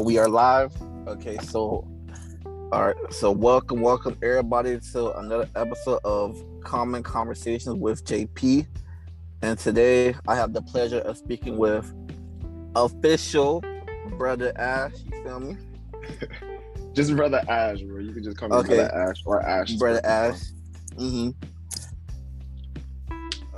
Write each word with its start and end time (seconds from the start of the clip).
we 0.00 0.18
are 0.18 0.28
live. 0.28 0.72
Okay, 1.06 1.38
so 1.42 1.86
all 2.72 2.86
right, 2.86 2.96
so 3.10 3.30
welcome, 3.30 3.80
welcome 3.80 4.18
everybody 4.22 4.78
to 4.92 5.12
another 5.18 5.48
episode 5.56 6.00
of 6.04 6.42
Common 6.62 7.02
Conversations 7.02 7.76
with 7.76 8.04
JP. 8.04 8.66
And 9.42 9.58
today 9.58 10.14
I 10.28 10.34
have 10.34 10.52
the 10.52 10.60
pleasure 10.62 10.98
of 10.98 11.16
speaking 11.16 11.56
with 11.56 11.92
official 12.74 13.62
brother 14.18 14.52
Ash. 14.56 14.92
You 15.04 15.22
feel 15.22 15.40
me? 15.40 15.56
just 16.92 17.14
brother 17.16 17.42
Ash, 17.48 17.80
bro. 17.80 18.00
You 18.00 18.12
can 18.12 18.22
just 18.22 18.36
call 18.36 18.48
me 18.50 18.56
okay. 18.56 18.76
brother 18.76 18.94
Ash 18.94 19.22
or 19.24 19.42
Ash. 19.42 19.72
Brother 19.74 20.04
Ash. 20.04 20.40
Mm-hmm. 20.96 21.30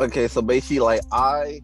Okay, 0.00 0.28
so 0.28 0.40
basically, 0.42 0.78
like 0.78 1.00
I 1.10 1.60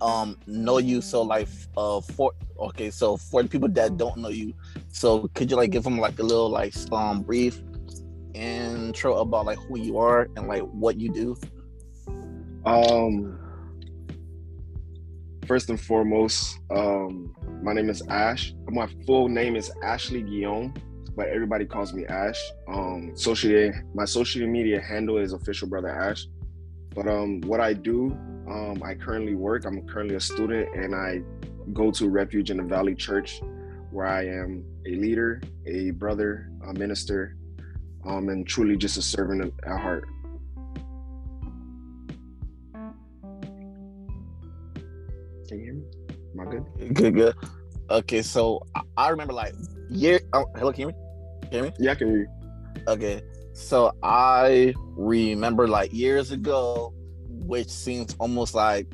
um 0.00 0.36
know 0.46 0.78
you 0.78 1.00
so 1.00 1.22
like 1.22 1.48
uh 1.76 2.00
for 2.00 2.32
okay 2.58 2.90
so 2.90 3.16
for 3.16 3.42
the 3.42 3.48
people 3.48 3.68
that 3.68 3.96
don't 3.96 4.16
know 4.16 4.28
you 4.28 4.52
so 4.88 5.28
could 5.34 5.50
you 5.50 5.56
like 5.56 5.70
give 5.70 5.82
them 5.82 5.98
like 5.98 6.18
a 6.18 6.22
little 6.22 6.50
like 6.50 6.74
um 6.92 7.22
brief 7.22 7.62
intro 8.36 9.16
about 9.18 9.46
like 9.46 9.58
who 9.68 9.78
you 9.78 9.98
are 9.98 10.28
and 10.36 10.46
like 10.46 10.62
what 10.62 11.00
you 11.00 11.12
do? 11.12 11.36
Um 12.64 13.38
first 15.46 15.70
and 15.70 15.80
foremost 15.80 16.58
um 16.70 17.34
my 17.62 17.72
name 17.72 17.88
is 17.88 18.02
ash. 18.08 18.52
My 18.68 18.88
full 19.06 19.28
name 19.28 19.56
is 19.56 19.70
ashley 19.82 20.22
guillaume 20.22 20.74
but 21.16 21.28
everybody 21.28 21.64
calls 21.64 21.94
me 21.94 22.04
ash. 22.06 22.40
Um 22.68 23.12
social 23.14 23.72
my 23.94 24.04
social 24.04 24.46
media 24.46 24.80
handle 24.80 25.18
is 25.18 25.32
official 25.32 25.68
brother 25.68 25.88
ash. 25.88 26.26
But 26.94 27.08
um 27.08 27.40
what 27.42 27.60
i 27.60 27.72
do 27.72 28.16
um, 28.48 28.82
I 28.82 28.94
currently 28.94 29.34
work. 29.34 29.64
I'm 29.64 29.86
currently 29.86 30.14
a 30.16 30.20
student, 30.20 30.74
and 30.74 30.94
I 30.94 31.22
go 31.72 31.90
to 31.92 32.08
Refuge 32.08 32.50
in 32.50 32.58
the 32.58 32.62
Valley 32.62 32.94
Church, 32.94 33.40
where 33.90 34.06
I 34.06 34.26
am 34.26 34.64
a 34.86 34.90
leader, 34.90 35.42
a 35.66 35.90
brother, 35.90 36.50
a 36.68 36.72
minister, 36.72 37.36
um, 38.06 38.28
and 38.28 38.46
truly 38.46 38.76
just 38.76 38.96
a 38.96 39.02
servant 39.02 39.52
at 39.64 39.80
heart. 39.80 40.04
Can 45.48 45.58
you 45.58 45.64
hear 45.64 45.74
me? 45.74 45.84
Am 46.32 46.40
I 46.40 46.50
good? 46.50 46.94
Good, 46.94 47.14
good. 47.14 47.34
Okay, 47.90 48.22
so 48.22 48.60
I 48.96 49.08
remember 49.08 49.32
like 49.32 49.54
year. 49.88 50.20
Oh, 50.32 50.46
hello, 50.56 50.72
can 50.72 50.88
you 50.88 50.88
hear 50.88 50.94
me? 50.94 50.94
Can 51.42 51.52
you 51.52 51.58
hear 51.58 51.64
me? 51.64 51.72
Yeah, 51.78 51.92
I 51.92 51.94
can 51.94 52.08
hear 52.08 52.18
you. 52.18 52.28
Okay, 52.88 53.22
so 53.54 53.92
I 54.02 54.74
remember 54.96 55.66
like 55.68 55.92
years 55.92 56.30
ago 56.30 56.92
which 57.46 57.68
seems 57.68 58.14
almost 58.18 58.54
like 58.54 58.86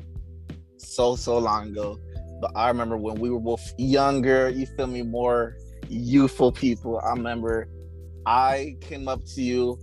so 0.77 1.15
so 1.15 1.37
long 1.37 1.69
ago. 1.69 1.97
But 2.41 2.51
I 2.55 2.67
remember 2.67 2.97
when 2.97 3.15
we 3.15 3.29
were 3.29 3.39
both 3.39 3.73
younger, 3.77 4.49
you 4.49 4.65
feel 4.65 4.87
me, 4.87 5.01
more 5.01 5.55
youthful 5.89 6.51
people. 6.51 6.99
I 6.99 7.11
remember 7.11 7.67
I 8.25 8.75
came 8.81 9.07
up 9.07 9.23
to 9.35 9.41
you 9.41 9.79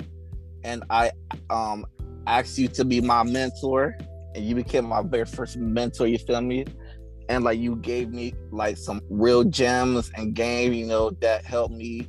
and 0.64 0.84
I 0.90 1.10
um 1.48 1.86
asked 2.26 2.58
you 2.58 2.68
to 2.68 2.84
be 2.84 3.00
my 3.00 3.22
mentor 3.22 3.96
and 4.34 4.44
you 4.44 4.54
became 4.54 4.86
my 4.86 5.02
very 5.02 5.24
first 5.24 5.56
mentor, 5.56 6.06
you 6.06 6.18
feel 6.18 6.40
me? 6.40 6.64
And 7.28 7.44
like 7.44 7.58
you 7.58 7.76
gave 7.76 8.10
me 8.10 8.34
like 8.50 8.76
some 8.76 9.00
real 9.08 9.44
gems 9.44 10.10
and 10.16 10.34
game, 10.34 10.72
you 10.72 10.86
know, 10.86 11.10
that 11.20 11.44
helped 11.44 11.74
me 11.74 12.08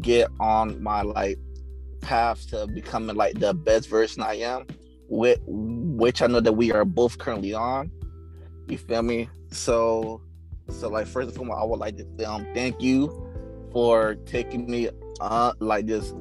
get 0.00 0.28
on 0.40 0.82
my 0.82 1.02
like 1.02 1.38
path 2.00 2.48
to 2.50 2.66
becoming 2.66 3.16
like 3.16 3.38
the 3.38 3.54
best 3.54 3.88
version 3.88 4.22
I 4.22 4.34
am 4.34 4.66
with 5.08 5.40
which 5.96 6.22
I 6.22 6.26
know 6.26 6.40
that 6.40 6.52
we 6.52 6.72
are 6.72 6.84
both 6.84 7.18
currently 7.18 7.54
on. 7.54 7.90
You 8.68 8.78
feel 8.78 9.02
me? 9.02 9.28
So, 9.50 10.22
so 10.68 10.88
like 10.88 11.06
first 11.06 11.28
and 11.28 11.36
foremost, 11.36 11.58
I 11.60 11.64
would 11.64 11.78
like 11.78 11.96
to 11.96 12.24
um, 12.24 12.46
thank 12.54 12.80
you 12.80 13.22
for 13.72 14.14
taking 14.26 14.70
me 14.70 14.88
uh 15.20 15.52
like 15.60 15.86
just 15.86 16.14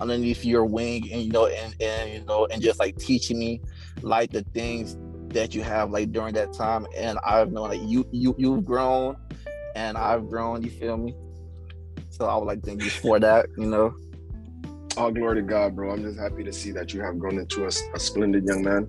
underneath 0.00 0.44
your 0.44 0.64
wing 0.64 1.10
and 1.10 1.22
you 1.22 1.32
know 1.32 1.46
and 1.46 1.74
and 1.80 2.12
you 2.12 2.24
know 2.24 2.46
and 2.50 2.60
just 2.60 2.78
like 2.78 2.96
teaching 2.98 3.38
me 3.38 3.60
like 4.02 4.30
the 4.30 4.42
things 4.52 4.96
that 5.28 5.54
you 5.54 5.62
have 5.62 5.90
like 5.90 6.12
during 6.12 6.34
that 6.34 6.52
time 6.52 6.86
and 6.96 7.18
I've 7.24 7.52
known 7.52 7.68
like 7.70 7.80
you 7.82 8.06
you 8.10 8.34
you've 8.38 8.64
grown 8.64 9.16
and 9.74 9.98
I've 9.98 10.28
grown, 10.28 10.62
you 10.62 10.70
feel 10.70 10.96
me? 10.96 11.14
So 12.10 12.26
I 12.26 12.36
would 12.36 12.46
like 12.46 12.60
to 12.62 12.66
thank 12.66 12.82
you 12.82 12.90
for 12.90 13.18
that, 13.18 13.46
you 13.56 13.66
know. 13.66 13.94
All 14.96 15.10
glory 15.10 15.36
to 15.36 15.42
God, 15.42 15.74
bro. 15.74 15.90
I'm 15.90 16.02
just 16.02 16.18
happy 16.18 16.44
to 16.44 16.52
see 16.52 16.70
that 16.72 16.94
you 16.94 17.00
have 17.00 17.18
grown 17.18 17.38
into 17.38 17.64
a, 17.64 17.70
a 17.94 17.98
splendid 17.98 18.46
young 18.46 18.62
man. 18.62 18.88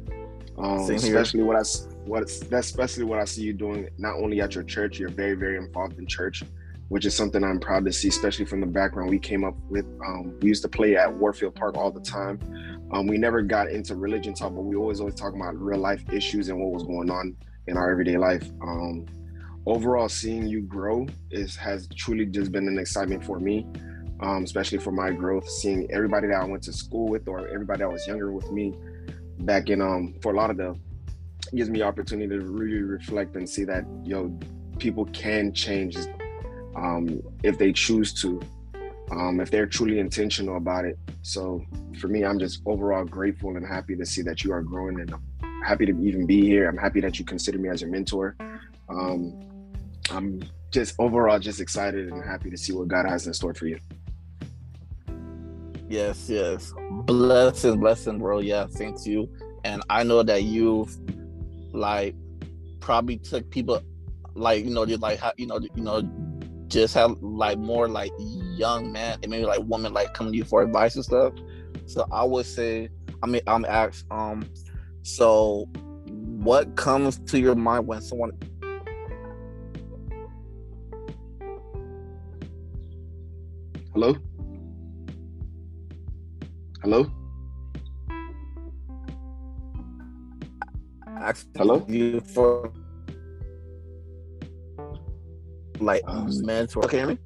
Um, 0.57 0.89
especially 0.89 1.43
what 1.43 1.57
I 1.57 1.63
what 2.05 2.27
that's 2.49 2.67
especially 2.67 3.03
what 3.03 3.19
I 3.19 3.25
see 3.25 3.43
you 3.43 3.53
doing 3.53 3.89
not 3.97 4.15
only 4.15 4.41
at 4.41 4.55
your 4.55 4.63
church. 4.63 4.99
You're 4.99 5.09
very 5.09 5.35
very 5.35 5.57
involved 5.57 5.99
in 5.99 6.07
church, 6.07 6.43
which 6.87 7.05
is 7.05 7.15
something 7.15 7.43
I'm 7.43 7.59
proud 7.59 7.85
to 7.85 7.91
see, 7.91 8.07
especially 8.07 8.45
from 8.45 8.61
the 8.61 8.67
background 8.67 9.09
we 9.09 9.19
came 9.19 9.43
up 9.43 9.55
with. 9.69 9.85
Um, 10.05 10.37
we 10.39 10.47
used 10.47 10.61
to 10.63 10.69
play 10.69 10.95
at 10.95 11.13
Warfield 11.13 11.55
Park 11.55 11.77
all 11.77 11.91
the 11.91 12.01
time. 12.01 12.39
Um, 12.91 13.07
we 13.07 13.17
never 13.17 13.41
got 13.41 13.69
into 13.69 13.95
religion 13.95 14.33
talk, 14.33 14.55
but 14.55 14.61
we 14.61 14.75
always 14.75 14.99
always 14.99 15.15
talk 15.15 15.33
about 15.33 15.59
real 15.59 15.79
life 15.79 16.03
issues 16.11 16.49
and 16.49 16.59
what 16.59 16.71
was 16.71 16.83
going 16.83 17.09
on 17.09 17.35
in 17.67 17.75
our 17.75 17.91
everyday 17.91 18.17
life. 18.17 18.49
Um, 18.61 19.05
overall, 19.65 20.07
seeing 20.07 20.47
you 20.47 20.61
grow 20.61 21.05
is 21.31 21.55
has 21.57 21.89
truly 21.95 22.25
just 22.25 22.51
been 22.51 22.67
an 22.67 22.79
excitement 22.79 23.25
for 23.25 23.39
me 23.39 23.67
um, 24.19 24.43
especially 24.43 24.77
for 24.77 24.91
my 24.91 25.11
growth. 25.11 25.49
Seeing 25.49 25.89
everybody 25.91 26.27
that 26.27 26.41
I 26.41 26.45
went 26.45 26.63
to 26.63 26.73
school 26.73 27.07
with 27.07 27.27
or 27.27 27.47
everybody 27.47 27.79
that 27.79 27.91
was 27.91 28.05
younger 28.07 28.31
with 28.31 28.51
me 28.51 28.73
back 29.39 29.69
in 29.69 29.81
um 29.81 30.15
for 30.21 30.33
a 30.33 30.35
lot 30.35 30.49
of 30.49 30.57
them 30.57 30.81
gives 31.53 31.69
me 31.69 31.81
opportunity 31.81 32.27
to 32.27 32.43
really 32.43 32.81
reflect 32.81 33.35
and 33.35 33.47
see 33.47 33.63
that 33.63 33.85
yo 34.03 34.37
people 34.79 35.05
can 35.05 35.53
change 35.53 35.97
um, 36.75 37.21
if 37.43 37.57
they 37.57 37.71
choose 37.71 38.13
to 38.21 38.41
um, 39.11 39.39
if 39.39 39.49
they're 39.51 39.67
truly 39.67 39.99
intentional 39.99 40.57
about 40.57 40.83
it. 40.83 40.97
So 41.21 41.63
for 41.99 42.07
me 42.07 42.25
i'm 42.25 42.39
just 42.39 42.61
overall 42.65 43.05
grateful 43.05 43.55
and 43.55 43.65
happy 43.65 43.95
to 43.95 44.05
see 44.05 44.21
that 44.23 44.43
you 44.43 44.51
are 44.51 44.61
growing 44.61 44.99
and 44.99 45.13
i'm 45.13 45.63
happy 45.63 45.85
to 45.85 45.97
even 46.01 46.25
be 46.27 46.41
here. 46.41 46.67
I'm 46.67 46.77
happy 46.77 47.01
that 47.01 47.17
you 47.17 47.25
consider 47.25 47.57
me 47.57 47.69
as 47.69 47.81
your 47.81 47.89
mentor. 47.89 48.35
Um, 48.89 49.39
i'm 50.11 50.41
just 50.71 50.95
overall 50.99 51.39
just 51.39 51.59
excited 51.59 52.09
and 52.09 52.23
happy 52.23 52.49
to 52.49 52.57
see 52.57 52.73
what 52.73 52.87
god 52.87 53.07
has 53.07 53.25
in 53.25 53.33
store 53.33 53.53
for 53.53 53.65
you 53.65 53.79
Yes, 55.87 56.29
yes. 56.29 56.73
Blessing, 57.05 57.79
blessing, 57.79 58.19
bro. 58.19 58.39
Yeah, 58.39 58.65
thank 58.67 59.05
you. 59.05 59.29
And 59.63 59.83
I 59.89 60.03
know 60.03 60.23
that 60.23 60.43
you've 60.43 60.95
like 61.73 62.15
probably 62.79 63.17
took 63.17 63.49
people 63.49 63.81
like 64.35 64.63
you 64.63 64.71
know 64.71 64.85
just 64.85 65.01
like 65.01 65.19
you 65.37 65.47
know 65.47 65.59
you 65.59 65.83
know 65.83 66.01
just 66.67 66.93
have 66.93 67.11
like 67.21 67.57
more 67.57 67.87
like 67.87 68.11
young 68.19 68.91
man 68.91 69.19
and 69.21 69.29
maybe 69.29 69.45
like 69.45 69.61
women 69.65 69.93
like 69.93 70.13
coming 70.13 70.33
to 70.33 70.37
you 70.37 70.43
for 70.43 70.61
advice 70.61 70.95
and 70.95 71.05
stuff. 71.05 71.33
So 71.85 72.05
I 72.11 72.23
would 72.23 72.45
say, 72.45 72.89
I 73.21 73.27
mean, 73.27 73.41
I'm 73.47 73.65
asked, 73.65 74.05
um, 74.09 74.49
so 75.03 75.69
what 76.07 76.75
comes 76.75 77.19
to 77.19 77.39
your 77.39 77.55
mind 77.55 77.87
when 77.87 78.01
someone 78.01 78.31
Hello? 83.93 84.17
Hello? 86.85 87.11
Hello? 91.57 91.83
You 91.89 92.19
for 92.19 92.71
like 95.79 96.03
um, 96.05 96.29
mentor. 96.45 96.85
Okay, 96.85 96.97
hear 96.97 97.07
me? 97.07 97.17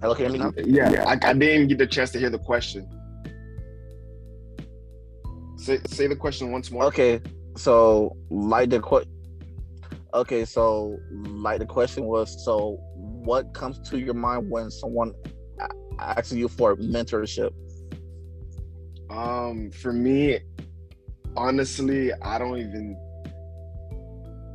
Hello, 0.00 0.14
can 0.14 0.26
you 0.26 0.30
hear 0.30 0.38
me 0.38 0.38
now? 0.38 0.52
Yeah, 0.64 0.90
yeah. 0.92 1.04
I, 1.08 1.30
I 1.30 1.32
didn't 1.32 1.66
get 1.66 1.78
the 1.78 1.86
chance 1.88 2.12
to 2.12 2.20
hear 2.20 2.30
the 2.30 2.38
question. 2.38 2.88
Say 5.56 5.80
say 5.86 6.06
the 6.06 6.14
question 6.14 6.52
once 6.52 6.70
more. 6.70 6.84
Okay, 6.84 7.20
so 7.56 8.16
like 8.30 8.70
the 8.70 8.78
question. 8.78 9.10
Okay, 10.14 10.44
so 10.44 10.96
like 11.10 11.58
the 11.58 11.66
question 11.66 12.04
was, 12.04 12.44
so 12.44 12.78
what 12.94 13.52
comes 13.52 13.80
to 13.90 13.98
your 13.98 14.14
mind 14.14 14.48
when 14.48 14.70
someone 14.70 15.12
asks 15.98 16.32
you 16.32 16.46
for 16.46 16.76
mentorship? 16.76 17.50
Um, 19.12 19.70
for 19.70 19.92
me, 19.92 20.38
honestly, 21.36 22.12
I 22.22 22.38
don't 22.38 22.58
even. 22.58 22.96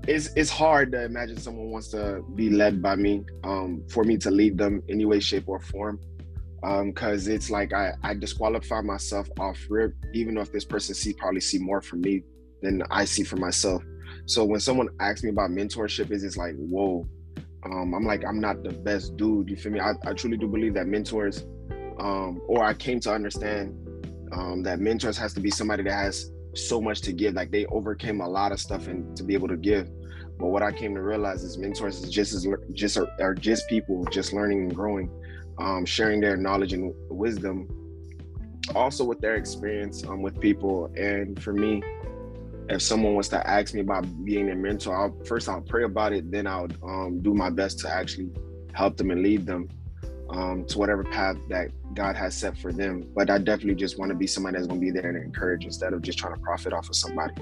It's 0.08 0.34
it's 0.36 0.50
hard 0.50 0.94
to 0.94 1.04
imagine 1.04 1.38
someone 1.38 1.70
wants 1.70 1.90
to 1.90 2.24
be 2.36 2.50
led 2.50 2.82
by 2.82 2.96
me. 2.96 3.24
Um, 3.44 3.84
for 3.90 4.04
me 4.04 4.18
to 4.18 4.32
lead 4.32 4.58
them 4.58 4.82
any 4.90 5.06
way, 5.06 5.20
shape, 5.20 5.48
or 5.48 5.60
form. 5.60 6.00
Um, 6.64 6.90
because 6.90 7.28
it's 7.28 7.52
like 7.52 7.72
I 7.72 7.94
I 8.04 8.16
disqualify 8.16 8.82
myself 8.82 9.30
off 9.40 9.60
rip, 9.70 9.94
even 10.14 10.38
if 10.38 10.52
this 10.52 10.66
person 10.66 10.96
see 10.96 11.14
probably 11.14 11.42
see 11.42 11.60
more 11.60 11.82
from 11.82 12.02
me 12.02 12.24
than 12.64 12.82
I 12.90 13.06
see 13.06 13.24
for 13.24 13.36
myself. 13.38 13.84
So 14.26 14.44
when 14.44 14.60
someone 14.60 14.90
asks 15.00 15.24
me 15.24 15.30
about 15.30 15.52
mentorship, 15.52 16.10
is 16.10 16.24
it's 16.24 16.38
like 16.38 16.56
whoa. 16.56 17.08
Um, 17.66 17.94
I'm 17.94 18.06
like 18.06 18.24
I'm 18.26 18.40
not 18.40 18.64
the 18.64 18.72
best 18.72 19.18
dude. 19.18 19.50
You 19.50 19.58
feel 19.58 19.74
me? 19.74 19.82
I, 19.82 19.94
I 20.06 20.14
truly 20.14 20.38
do 20.38 20.48
believe 20.48 20.74
that 20.76 20.88
mentors, 20.88 21.46
um, 22.00 22.42
or 22.48 22.64
I 22.64 22.74
came 22.74 23.00
to 23.02 23.14
understand 23.14 23.87
um, 24.32 24.64
that 24.64 24.80
mentors 24.80 25.18
has 25.18 25.34
to 25.34 25.40
be 25.40 25.50
somebody 25.50 25.84
that 25.84 25.94
has 25.94 26.32
so 26.54 26.82
much 26.82 27.02
to 27.02 27.14
give. 27.14 27.34
Like 27.34 27.52
they 27.52 27.66
overcame 27.68 28.22
a 28.22 28.28
lot 28.28 28.52
of 28.52 28.60
stuff 28.60 28.88
and 28.88 29.16
to 29.18 29.24
be 29.24 29.34
able 29.34 29.48
to 29.48 29.58
give. 29.58 29.90
But 30.40 30.48
what 30.48 30.62
I 30.62 30.72
came 30.72 30.94
to 30.96 31.02
realize 31.02 31.44
is 31.44 31.58
mentors 31.58 32.04
is 32.04 32.12
just 32.12 32.34
as 32.34 32.48
just 32.74 32.98
are, 32.98 33.08
are 33.20 33.34
just 33.34 33.68
people 33.70 34.06
just 34.12 34.34
learning 34.34 34.62
and 34.62 34.76
growing, 34.76 35.10
um, 35.58 35.86
sharing 35.86 36.22
their 36.22 36.38
knowledge 36.38 36.74
and 36.74 36.94
wisdom, 37.10 37.68
also 38.76 39.04
with 39.04 39.20
their 39.20 39.36
experience 39.36 40.04
um, 40.06 40.22
with 40.22 40.40
people. 40.40 40.92
And 40.96 41.42
for 41.42 41.54
me, 41.54 41.82
if 42.70 42.82
someone 42.82 43.16
was 43.16 43.30
to 43.30 43.48
ask 43.50 43.74
me 43.74 43.82
about 43.82 44.06
being 44.26 44.52
a 44.52 44.56
mentor, 44.56 44.96
I'll, 44.96 45.26
first 45.26 45.50
I'll 45.50 45.62
pray 45.62 45.84
about 45.84 46.14
it, 46.14 46.30
then 46.32 46.46
I'll 46.46 46.68
um, 46.84 47.22
do 47.22 47.34
my 47.34 47.50
best 47.50 47.80
to 47.80 47.90
actually 47.90 48.30
help 48.74 48.98
them 48.98 49.10
and 49.10 49.24
lead 49.24 49.46
them 49.46 49.70
um, 50.30 50.66
to 50.66 50.78
whatever 50.78 51.04
path 51.04 51.38
that 51.50 51.72
God 51.98 52.16
has 52.16 52.38
set 52.38 52.56
for 52.56 52.72
them. 52.72 53.10
But 53.16 53.32
I 53.32 53.40
definitely 53.40 53.74
just 53.74 53.98
want 53.98 54.10
to 54.12 54.16
be 54.16 54.28
somebody 54.28 54.56
that's 54.56 54.68
going 54.68 54.80
to 54.80 54.86
be 54.86 54.92
there 54.92 55.10
and 55.10 55.18
encourage 55.18 55.66
instead 55.66 55.94
of 55.94 56.04
just 56.04 56.20
trying 56.20 56.36
to 56.36 56.40
profit 56.40 56.72
off 56.72 56.88
of 56.90 56.96
somebody. 56.96 57.34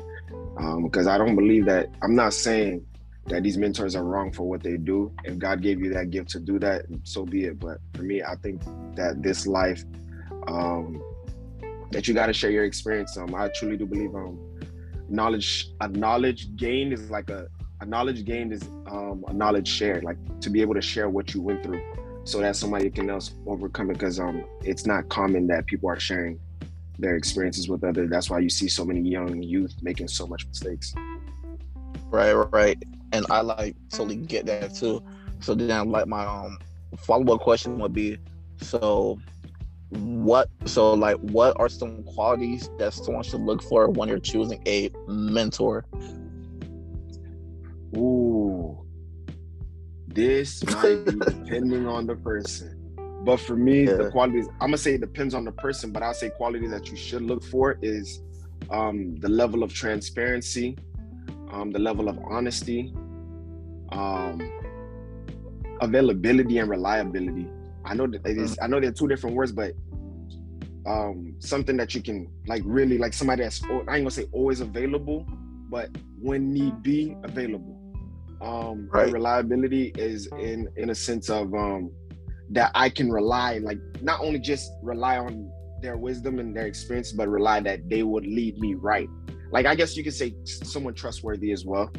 Because 0.81 1.07
um, 1.07 1.13
I 1.13 1.17
don't 1.17 1.35
believe 1.35 1.65
that, 1.65 1.89
I'm 2.01 2.15
not 2.15 2.33
saying 2.33 2.85
that 3.25 3.43
these 3.43 3.57
mentors 3.57 3.97
are 3.97 4.03
wrong 4.05 4.31
for 4.31 4.43
what 4.43 4.63
they 4.63 4.77
do. 4.77 5.11
If 5.25 5.37
God 5.37 5.61
gave 5.61 5.81
you 5.81 5.93
that 5.93 6.09
gift 6.09 6.29
to 6.29 6.39
do 6.39 6.57
that, 6.59 6.85
so 7.03 7.25
be 7.25 7.43
it. 7.45 7.59
But 7.59 7.79
for 7.95 8.03
me, 8.03 8.23
I 8.23 8.35
think 8.35 8.63
that 8.95 9.21
this 9.21 9.45
life, 9.45 9.83
um, 10.47 11.03
that 11.91 12.07
you 12.07 12.13
got 12.13 12.27
to 12.27 12.33
share 12.33 12.51
your 12.51 12.63
experience. 12.63 13.17
Um, 13.17 13.35
I 13.35 13.49
truly 13.49 13.75
do 13.75 13.85
believe 13.85 14.15
um, 14.15 14.39
knowledge, 15.09 15.71
a 15.81 15.89
knowledge 15.89 16.55
gained 16.55 16.93
is 16.93 17.11
like 17.11 17.29
a, 17.29 17.49
a 17.81 17.85
knowledge 17.85 18.23
gained 18.23 18.53
is 18.53 18.63
um, 18.89 19.25
a 19.27 19.33
knowledge 19.33 19.67
shared, 19.67 20.05
like 20.05 20.17
to 20.39 20.49
be 20.49 20.61
able 20.61 20.75
to 20.75 20.81
share 20.81 21.09
what 21.09 21.33
you 21.33 21.41
went 21.41 21.61
through 21.61 21.81
so 22.25 22.39
that 22.39 22.55
somebody 22.55 22.89
can 22.89 23.09
else 23.09 23.33
overcome 23.47 23.91
it 23.91 23.93
because 23.93 24.19
um 24.19 24.43
it's 24.61 24.85
not 24.85 25.07
common 25.09 25.47
that 25.47 25.65
people 25.65 25.89
are 25.89 25.99
sharing 25.99 26.39
their 26.97 27.15
experiences 27.15 27.69
with 27.69 27.83
others. 27.83 28.09
That's 28.09 28.29
why 28.29 28.39
you 28.39 28.49
see 28.49 28.67
so 28.67 28.83
many 28.83 29.01
young 29.01 29.41
youth 29.41 29.75
making 29.81 30.07
so 30.07 30.25
much 30.27 30.47
mistakes. 30.47 30.93
Right, 32.09 32.33
right. 32.33 32.81
And 33.11 33.25
I 33.29 33.41
like 33.41 33.75
totally 33.89 34.17
get 34.17 34.45
that 34.47 34.73
too. 34.73 35.03
So 35.39 35.53
then 35.53 35.91
like 35.91 36.07
my 36.07 36.25
um 36.25 36.57
follow-up 36.97 37.41
question 37.41 37.77
would 37.79 37.93
be 37.93 38.17
so 38.61 39.19
what 39.89 40.49
so 40.65 40.93
like 40.93 41.17
what 41.17 41.59
are 41.59 41.69
some 41.69 42.03
qualities 42.03 42.69
that 42.79 42.93
someone 42.93 43.23
should 43.23 43.41
look 43.41 43.61
for 43.61 43.89
when 43.89 44.09
you're 44.09 44.19
choosing 44.19 44.61
a 44.67 44.89
mentor? 45.07 45.85
Ooh, 47.95 48.84
this 50.15 50.63
might 50.65 51.05
be 51.05 51.11
depending 51.25 51.85
on 51.87 52.07
the 52.07 52.15
person. 52.15 52.81
But 53.23 53.37
for 53.37 53.55
me, 53.55 53.85
yeah. 53.85 53.95
the 53.95 54.11
qualities 54.11 54.47
I'm 54.61 54.67
gonna 54.67 54.77
say 54.77 54.95
it 54.95 55.01
depends 55.01 55.33
on 55.33 55.45
the 55.45 55.51
person, 55.51 55.91
but 55.91 56.01
I'll 56.01 56.13
say 56.13 56.29
qualities 56.29 56.71
that 56.71 56.89
you 56.89 56.95
should 56.95 57.21
look 57.21 57.43
for 57.43 57.77
is 57.81 58.21
um, 58.69 59.15
the 59.17 59.29
level 59.29 59.61
of 59.61 59.73
transparency, 59.73 60.77
um, 61.51 61.71
the 61.71 61.79
level 61.79 62.07
of 62.07 62.17
honesty, 62.29 62.93
um, 63.91 64.41
availability 65.81 66.59
and 66.59 66.69
reliability. 66.69 67.47
I 67.83 67.93
know 67.93 68.07
that 68.07 68.25
it 68.25 68.37
is, 68.37 68.55
mm. 68.55 68.63
I 68.63 68.67
know 68.67 68.79
they're 68.79 68.91
two 68.91 69.07
different 69.07 69.35
words, 69.35 69.51
but 69.51 69.73
um, 70.85 71.35
something 71.39 71.77
that 71.77 71.93
you 71.95 72.01
can 72.01 72.29
like 72.47 72.61
really 72.65 72.97
like 72.97 73.13
somebody 73.13 73.43
that's 73.43 73.63
I 73.63 73.67
ain't 73.67 73.85
gonna 73.85 74.11
say 74.11 74.27
always 74.31 74.61
available, 74.61 75.27
but 75.69 75.89
when 76.19 76.53
need 76.53 76.81
be 76.83 77.15
available. 77.23 77.74
Um, 78.41 78.89
right. 78.91 79.11
reliability 79.11 79.93
is 79.97 80.27
in 80.39 80.67
in 80.75 80.89
a 80.89 80.95
sense 80.95 81.29
of 81.29 81.53
um, 81.53 81.91
that 82.51 82.71
I 82.75 82.89
can 82.89 83.11
rely, 83.11 83.59
like 83.59 83.79
not 84.01 84.19
only 84.21 84.39
just 84.39 84.71
rely 84.83 85.17
on 85.17 85.49
their 85.81 85.97
wisdom 85.97 86.39
and 86.39 86.55
their 86.55 86.65
experience, 86.65 87.11
but 87.11 87.27
rely 87.27 87.59
that 87.61 87.89
they 87.89 88.03
would 88.03 88.25
lead 88.25 88.57
me 88.59 88.75
right. 88.75 89.09
Like 89.51 89.65
I 89.65 89.75
guess 89.75 89.95
you 89.95 90.03
could 90.03 90.13
say 90.13 90.35
someone 90.43 90.93
trustworthy 90.93 91.51
as 91.51 91.65
well. 91.65 91.91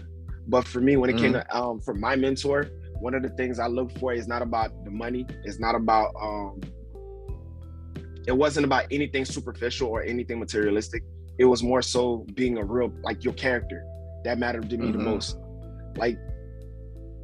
But 0.49 0.67
for 0.67 0.81
me, 0.81 0.97
when 0.97 1.11
it 1.11 1.17
mm. 1.17 1.21
came 1.21 1.33
to 1.33 1.57
um, 1.57 1.81
for 1.81 1.95
my 1.95 2.17
mentor, 2.17 2.69
one 3.01 3.15
of 3.15 3.23
the 3.23 3.31
things 3.31 3.59
I 3.59 3.67
look 3.67 3.91
for 3.99 4.13
is 4.13 4.29
not 4.29 4.43
about 4.43 4.85
the 4.85 4.91
money. 4.91 5.27
It's 5.45 5.59
not 5.59 5.75
about 5.75 6.13
um, 6.21 6.61
it 8.27 8.37
wasn't 8.37 8.67
about 8.67 8.87
anything 8.91 9.25
superficial 9.25 9.89
or 9.89 10.03
anything 10.03 10.39
materialistic. 10.39 11.03
It 11.39 11.45
was 11.45 11.63
more 11.63 11.83
so 11.83 12.27
being 12.35 12.59
a 12.59 12.65
real 12.65 12.93
like 13.03 13.25
your 13.25 13.35
character 13.35 13.85
that 14.25 14.39
mattered 14.39 14.69
to 14.71 14.77
me 14.77 14.89
mm-hmm. 14.89 14.99
the 14.99 15.05
most. 15.05 15.39
Like 15.97 16.19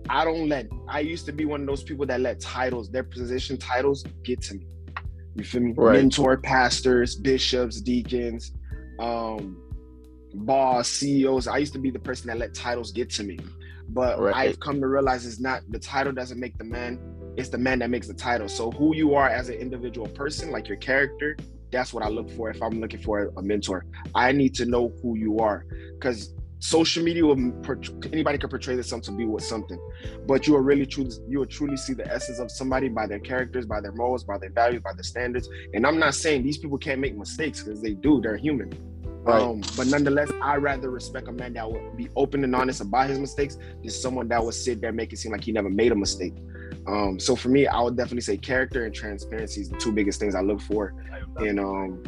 I 0.09 0.25
don't 0.25 0.49
let 0.49 0.69
I 0.89 1.01
used 1.01 1.27
to 1.27 1.33
be 1.33 1.45
one 1.45 1.61
of 1.61 1.67
those 1.67 1.83
people 1.83 2.07
that 2.07 2.21
let 2.21 2.41
titles, 2.41 2.91
their 2.91 3.05
position 3.05 3.57
titles 3.57 4.05
get 4.23 4.43
to 4.43 4.55
me. 4.55 4.67
You 5.37 5.45
feel 5.45 5.63
me? 5.63 5.73
Right. 5.77 5.95
Mentor 5.95 6.37
pastors, 6.37 7.17
bishops, 7.17 7.81
deacons, 7.81 8.53
um, 9.01 9.57
boss, 10.35 10.89
CEOs. 10.89 11.47
I 11.47 11.59
used 11.59 11.73
to 11.73 11.79
be 11.79 11.91
the 11.91 11.99
person 11.99 12.29
that 12.29 12.39
let 12.39 12.55
titles 12.55 12.93
get 12.93 13.11
to 13.11 13.25
me. 13.25 13.39
But 13.89 14.21
right. 14.21 14.35
I've 14.35 14.61
come 14.61 14.81
to 14.81 14.87
realize 14.87 15.27
it's 15.27 15.41
not 15.41 15.63
the 15.71 15.79
title 15.79 16.13
doesn't 16.13 16.39
make 16.39 16.57
the 16.59 16.65
man, 16.65 16.99
it's 17.37 17.49
the 17.49 17.59
man 17.59 17.79
that 17.81 17.91
makes 17.91 18.09
the 18.09 18.15
title. 18.15 18.49
So 18.49 18.71
who 18.71 18.95
you 18.95 19.15
are 19.15 19.29
as 19.29 19.49
an 19.49 19.57
individual 19.57 20.09
person, 20.09 20.51
like 20.51 20.69
your 20.69 20.79
character, 20.79 21.37
that's 21.71 21.95
what 21.95 22.05
I 22.05 22.09
look 22.09 22.31
for 22.31 22.51
if 22.51 22.63
I'm 22.63 22.81
looking 22.81 23.01
for 23.01 23.33
a 23.37 23.43
mentor. 23.43 23.87
I 24.15 24.33
need 24.33 24.55
to 24.57 24.67
know 24.67 24.93
who 25.03 25.17
you 25.17 25.39
are. 25.39 25.65
Because 25.95 26.35
social 26.63 27.03
media 27.03 27.27
will 27.27 27.53
anybody 28.13 28.39
can 28.39 28.49
portray 28.49 28.77
themselves 28.77 29.05
to 29.05 29.13
be 29.13 29.25
with 29.25 29.43
something 29.43 29.81
but 30.29 30.47
you 30.47 30.53
will 30.53 30.61
really 30.61 30.87
truly 30.87 31.11
you 31.29 31.41
will 31.41 31.47
truly 31.47 31.77
see 31.77 31.93
the 31.93 32.07
essence 32.07 32.39
of 32.39 32.53
somebody 32.53 32.89
by 32.89 33.05
their 33.05 33.19
characters 33.19 33.67
by 33.67 33.81
their 33.81 33.91
morals 33.91 34.23
by 34.23 34.39
their 34.39 34.51
values 34.51 34.81
by 34.81 34.93
their 34.93 35.03
standards. 35.03 35.49
And 35.75 35.85
i'm 35.85 35.99
not 35.99 36.15
saying 36.15 36.45
these 36.45 36.59
people 36.59 36.79
can't 36.79 37.01
make 37.01 37.17
mistakes 37.17 37.65
because 37.65 37.83
they 37.83 37.95
do 37.95 38.21
they're 38.21 38.37
human. 38.37 38.71
Right. 39.25 39.43
um, 39.43 39.61
but 39.77 39.89
nonetheless 39.89 40.31
i 40.41 40.55
rather 40.55 40.89
respect 40.91 41.27
a 41.27 41.33
man 41.33 41.53
that 41.55 41.69
will 41.69 41.93
be 41.97 42.09
open 42.15 42.45
and 42.45 42.55
honest 42.55 42.81
about 42.81 43.09
his 43.09 43.19
mistakes 43.19 43.57
than 43.81 43.91
someone 43.91 44.29
that 44.29 44.43
will 44.43 44.53
sit 44.53 44.81
there 44.81 44.93
make 44.93 45.13
it 45.13 45.17
seem 45.17 45.33
like 45.33 45.43
he 45.43 45.51
never 45.51 45.71
made 45.71 45.91
a 45.91 45.97
mistake. 45.97 46.35
Um, 46.87 47.19
so 47.19 47.35
for 47.35 47.49
me 47.49 47.67
i 47.67 47.81
would 47.81 47.97
definitely 47.97 48.21
say 48.21 48.37
character 48.37 48.85
and 48.85 48.95
transparency 48.95 49.63
is 49.63 49.69
the 49.69 49.79
two 49.79 49.91
biggest 49.91 50.21
things 50.21 50.37
i 50.37 50.41
look 50.41 50.61
for 50.61 50.95
in 51.41 51.59
um 51.59 52.05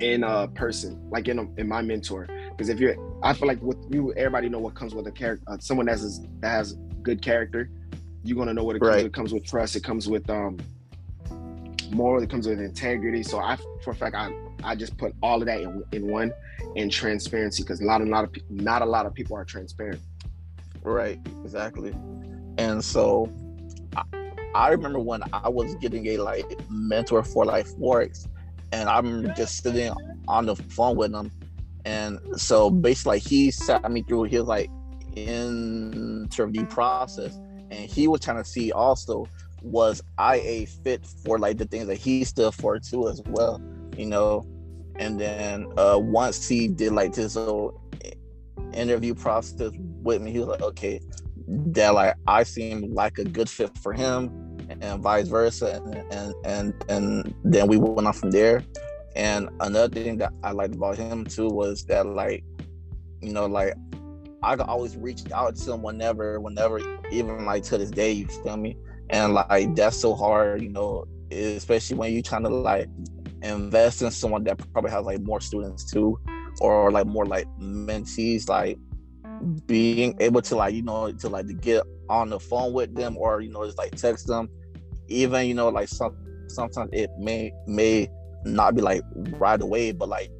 in 0.00 0.24
a 0.24 0.48
person 0.48 1.00
like 1.10 1.28
in 1.28 1.38
a, 1.38 1.46
in 1.56 1.68
my 1.68 1.82
mentor. 1.82 2.26
Because 2.50 2.68
if 2.68 2.80
you're, 2.80 2.96
I 3.22 3.32
feel 3.32 3.48
like 3.48 3.62
with 3.62 3.78
you, 3.90 4.12
everybody 4.14 4.48
know 4.48 4.58
what 4.58 4.74
comes 4.74 4.94
with 4.94 5.06
a 5.06 5.12
character. 5.12 5.44
Uh, 5.46 5.58
someone 5.58 5.86
that 5.86 5.92
has 5.92 6.20
that 6.40 6.50
has 6.50 6.74
good 7.02 7.22
character, 7.22 7.70
you're 8.24 8.36
gonna 8.36 8.54
know 8.54 8.64
what 8.64 8.76
it 8.76 8.80
comes. 8.80 8.88
Right. 8.88 8.96
With. 8.98 9.06
It 9.06 9.12
comes 9.12 9.32
with 9.32 9.44
trust. 9.44 9.76
It 9.76 9.84
comes 9.84 10.08
with 10.08 10.28
um 10.30 10.58
moral. 11.90 12.22
It 12.22 12.30
comes 12.30 12.46
with 12.46 12.60
integrity. 12.60 13.22
So 13.22 13.38
I, 13.38 13.56
for 13.82 13.90
a 13.90 13.94
fact, 13.94 14.14
I 14.16 14.32
I 14.62 14.74
just 14.74 14.96
put 14.96 15.14
all 15.22 15.40
of 15.40 15.46
that 15.46 15.60
in, 15.60 15.82
in 15.92 16.08
one, 16.08 16.32
and 16.76 16.90
transparency 16.90 17.62
because 17.62 17.80
a 17.80 17.84
lot 17.84 18.00
a 18.00 18.04
lot 18.04 18.24
of 18.24 18.30
not 18.50 18.82
a 18.82 18.86
lot 18.86 19.06
of 19.06 19.14
people 19.14 19.36
are 19.36 19.44
transparent. 19.44 20.00
Right. 20.82 21.18
Exactly. 21.42 21.94
And 22.58 22.84
so 22.84 23.32
I, 23.96 24.02
I 24.54 24.68
remember 24.70 24.98
when 24.98 25.22
I 25.32 25.48
was 25.48 25.74
getting 25.76 26.06
a 26.08 26.18
like 26.18 26.58
mentor 26.70 27.22
for 27.22 27.44
like 27.44 27.66
forex, 27.66 28.26
and 28.72 28.88
I'm 28.88 29.34
just 29.34 29.62
sitting 29.62 29.92
on 30.28 30.46
the 30.46 30.56
phone 30.56 30.96
with 30.96 31.12
them 31.12 31.30
and 31.86 32.18
so 32.36 32.68
basically 32.68 33.18
like, 33.18 33.22
he 33.22 33.52
sat 33.52 33.90
me 33.90 34.02
through 34.02 34.24
his 34.24 34.42
like 34.42 34.68
interview 35.14 36.66
process 36.66 37.36
and 37.70 37.88
he 37.88 38.08
was 38.08 38.20
trying 38.20 38.42
to 38.42 38.44
see 38.44 38.72
also 38.72 39.26
was 39.62 40.02
I 40.18 40.36
a 40.40 40.64
fit 40.66 41.06
for 41.24 41.38
like 41.38 41.58
the 41.58 41.64
things 41.64 41.86
that 41.86 41.96
he 41.96 42.24
stood 42.24 42.54
for 42.54 42.78
too 42.80 43.08
as 43.08 43.22
well, 43.28 43.62
you 43.96 44.06
know. 44.06 44.44
And 44.96 45.18
then 45.18 45.68
uh 45.76 45.98
once 46.00 46.48
he 46.48 46.66
did 46.66 46.90
like 46.92 47.12
this 47.14 47.36
little 47.36 47.80
interview 48.74 49.14
process 49.14 49.70
with 50.02 50.20
me, 50.20 50.32
he 50.32 50.40
was 50.40 50.48
like, 50.48 50.62
okay, 50.62 51.00
that 51.46 51.94
like 51.94 52.16
I 52.26 52.42
seem 52.42 52.92
like 52.94 53.18
a 53.18 53.24
good 53.24 53.48
fit 53.48 53.78
for 53.78 53.92
him 53.92 54.58
and 54.80 55.00
vice 55.00 55.28
versa 55.28 55.80
and 55.84 56.12
and 56.12 56.34
and, 56.44 56.84
and 56.88 57.34
then 57.44 57.68
we 57.68 57.76
went 57.76 58.08
on 58.08 58.12
from 58.12 58.32
there 58.32 58.64
and 59.16 59.48
another 59.60 59.88
thing 59.88 60.18
that 60.18 60.32
I 60.42 60.52
liked 60.52 60.74
about 60.74 60.98
him 60.98 61.24
too 61.24 61.48
was 61.48 61.84
that 61.86 62.06
like, 62.06 62.44
you 63.22 63.32
know, 63.32 63.46
like 63.46 63.74
I 64.42 64.56
could 64.56 64.66
always 64.66 64.96
reach 64.96 65.22
out 65.32 65.56
to 65.56 65.72
him 65.72 65.82
whenever, 65.82 66.38
whenever, 66.38 66.80
even 67.10 67.46
like 67.46 67.62
to 67.64 67.78
this 67.78 67.90
day, 67.90 68.12
you 68.12 68.26
feel 68.26 68.56
me? 68.56 68.76
And 69.08 69.34
like 69.34 69.74
that's 69.74 69.96
so 69.96 70.14
hard, 70.14 70.62
you 70.62 70.68
know, 70.68 71.06
especially 71.30 71.96
when 71.96 72.12
you're 72.12 72.22
trying 72.22 72.42
to 72.42 72.50
like 72.50 72.88
invest 73.42 74.02
in 74.02 74.10
someone 74.10 74.44
that 74.44 74.58
probably 74.72 74.90
has 74.90 75.04
like 75.04 75.20
more 75.22 75.40
students 75.40 75.90
too, 75.90 76.18
or 76.60 76.90
like 76.90 77.06
more 77.06 77.24
like 77.24 77.46
mentees, 77.58 78.48
like 78.48 78.78
being 79.66 80.14
able 80.20 80.42
to 80.42 80.56
like, 80.56 80.74
you 80.74 80.82
know, 80.82 81.10
to 81.10 81.28
like 81.28 81.46
to 81.46 81.54
get 81.54 81.82
on 82.10 82.28
the 82.28 82.38
phone 82.38 82.74
with 82.74 82.94
them 82.94 83.16
or, 83.16 83.40
you 83.40 83.50
know, 83.50 83.64
just 83.64 83.78
like 83.78 83.96
text 83.96 84.26
them, 84.26 84.48
even, 85.08 85.46
you 85.46 85.54
know, 85.54 85.70
like 85.70 85.88
some 85.88 86.16
sometimes 86.48 86.90
it 86.92 87.10
may 87.18 87.52
may 87.66 88.08
not 88.46 88.74
be 88.74 88.82
like 88.82 89.02
right 89.38 89.60
away, 89.60 89.92
but 89.92 90.08
like 90.08 90.30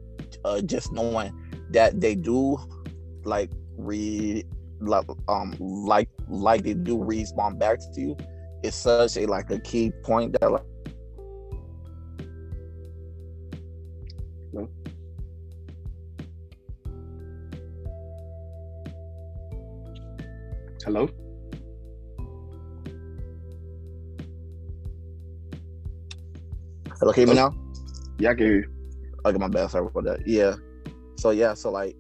uh, 0.45 0.61
just 0.63 0.93
knowing 0.93 1.33
that 1.71 2.01
they 2.01 2.15
do 2.15 2.59
like 3.25 3.51
read 3.77 4.47
like 4.81 5.07
um 5.29 5.55
like 5.59 6.09
like 6.29 6.63
they 6.63 6.75
do 6.75 7.03
respond 7.03 7.59
back 7.59 7.79
to 7.93 8.01
you 8.01 8.17
is 8.63 8.75
such 8.75 9.17
a 9.17 9.27
like 9.27 9.51
a 9.51 9.59
key 9.61 9.91
point 10.03 10.37
that 10.41 10.51
like 10.51 10.63
Hello. 20.87 21.09
Hello, 27.01 27.13
hear 27.13 27.27
me 27.27 27.35
now? 27.35 27.66
Yeah, 28.19 28.31
I 28.31 28.35
can 28.35 28.47
hear 28.47 28.55
you. 28.57 28.71
Okay, 29.25 29.39
my 29.39 29.49
bad. 29.49 29.71
Sorry 29.71 29.87
about 29.87 30.05
that. 30.05 30.27
Yeah. 30.27 30.55
So 31.17 31.31
yeah, 31.31 31.55
so 31.55 31.71
like 31.71 31.97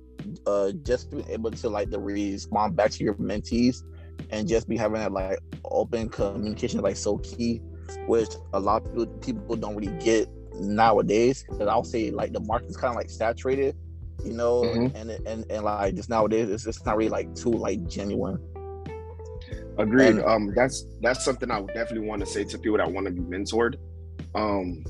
uh 0.47 0.73
just 0.83 1.11
being 1.11 1.29
able 1.29 1.51
to 1.51 1.69
like 1.69 1.91
the 1.91 1.99
respond 1.99 2.75
back 2.75 2.91
to 2.91 3.05
your 3.05 3.15
mentees 3.15 3.83
and 4.31 4.49
just 4.49 4.69
be 4.69 4.77
having 4.77 5.01
that 5.01 5.13
like 5.13 5.39
open 5.65 6.09
communication 6.09 6.81
like 6.81 6.97
so 6.97 7.19
key, 7.19 7.61
which 8.07 8.31
a 8.53 8.61
lot 8.61 8.85
of 8.87 8.93
people, 8.93 9.07
people 9.19 9.57
don't 9.57 9.77
really 9.77 9.97
get 9.99 10.29
nowadays. 10.59 11.45
Because 11.49 11.69
I'll 11.69 11.85
say 11.85 12.11
like 12.11 12.33
the 12.33 12.41
market's 12.41 12.77
kind 12.77 12.91
of 12.91 12.97
like 12.97 13.11
saturated, 13.11 13.77
you 14.25 14.33
know, 14.33 14.63
mm-hmm. 14.63 14.97
and 14.97 15.11
and 15.27 15.45
and 15.51 15.65
like 15.65 15.95
just 15.95 16.09
nowadays 16.09 16.49
it's 16.49 16.65
just 16.65 16.85
not 16.87 16.97
really 16.97 17.11
like 17.11 17.35
too 17.35 17.53
like 17.53 17.87
genuine. 17.89 18.39
Agreed. 19.79 20.09
And, 20.09 20.25
um, 20.25 20.53
that's 20.55 20.87
that's 21.03 21.25
something 21.25 21.51
I 21.51 21.61
would 21.61 21.75
definitely 21.75 22.09
want 22.09 22.21
to 22.21 22.27
say 22.27 22.45
to 22.45 22.59
people 22.59 22.79
that 22.79 22.91
want 22.91 23.07
to 23.07 23.13
be 23.13 23.21
mentored. 23.21 23.77
Um, 24.35 24.83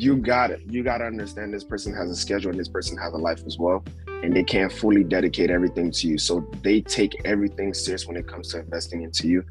you 0.00 0.16
got 0.16 0.50
it. 0.50 0.62
You 0.66 0.82
got 0.82 0.98
to 0.98 1.04
understand 1.04 1.52
this 1.52 1.64
person 1.64 1.94
has 1.94 2.10
a 2.10 2.16
schedule 2.16 2.50
and 2.50 2.58
this 2.58 2.68
person 2.68 2.96
has 2.96 3.12
a 3.12 3.18
life 3.18 3.42
as 3.46 3.58
well, 3.58 3.84
and 4.22 4.34
they 4.34 4.42
can't 4.42 4.72
fully 4.72 5.04
dedicate 5.04 5.50
everything 5.50 5.90
to 5.92 6.08
you. 6.08 6.18
So 6.18 6.48
they 6.62 6.80
take 6.80 7.20
everything 7.24 7.74
serious 7.74 8.06
when 8.06 8.16
it 8.16 8.26
comes 8.26 8.48
to 8.52 8.60
investing 8.60 9.02
into 9.02 9.28
you. 9.28 9.44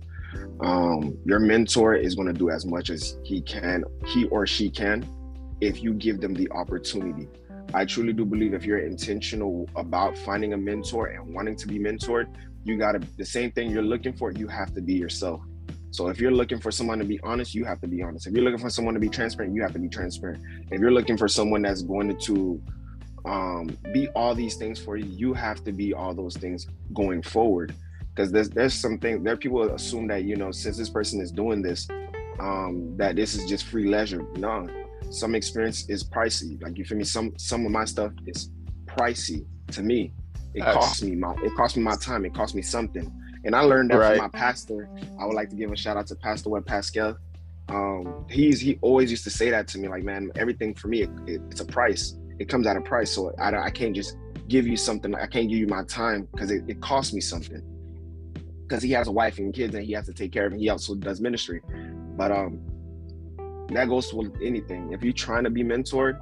Um, 0.61 1.17
your 1.25 1.39
mentor 1.39 1.95
is 1.95 2.15
going 2.15 2.27
to 2.27 2.33
do 2.33 2.49
as 2.49 2.65
much 2.65 2.89
as 2.89 3.17
he 3.23 3.41
can, 3.41 3.83
he 4.05 4.25
or 4.25 4.47
she 4.47 4.69
can, 4.69 5.05
if 5.61 5.83
you 5.83 5.93
give 5.93 6.19
them 6.19 6.33
the 6.33 6.49
opportunity. 6.51 7.27
I 7.73 7.85
truly 7.85 8.13
do 8.13 8.25
believe 8.25 8.55
if 8.55 8.65
you're 8.65 8.79
intentional 8.79 9.69
about 9.75 10.17
finding 10.17 10.53
a 10.53 10.57
mentor 10.57 11.07
and 11.07 11.33
wanting 11.33 11.55
to 11.57 11.67
be 11.67 11.77
mentored, 11.77 12.27
you 12.63 12.77
got 12.77 12.93
to 12.93 12.99
the 13.17 13.25
same 13.25 13.51
thing 13.51 13.69
you're 13.69 13.83
looking 13.83 14.13
for. 14.13 14.31
You 14.31 14.47
have 14.47 14.73
to 14.73 14.81
be 14.81 14.93
yourself. 14.93 15.41
So 15.91 16.09
if 16.09 16.19
you're 16.19 16.31
looking 16.31 16.59
for 16.59 16.71
someone 16.71 16.99
to 16.99 17.05
be 17.05 17.19
honest, 17.21 17.55
you 17.55 17.65
have 17.65 17.81
to 17.81 17.87
be 17.87 18.01
honest. 18.01 18.27
If 18.27 18.33
you're 18.33 18.43
looking 18.43 18.59
for 18.59 18.69
someone 18.69 18.93
to 18.93 18.99
be 18.99 19.09
transparent, 19.09 19.55
you 19.55 19.61
have 19.61 19.73
to 19.73 19.79
be 19.79 19.89
transparent. 19.89 20.43
If 20.71 20.79
you're 20.79 20.91
looking 20.91 21.17
for 21.17 21.27
someone 21.27 21.63
that's 21.63 21.81
going 21.81 22.15
to 22.17 22.61
um, 23.25 23.77
be 23.91 24.07
all 24.09 24.35
these 24.35 24.55
things 24.55 24.79
for 24.79 24.97
you, 24.97 25.05
you 25.05 25.33
have 25.33 25.63
to 25.63 25.71
be 25.71 25.93
all 25.93 26.13
those 26.13 26.37
things 26.37 26.67
going 26.93 27.21
forward. 27.21 27.73
Because 28.13 28.31
there's 28.31 28.49
there's 28.49 28.73
something 28.73 29.23
there. 29.23 29.37
People 29.37 29.63
assume 29.71 30.07
that 30.07 30.23
you 30.23 30.35
know 30.35 30.51
since 30.51 30.77
this 30.77 30.89
person 30.89 31.21
is 31.21 31.31
doing 31.31 31.61
this, 31.61 31.87
um, 32.39 32.95
that 32.97 33.15
this 33.15 33.35
is 33.35 33.45
just 33.45 33.65
free 33.65 33.87
leisure. 33.87 34.25
No, 34.35 34.67
some 35.09 35.35
experience 35.35 35.89
is 35.89 36.03
pricey. 36.03 36.61
Like 36.61 36.77
you 36.77 36.85
feel 36.85 36.97
me? 36.97 37.03
Some 37.03 37.33
some 37.37 37.65
of 37.65 37.71
my 37.71 37.85
stuff 37.85 38.11
is 38.25 38.49
pricey 38.85 39.45
to 39.71 39.81
me. 39.81 40.13
It 40.53 40.63
costs 40.63 41.01
me 41.01 41.15
my 41.15 41.33
it 41.43 41.55
costs 41.55 41.77
me 41.77 41.83
my 41.83 41.95
time. 41.95 42.25
It 42.25 42.33
costs 42.33 42.55
me 42.55 42.61
something. 42.61 43.11
And 43.45 43.55
I 43.55 43.61
learned 43.61 43.91
that 43.91 43.97
right. 43.97 44.17
from 44.17 44.31
my 44.31 44.39
pastor. 44.39 44.89
I 45.19 45.25
would 45.25 45.35
like 45.35 45.49
to 45.49 45.55
give 45.55 45.71
a 45.71 45.75
shout 45.75 45.97
out 45.97 46.07
to 46.07 46.15
Pastor 46.15 46.49
Webb 46.49 46.65
Pascal. 46.65 47.17
Um, 47.69 48.25
he's 48.29 48.59
he 48.59 48.79
always 48.81 49.11
used 49.11 49.23
to 49.25 49.29
say 49.29 49.49
that 49.51 49.67
to 49.69 49.77
me, 49.77 49.87
like, 49.87 50.03
man, 50.03 50.31
everything 50.35 50.73
for 50.73 50.87
me, 50.87 51.03
it, 51.03 51.09
it, 51.27 51.41
it's 51.51 51.61
a 51.61 51.65
price. 51.65 52.17
It 52.39 52.49
comes 52.49 52.65
at 52.67 52.75
a 52.75 52.81
price, 52.81 53.11
so 53.11 53.33
I, 53.39 53.55
I 53.55 53.69
can't 53.69 53.95
just 53.95 54.17
give 54.47 54.65
you 54.65 54.75
something. 54.75 55.13
I 55.13 55.27
can't 55.27 55.47
give 55.49 55.59
you 55.59 55.67
my 55.67 55.83
time 55.83 56.27
because 56.31 56.51
it, 56.51 56.63
it 56.67 56.81
costs 56.81 57.13
me 57.13 57.21
something. 57.21 57.61
Because 58.67 58.83
he 58.83 58.91
has 58.91 59.07
a 59.07 59.11
wife 59.11 59.37
and 59.37 59.53
kids, 59.53 59.73
and 59.75 59.83
he 59.83 59.93
has 59.93 60.05
to 60.07 60.13
take 60.13 60.31
care 60.31 60.47
of. 60.47 60.53
Him. 60.53 60.59
He 60.59 60.69
also 60.69 60.95
does 60.95 61.21
ministry, 61.21 61.61
but 62.17 62.31
um, 62.31 62.59
that 63.69 63.87
goes 63.87 64.13
with 64.13 64.35
anything. 64.43 64.91
If 64.91 65.03
you're 65.03 65.13
trying 65.13 65.43
to 65.43 65.49
be 65.49 65.63
mentored, 65.63 66.21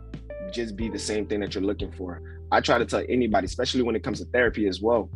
just 0.52 0.76
be 0.76 0.90
the 0.90 1.00
same 1.00 1.26
thing 1.26 1.40
that 1.42 1.56
you're 1.56 1.64
looking 1.64 1.92
for. 1.92 2.22
I 2.52 2.62
try 2.62 2.78
to 2.78 2.86
tell 2.86 3.04
anybody, 3.10 3.46
especially 3.46 3.84
when 3.84 3.96
it 3.96 4.04
comes 4.04 4.20
to 4.20 4.26
therapy 4.26 4.68
as 4.68 4.82
well 4.82 5.10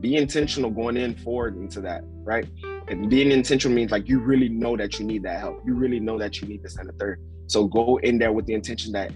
be 0.00 0.16
intentional 0.16 0.70
going 0.70 0.96
in 0.96 1.14
forward 1.14 1.56
into 1.56 1.80
that, 1.82 2.02
right? 2.24 2.46
And 2.88 3.10
being 3.10 3.30
intentional 3.32 3.74
means 3.74 3.90
like 3.90 4.08
you 4.08 4.20
really 4.20 4.48
know 4.48 4.76
that 4.76 4.98
you 4.98 5.06
need 5.06 5.22
that 5.24 5.40
help. 5.40 5.62
You 5.66 5.74
really 5.74 6.00
know 6.00 6.18
that 6.18 6.40
you 6.40 6.48
need 6.48 6.62
this 6.62 6.76
and 6.76 6.88
the 6.88 6.92
third. 6.94 7.20
So 7.46 7.66
go 7.66 7.98
in 8.02 8.18
there 8.18 8.32
with 8.32 8.46
the 8.46 8.54
intention 8.54 8.92
that 8.92 9.12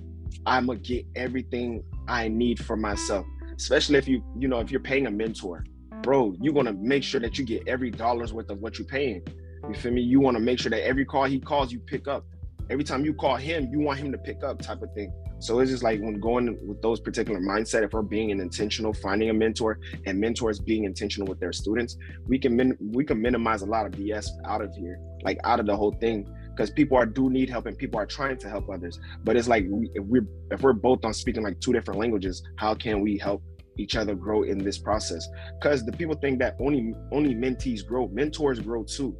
I'm 0.47 0.67
gonna 0.67 0.79
get 0.79 1.07
everything 1.17 1.83
I 2.09 2.29
need 2.29 2.65
for 2.65 2.77
myself. 2.77 3.27
Especially 3.57 3.99
if 3.99 4.09
you, 4.09 4.23
you 4.39 4.49
know, 4.49 4.61
if 4.61 4.71
you're 4.71 4.81
paying 4.81 5.07
a 5.07 5.11
mentor, 5.11 5.65
bro, 6.03 6.35
you're 6.41 6.55
gonna 6.55 6.73
make 6.73 7.03
sure 7.03 7.21
that 7.21 7.39
you 7.39 7.45
get 7.45 7.69
every 7.69 7.91
dollar's 7.91 8.33
worth 8.33 8.51
of 8.51 8.59
what 8.61 8.79
you're 8.79 8.89
paying. 8.89 9.23
You 9.69 9.75
feel 9.75 9.93
me? 9.93 10.01
You 10.01 10.21
want 10.21 10.37
to 10.37 10.41
make 10.41 10.59
sure 10.59 10.71
that 10.71 10.85
every 10.85 11.05
call 11.05 11.25
he 11.25 11.39
calls, 11.39 11.73
you 11.73 11.81
pick 11.81 12.09
up. 12.09 12.25
Every 12.71 12.85
time 12.85 13.05
you 13.05 13.13
call 13.13 13.35
him, 13.35 13.69
you 13.73 13.81
want 13.81 13.99
him 13.99 14.13
to 14.13 14.19
pick 14.19 14.45
up, 14.45 14.63
type 14.63 14.81
of 14.81 14.93
thing. 14.95 15.13
So 15.41 15.59
it's 15.59 15.71
just 15.71 15.83
like 15.83 16.01
when 16.01 16.21
going 16.21 16.57
with 16.69 16.81
those 16.83 17.01
particular 17.01 17.41
mindset, 17.41 17.83
if 17.83 17.93
we're 17.93 18.03
being 18.03 18.31
an 18.31 18.41
intentional, 18.41 18.93
finding 18.93 19.29
a 19.31 19.33
mentor, 19.33 19.81
and 20.07 20.21
mentors 20.21 20.61
being 20.61 20.85
intentional 20.85 21.27
with 21.27 21.41
their 21.41 21.53
students, 21.53 21.97
we 22.27 22.39
can 22.39 22.55
min- 22.55 22.77
we 22.79 23.05
can 23.05 23.21
minimize 23.21 23.63
a 23.63 23.67
lot 23.67 23.87
of 23.87 23.93
BS 23.93 24.29
out 24.45 24.63
of 24.63 24.73
here, 24.77 25.01
like 25.23 25.39
out 25.45 25.59
of 25.59 25.67
the 25.67 25.75
whole 25.75 25.93
thing, 25.93 26.33
because 26.51 26.71
people 26.71 26.97
are 26.97 27.07
do 27.07 27.29
need 27.29 27.51
help 27.51 27.67
and 27.67 27.77
people 27.77 27.99
are 27.99 28.07
trying 28.07 28.37
to 28.37 28.49
help 28.49 28.69
others. 28.69 29.01
But 29.25 29.37
it's 29.37 29.49
like 29.49 29.65
we, 29.69 29.91
if 29.95 30.05
we're 30.05 30.27
if 30.53 30.63
we're 30.63 30.75
both 30.75 31.05
on 31.05 31.13
speaking 31.13 31.43
like 31.43 31.59
two 31.59 31.73
different 31.73 31.99
languages, 31.99 32.43
how 32.57 32.75
can 32.75 33.01
we 33.01 33.19
help 33.19 33.43
each 33.79 33.97
other 33.97 34.15
grow 34.15 34.43
in 34.43 34.59
this 34.59 34.79
process? 34.79 35.27
Because 35.59 35.85
the 35.85 35.93
people 35.93 36.15
think 36.15 36.39
that 36.41 36.55
only 36.61 36.95
only 37.11 37.35
mentees 37.35 37.85
grow, 37.85 38.09
mentors 38.09 38.61
grow 38.61 38.85
too. 38.85 39.17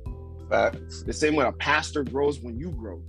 Facts. 0.51 1.03
The 1.03 1.13
same 1.13 1.35
way 1.35 1.47
a 1.47 1.53
pastor 1.53 2.05
grows 2.05 2.41
when 2.41 2.59
you 2.59 2.71
grow. 2.73 3.03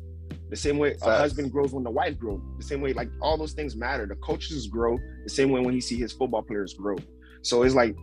The 0.52 0.58
same 0.58 0.78
way 0.78 0.92
Facts. 0.92 1.06
a 1.06 1.18
husband 1.18 1.52
grows 1.52 1.72
when 1.72 1.84
the 1.84 1.90
wife 1.90 2.20
grows. 2.20 2.42
The 2.58 2.66
same 2.66 2.82
way, 2.82 2.94
like 2.94 3.10
all 3.22 3.38
those 3.38 3.54
things 3.54 3.76
matter. 3.76 4.06
The 4.06 4.16
coaches 4.16 4.68
grow 4.68 5.00
the 5.24 5.30
same 5.30 5.50
way 5.50 5.62
when 5.62 5.74
he 5.74 5.82
see 5.82 5.96
his 5.96 6.12
football 6.12 6.44
players 6.44 6.74
grow. 6.74 6.98
So 7.42 7.64
it's 7.64 7.74
like, 7.74 7.96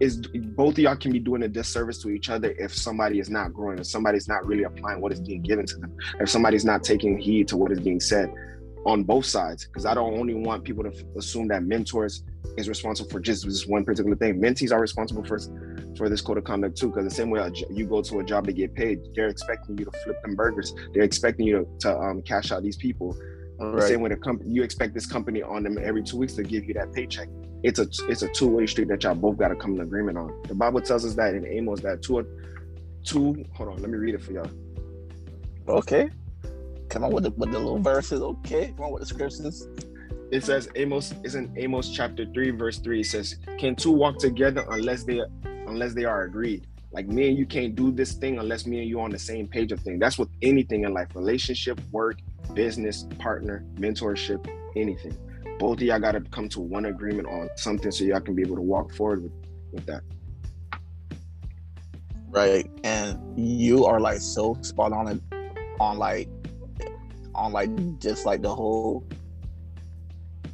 is 0.00 0.18
both 0.56 0.74
of 0.74 0.78
y'all 0.78 0.96
can 0.96 1.10
be 1.10 1.18
doing 1.18 1.42
a 1.42 1.48
disservice 1.48 2.00
to 2.02 2.10
each 2.10 2.30
other 2.30 2.54
if 2.56 2.72
somebody 2.72 3.18
is 3.18 3.28
not 3.28 3.52
growing, 3.52 3.80
if 3.80 3.86
somebody's 3.86 4.28
not 4.28 4.46
really 4.46 4.62
applying 4.62 5.00
what 5.00 5.12
is 5.12 5.20
being 5.20 5.42
given 5.42 5.66
to 5.66 5.76
them, 5.76 5.96
if 6.20 6.30
somebody's 6.30 6.64
not 6.64 6.84
taking 6.84 7.18
heed 7.18 7.48
to 7.48 7.56
what 7.56 7.72
is 7.72 7.80
being 7.80 8.00
said 8.00 8.32
on 8.86 9.04
both 9.04 9.26
sides. 9.26 9.66
Because 9.66 9.86
I 9.86 9.94
don't 9.94 10.18
only 10.18 10.34
want 10.34 10.64
people 10.64 10.84
to 10.84 10.92
assume 11.16 11.48
that 11.48 11.62
mentors 11.62 12.24
is 12.56 12.68
responsible 12.68 13.10
for 13.10 13.20
just 13.20 13.44
this 13.44 13.66
one 13.66 13.84
particular 13.84 14.16
thing. 14.16 14.40
Mentees 14.40 14.72
are 14.72 14.80
responsible 14.80 15.24
for 15.24 15.38
for 15.96 16.08
this 16.08 16.20
code 16.20 16.38
of 16.38 16.44
conduct 16.44 16.76
too. 16.76 16.88
Because 16.88 17.04
the 17.04 17.14
same 17.14 17.30
way 17.30 17.50
you 17.70 17.86
go 17.86 18.02
to 18.02 18.20
a 18.20 18.24
job 18.24 18.46
to 18.46 18.52
get 18.52 18.74
paid, 18.74 19.00
they're 19.14 19.28
expecting 19.28 19.78
you 19.78 19.84
to 19.84 19.90
flip 20.04 20.20
them 20.22 20.34
burgers. 20.34 20.74
They're 20.92 21.02
expecting 21.02 21.46
you 21.46 21.68
to, 21.80 21.88
to 21.88 21.98
um, 21.98 22.22
cash 22.22 22.52
out 22.52 22.62
these 22.62 22.76
people. 22.76 23.16
Right. 23.60 23.80
The 23.80 23.88
same 23.88 24.00
way 24.02 24.10
the 24.10 24.16
company 24.16 24.50
you 24.50 24.62
expect 24.62 24.94
this 24.94 25.06
company 25.06 25.42
on 25.42 25.64
them 25.64 25.78
every 25.82 26.02
two 26.02 26.16
weeks 26.16 26.34
to 26.34 26.44
give 26.44 26.64
you 26.64 26.74
that 26.74 26.92
paycheck. 26.92 27.28
It's 27.64 27.80
a 27.80 27.88
it's 28.08 28.22
a 28.22 28.28
two 28.28 28.46
way 28.46 28.66
street 28.66 28.86
that 28.88 29.02
y'all 29.02 29.16
both 29.16 29.36
got 29.36 29.48
to 29.48 29.56
come 29.56 29.74
to 29.76 29.82
agreement 29.82 30.16
on. 30.16 30.42
The 30.46 30.54
Bible 30.54 30.80
tells 30.80 31.04
us 31.04 31.14
that 31.14 31.34
in 31.34 31.44
Amos 31.44 31.80
that 31.80 32.00
two 32.00 32.24
two. 33.04 33.44
Hold 33.54 33.70
on, 33.70 33.76
let 33.78 33.90
me 33.90 33.98
read 33.98 34.14
it 34.14 34.22
for 34.22 34.32
y'all. 34.32 34.50
Okay, 35.68 36.08
come 36.88 37.04
on 37.04 37.12
with 37.12 37.24
the 37.24 37.30
with 37.30 37.52
the 37.52 37.58
little 37.58 37.78
verses. 37.78 38.20
Okay, 38.20 38.72
come 38.76 38.86
on 38.86 38.92
with 38.92 39.02
the 39.02 39.06
scriptures. 39.06 39.68
It 40.30 40.44
says 40.44 40.68
Amos 40.74 41.14
is 41.24 41.34
in 41.34 41.52
Amos 41.56 41.90
chapter 41.90 42.26
3 42.26 42.50
verse 42.50 42.78
3 42.78 43.00
it 43.00 43.04
says 43.04 43.36
can 43.58 43.74
two 43.74 43.90
walk 43.90 44.18
together 44.18 44.64
unless 44.70 45.04
they 45.04 45.22
unless 45.66 45.94
they 45.94 46.04
are 46.04 46.22
agreed? 46.22 46.66
Like 46.92 47.06
me 47.06 47.28
and 47.28 47.38
you 47.38 47.46
can't 47.46 47.74
do 47.74 47.90
this 47.90 48.12
thing 48.12 48.38
unless 48.38 48.66
me 48.66 48.80
and 48.80 48.88
you 48.88 49.00
on 49.00 49.10
the 49.10 49.18
same 49.18 49.46
page 49.46 49.72
of 49.72 49.80
thing 49.80 49.98
that's 49.98 50.18
with 50.18 50.28
anything 50.42 50.84
in 50.84 50.92
life 50.92 51.08
relationship 51.14 51.80
work 51.92 52.18
business 52.54 53.06
partner 53.18 53.64
mentorship 53.76 54.46
anything. 54.76 55.16
Both 55.58 55.78
of 55.78 55.82
y'all 55.82 55.98
got 55.98 56.12
to 56.12 56.20
come 56.20 56.48
to 56.50 56.60
one 56.60 56.84
agreement 56.86 57.26
on 57.28 57.48
something 57.56 57.90
so 57.90 58.04
y'all 58.04 58.20
can 58.20 58.34
be 58.34 58.42
able 58.42 58.56
to 58.56 58.62
walk 58.62 58.92
forward 58.94 59.24
with, 59.24 59.32
with 59.72 59.86
that. 59.86 60.02
Right 62.28 62.70
and 62.84 63.38
you 63.38 63.86
are 63.86 63.98
like 63.98 64.20
so 64.20 64.58
spot 64.60 64.92
on 64.92 65.08
it 65.08 65.22
on 65.80 65.98
like 65.98 66.28
on 67.38 67.52
like 67.52 67.70
just 68.00 68.26
like 68.26 68.42
the 68.42 68.54
whole 68.54 69.04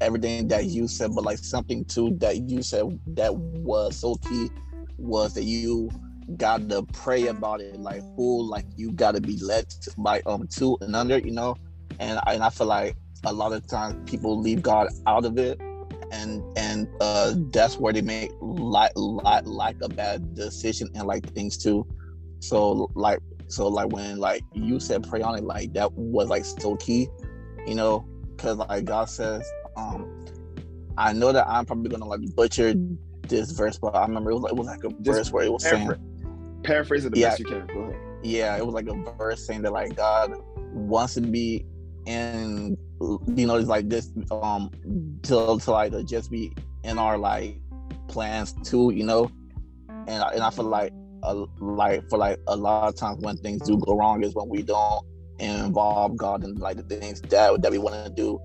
everything 0.00 0.48
that 0.48 0.66
you 0.66 0.86
said, 0.86 1.10
but 1.14 1.24
like 1.24 1.38
something 1.38 1.84
too 1.86 2.16
that 2.20 2.48
you 2.48 2.62
said 2.62 2.84
that 3.08 3.34
was 3.34 3.96
so 3.96 4.14
key 4.16 4.50
was 4.98 5.34
that 5.34 5.44
you 5.44 5.90
got 6.36 6.68
to 6.68 6.82
pray 6.92 7.26
about 7.28 7.60
it, 7.60 7.78
like 7.80 8.02
who, 8.16 8.42
like 8.48 8.64
you 8.76 8.92
got 8.92 9.14
to 9.14 9.20
be 9.20 9.38
led 9.42 9.64
by 9.98 10.20
um 10.26 10.46
two 10.48 10.76
and 10.80 10.94
under, 10.94 11.18
you 11.18 11.32
know, 11.32 11.56
and 12.00 12.20
and 12.26 12.42
I 12.42 12.50
feel 12.50 12.66
like 12.66 12.96
a 13.24 13.32
lot 13.32 13.52
of 13.52 13.66
times 13.66 14.08
people 14.10 14.38
leave 14.38 14.62
God 14.62 14.88
out 15.06 15.24
of 15.24 15.38
it, 15.38 15.58
and 16.12 16.42
and 16.56 16.88
uh 17.00 17.34
that's 17.50 17.78
where 17.78 17.92
they 17.92 18.02
make 18.02 18.30
like 18.40 18.92
like 18.94 19.46
like 19.46 19.76
a 19.82 19.88
bad 19.88 20.34
decision 20.34 20.88
and 20.94 21.06
like 21.06 21.26
things 21.34 21.56
too. 21.56 21.86
So 22.40 22.90
like 22.94 23.20
so 23.54 23.68
like 23.68 23.88
when 23.90 24.18
like 24.18 24.42
you 24.52 24.80
said 24.80 25.08
pray 25.08 25.22
on 25.22 25.38
it, 25.38 25.44
like 25.44 25.72
that 25.74 25.92
was 25.92 26.28
like 26.28 26.44
so 26.44 26.76
key, 26.76 27.08
you 27.66 27.74
know, 27.74 28.06
because 28.36 28.58
like 28.58 28.84
God 28.84 29.08
says 29.08 29.48
um, 29.76 30.24
I 30.98 31.12
know 31.12 31.32
that 31.32 31.46
I'm 31.48 31.64
probably 31.64 31.90
gonna 31.90 32.04
like 32.04 32.20
butcher 32.34 32.74
this 33.22 33.52
verse, 33.52 33.78
but 33.78 33.94
I 33.94 34.02
remember 34.02 34.30
it 34.30 34.34
was 34.34 34.42
like 34.42 34.52
it 34.52 34.58
was 34.58 34.66
like 34.66 34.84
a 34.84 34.90
Just 35.02 35.18
verse 35.18 35.32
where 35.32 35.44
it 35.44 35.52
was 35.52 35.62
saying 35.62 35.92
paraphrase 36.62 37.04
it 37.04 37.12
the 37.12 37.20
yeah, 37.20 37.30
best 37.30 37.40
you 37.40 37.44
can. 37.44 37.66
Go 37.68 37.80
ahead. 37.80 38.00
Yeah, 38.22 38.56
it 38.56 38.64
was 38.64 38.74
like 38.74 38.88
a 38.88 39.12
verse 39.16 39.46
saying 39.46 39.62
that 39.62 39.72
like 39.72 39.94
God 39.94 40.34
wants 40.72 41.14
to 41.14 41.20
be 41.20 41.64
in 42.06 42.76
you 43.34 43.46
know 43.46 43.56
it's 43.56 43.68
like 43.68 43.88
this 43.88 44.10
um 44.30 44.70
to, 45.22 45.58
to 45.58 45.70
like 45.70 45.92
to 45.92 46.02
just 46.04 46.30
be 46.30 46.52
in 46.82 46.98
our 46.98 47.18
like 47.18 47.58
plans 48.08 48.52
too, 48.64 48.92
you 48.94 49.04
know. 49.04 49.30
And 49.88 50.22
and 50.34 50.42
I 50.42 50.50
feel 50.50 50.64
like 50.64 50.92
a, 51.24 51.44
like 51.60 52.08
for 52.08 52.18
like 52.18 52.38
a 52.46 52.56
lot 52.56 52.88
of 52.88 52.96
times 52.96 53.18
when 53.20 53.36
things 53.38 53.62
do 53.62 53.78
go 53.78 53.96
wrong 53.96 54.22
is 54.22 54.34
when 54.34 54.48
we 54.48 54.62
don't 54.62 55.04
involve 55.38 56.16
God 56.16 56.44
in 56.44 56.54
like 56.56 56.76
the 56.76 56.82
things 56.82 57.20
that 57.22 57.62
that 57.62 57.72
we 57.72 57.78
want 57.78 58.06
to 58.06 58.12
do, 58.12 58.40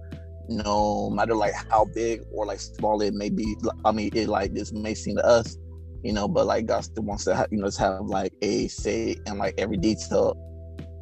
no 0.47 1.09
matter 1.09 1.35
like 1.35 1.53
how 1.69 1.85
big 1.85 2.21
or 2.31 2.45
like 2.45 2.59
small 2.59 3.01
it 3.01 3.13
may 3.13 3.29
be. 3.29 3.55
I 3.85 3.91
mean, 3.91 4.09
it 4.13 4.27
like 4.27 4.53
this 4.53 4.71
may 4.71 4.93
seem 4.93 5.17
to 5.17 5.25
us, 5.25 5.57
you 6.03 6.13
know, 6.13 6.27
but 6.27 6.45
like 6.47 6.65
God 6.65 6.81
still 6.81 7.03
wants 7.03 7.25
to 7.25 7.35
have, 7.35 7.47
you 7.51 7.59
know 7.59 7.69
to 7.69 7.79
have 7.79 8.01
like 8.01 8.33
a 8.41 8.67
say 8.67 9.17
in 9.25 9.37
like 9.37 9.55
every 9.57 9.77
detail 9.77 10.35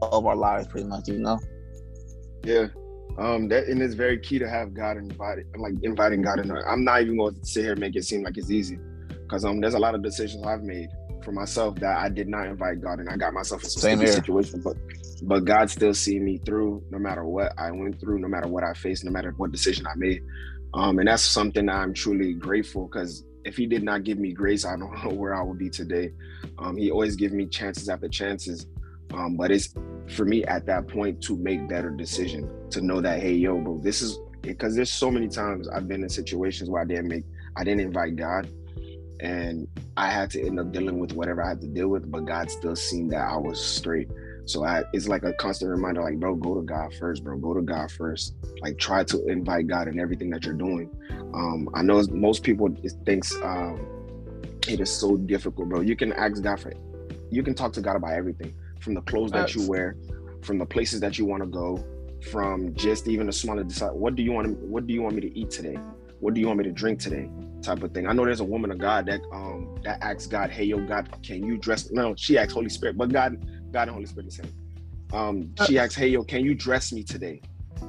of 0.01 0.25
our 0.25 0.36
lives, 0.36 0.67
pretty 0.67 0.88
much, 0.88 1.07
you 1.07 1.19
know. 1.19 1.39
Yeah, 2.43 2.67
um, 3.17 3.48
that 3.50 3.67
and 3.67 3.81
it's 3.81 3.96
very 3.96 4.19
key 4.19 4.39
to 4.39 4.50
have 4.50 4.74
God 4.74 4.98
invited, 4.98 5.46
like 5.57 5.74
inviting 5.81 6.22
God 6.22 6.39
in. 6.39 6.51
I'm 6.51 6.84
not 6.84 7.01
even 7.01 7.17
going 7.17 7.36
to 7.36 7.46
sit 7.46 7.63
here 7.63 7.72
and 7.72 7.81
make 7.81 7.96
it 7.96 8.03
seem 8.03 8.24
like 8.24 8.38
it's 8.38 8.51
easy, 8.51 8.77
because 9.10 9.43
um, 9.43 9.60
there's 9.60 9.74
a 9.74 9.79
lot 9.79 9.96
of 9.96 10.03
decisions 10.03 10.46
I've 10.46 10.63
made 10.63 10.89
for 11.27 11.34
myself 11.34 11.75
that 11.75 11.98
I 11.98 12.07
did 12.07 12.29
not 12.29 12.48
invite 12.48 12.79
God, 12.79 13.00
and 13.00 13.10
I 13.10 13.17
got 13.17 13.34
myself 13.34 13.62
in 13.62 13.69
some 13.69 14.00
situation. 14.07 14.62
But 14.63 14.77
but 15.24 15.43
God 15.43 15.69
still 15.69 15.93
see 15.93 16.19
me 16.19 16.38
through, 16.38 16.81
no 16.89 16.98
matter 17.00 17.25
what 17.25 17.51
I 17.57 17.69
went 17.72 18.00
through, 18.00 18.19
no 18.19 18.29
matter 18.29 18.48
what 18.48 18.63
I 18.63 18.74
faced, 18.74 19.03
no 19.03 19.12
matter 19.12 19.34
what 19.36 19.51
decision 19.51 19.86
I 19.86 19.96
made. 19.98 20.22
Um, 20.74 21.00
and 21.00 21.07
that's 21.10 21.24
something 21.24 21.67
I'm 21.67 21.93
truly 21.93 22.34
grateful 22.34 22.88
because 22.88 23.25
if 23.43 23.57
He 23.57 23.65
did 23.65 23.84
not 23.84 24.05
give 24.05 24.19
me 24.19 24.31
grace, 24.31 24.63
I 24.63 24.77
don't 24.77 24.93
know 25.03 25.10
where 25.10 25.36
I 25.36 25.43
would 25.43 25.57
be 25.57 25.69
today. 25.69 26.12
Um, 26.60 26.77
he 26.77 26.91
always 26.91 27.17
give 27.17 27.34
me 27.34 27.46
chances 27.46 27.89
after 27.89 28.07
chances, 28.07 28.65
um, 29.13 29.36
but 29.36 29.51
it's 29.51 29.74
for 30.07 30.24
me 30.24 30.46
at 30.46 30.65
that 30.67 30.88
point 30.88 31.22
to 31.24 31.36
make 31.36 31.67
better 31.67 31.89
decision 31.89 32.50
to 32.69 32.79
know 32.79 33.01
that 33.01 33.19
hey 33.19 33.34
yo 33.34 33.60
bro 33.60 33.77
this 33.84 34.01
is 34.01 34.17
because 34.41 34.74
there's 34.74 34.91
so 34.91 35.12
many 35.12 35.27
times 35.27 35.67
I've 35.67 35.86
been 35.86 36.01
in 36.01 36.07
situations 36.07 36.69
where 36.69 36.81
I 36.81 36.86
didn't 36.86 37.10
make 37.10 37.25
I 37.57 37.65
didn't 37.65 37.81
invite 37.81 38.15
God 38.15 38.50
and 39.20 39.68
I 39.96 40.10
had 40.10 40.30
to 40.32 40.46
end 40.46 40.60
up 40.60 40.72
dealing 40.72 41.00
with 41.00 41.14
whatever 41.14 41.44
I 41.44 41.50
had 41.50 41.62
to 41.62 41.68
deal 41.68 41.88
with 41.90 42.10
but 42.12 42.26
God 42.26 42.52
still 42.52 42.76
seen 42.76 43.08
that 43.10 43.28
I 43.28 43.38
was 43.38 43.64
straight. 43.64 44.10
So 44.46 44.64
I 44.64 44.84
it's 44.94 45.08
like 45.08 45.24
a 45.24 45.34
constant 45.34 45.72
reminder 45.72 46.02
like 46.02 46.20
bro 46.20 46.36
go 46.36 46.56
to 46.56 46.62
God 46.62 46.94
first 46.94 47.24
bro. 47.24 47.38
Go 47.38 47.54
to 47.54 47.62
God 47.62 47.92
first. 47.92 48.36
Like 48.62 48.78
try 48.78 49.04
to 49.06 49.26
invite 49.28 49.68
God 49.68 49.88
in 49.88 50.00
everything 50.00 50.30
that 50.32 50.46
you're 50.46 50.54
doing. 50.54 50.90
Um 51.34 51.70
I 51.74 51.82
know 51.82 52.04
most 52.12 52.44
people 52.44 52.70
thinks 53.06 53.36
um 53.44 53.86
it 54.68 54.80
is 54.80 54.92
so 54.92 55.18
difficult 55.18 55.70
bro. 55.70 55.82
You 55.82 55.96
can 55.96 56.14
ask 56.14 56.42
God 56.42 56.60
for 56.60 56.70
it, 56.70 56.80
you 57.32 57.44
can 57.44 57.54
talk 57.56 57.74
to 57.74 57.82
God 57.82 57.96
about 57.96 58.14
everything 58.14 58.54
from 58.80 58.94
the 58.94 59.02
clothes 59.02 59.32
that 59.32 59.56
you 59.56 59.68
wear, 59.68 59.98
from 60.42 60.58
the 60.60 60.66
places 60.66 61.00
that 61.02 61.18
you 61.18 61.26
want 61.26 61.44
to 61.44 61.48
go, 61.48 61.84
from 62.32 62.74
just 62.74 63.08
even 63.08 63.28
the 63.28 63.34
smaller 63.34 63.64
decide 63.64 63.92
what 63.92 64.16
do 64.16 64.24
you 64.24 64.32
want 64.32 64.48
to, 64.48 64.54
what 64.66 64.88
do 64.88 64.94
you 64.94 65.02
want 65.02 65.16
me 65.16 65.22
to 65.22 65.38
eat 65.38 65.50
today? 65.50 65.78
What 66.20 66.34
do 66.34 66.42
you 66.42 66.48
want 66.48 66.60
me 66.60 66.66
to 66.66 66.72
drink 66.72 67.00
today? 67.00 67.30
Type 67.62 67.84
of 67.84 67.94
thing. 67.94 68.08
I 68.08 68.14
know 68.14 68.26
there's 68.26 68.40
a 68.40 68.46
woman 68.46 68.72
of 68.72 68.78
God 68.78 69.06
that 69.08 69.22
um 69.32 69.78
that 69.84 70.02
asks 70.02 70.28
God, 70.28 70.50
hey 70.50 70.66
yo 70.66 70.80
God, 70.86 71.10
can 71.24 71.44
you 71.46 71.58
dress 71.58 71.92
no, 71.92 72.16
she 72.16 72.38
asks 72.38 72.54
Holy 72.54 72.70
Spirit, 72.70 72.98
but 72.98 73.10
God, 73.10 73.46
God 73.72 73.84
and 73.84 73.92
Holy 73.92 74.06
Spirit 74.06 74.26
the 74.26 74.32
same. 74.32 74.54
Um 75.14 75.54
she 75.66 75.78
uh, 75.78 75.84
asks, 75.84 75.96
hey 75.96 76.08
yo, 76.08 76.24
can 76.24 76.44
you 76.44 76.56
dress 76.56 76.92
me 76.92 77.04
today? 77.04 77.42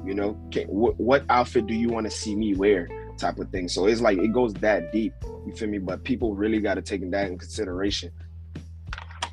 You 0.05 0.13
know, 0.13 0.39
can, 0.51 0.67
what, 0.67 0.99
what 0.99 1.25
outfit 1.29 1.67
do 1.67 1.73
you 1.73 1.89
want 1.89 2.05
to 2.05 2.11
see 2.11 2.35
me 2.35 2.55
wear? 2.55 2.87
Type 3.17 3.39
of 3.39 3.49
thing. 3.49 3.67
So 3.67 3.85
it's 3.85 4.01
like 4.01 4.17
it 4.17 4.31
goes 4.31 4.53
that 4.55 4.91
deep. 4.91 5.13
You 5.45 5.53
feel 5.53 5.67
me? 5.67 5.77
But 5.77 6.03
people 6.03 6.35
really 6.35 6.59
got 6.59 6.75
to 6.75 6.81
take 6.81 7.09
that 7.11 7.27
in 7.27 7.37
consideration 7.37 8.11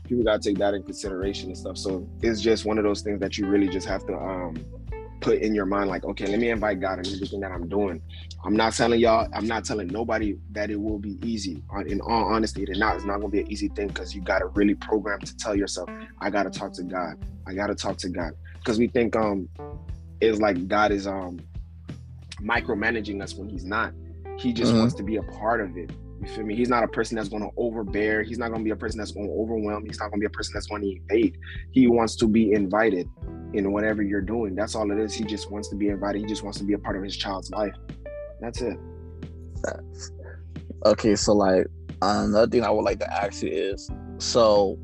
people 0.06 0.24
gotta 0.24 0.38
take 0.38 0.58
that 0.58 0.74
in 0.74 0.82
consideration 0.82 1.48
and 1.48 1.58
stuff. 1.58 1.76
So 1.76 2.08
it's 2.22 2.40
just 2.40 2.64
one 2.64 2.78
of 2.78 2.84
those 2.84 3.02
things 3.02 3.20
that 3.20 3.36
you 3.36 3.46
really 3.46 3.68
just 3.68 3.86
have 3.86 4.06
to 4.06 4.14
um 4.14 4.56
put 5.20 5.38
in 5.38 5.54
your 5.54 5.66
mind, 5.66 5.90
like, 5.90 6.04
okay, 6.04 6.26
let 6.26 6.38
me 6.38 6.50
invite 6.50 6.80
God 6.80 6.98
in 6.98 7.06
everything 7.06 7.40
that 7.40 7.50
I'm 7.50 7.68
doing. 7.68 8.02
I'm 8.44 8.54
not 8.54 8.74
telling 8.74 9.00
y'all, 9.00 9.28
I'm 9.34 9.46
not 9.46 9.64
telling 9.64 9.88
nobody 9.88 10.36
that 10.52 10.70
it 10.70 10.80
will 10.80 10.98
be 10.98 11.18
easy. 11.26 11.62
In 11.86 12.00
all 12.00 12.24
honesty, 12.24 12.64
it's 12.64 12.78
not. 12.78 12.96
It's 12.96 13.04
not 13.04 13.16
gonna 13.16 13.28
be 13.28 13.40
an 13.40 13.50
easy 13.50 13.68
thing 13.68 13.88
because 13.88 14.14
you 14.14 14.22
gotta 14.22 14.46
really 14.46 14.74
program 14.74 15.20
to 15.20 15.36
tell 15.36 15.56
yourself, 15.56 15.88
I 16.20 16.30
gotta 16.30 16.50
talk 16.50 16.72
to 16.74 16.82
God. 16.82 17.16
I 17.46 17.54
gotta 17.54 17.74
talk 17.74 17.96
to 17.98 18.08
God 18.08 18.32
because 18.58 18.78
we 18.78 18.88
think 18.88 19.16
um 19.16 19.48
it's 20.20 20.40
like 20.40 20.68
God 20.68 20.92
is 20.92 21.06
um 21.06 21.40
micromanaging 22.40 23.22
us 23.22 23.34
when 23.34 23.48
He's 23.48 23.64
not. 23.64 23.92
He 24.38 24.52
just 24.52 24.70
mm-hmm. 24.70 24.80
wants 24.80 24.94
to 24.94 25.02
be 25.02 25.16
a 25.16 25.22
part 25.22 25.60
of 25.60 25.76
it. 25.76 25.90
You 26.20 26.26
feel 26.28 26.44
me? 26.44 26.54
He's 26.54 26.68
not 26.68 26.82
a 26.82 26.88
person 26.88 27.16
that's 27.16 27.28
going 27.28 27.42
to 27.42 27.50
overbear. 27.56 28.22
He's 28.22 28.38
not 28.38 28.48
going 28.48 28.60
to 28.60 28.64
be 28.64 28.70
a 28.70 28.76
person 28.76 28.98
that's 28.98 29.12
going 29.12 29.26
to 29.26 29.32
overwhelm. 29.32 29.84
He's 29.84 29.98
not 29.98 30.10
going 30.10 30.20
to 30.20 30.20
be 30.20 30.26
a 30.26 30.30
person 30.30 30.52
that's 30.54 30.66
going 30.66 30.82
to 30.82 30.90
invade. 30.90 31.38
He 31.72 31.86
wants 31.88 32.16
to 32.16 32.26
be 32.26 32.52
invited 32.52 33.08
in 33.52 33.72
whatever 33.72 34.02
you're 34.02 34.20
doing. 34.20 34.54
That's 34.54 34.74
all 34.74 34.90
it 34.90 34.98
is. 34.98 35.14
He 35.14 35.24
just 35.24 35.50
wants 35.50 35.68
to 35.68 35.76
be 35.76 35.88
invited. 35.88 36.20
He 36.20 36.26
just 36.26 36.42
wants 36.42 36.58
to 36.58 36.64
be 36.64 36.74
a 36.74 36.78
part 36.78 36.96
of 36.96 37.02
his 37.02 37.16
child's 37.16 37.50
life. 37.50 37.74
That's 38.40 38.60
it. 38.62 38.78
Okay, 40.84 41.16
so 41.16 41.32
like 41.32 41.66
another 42.02 42.46
thing 42.46 42.62
I 42.62 42.70
would 42.70 42.84
like 42.84 43.00
to 43.00 43.12
ask 43.12 43.42
you 43.42 43.50
is 43.50 43.90
so 44.18 44.78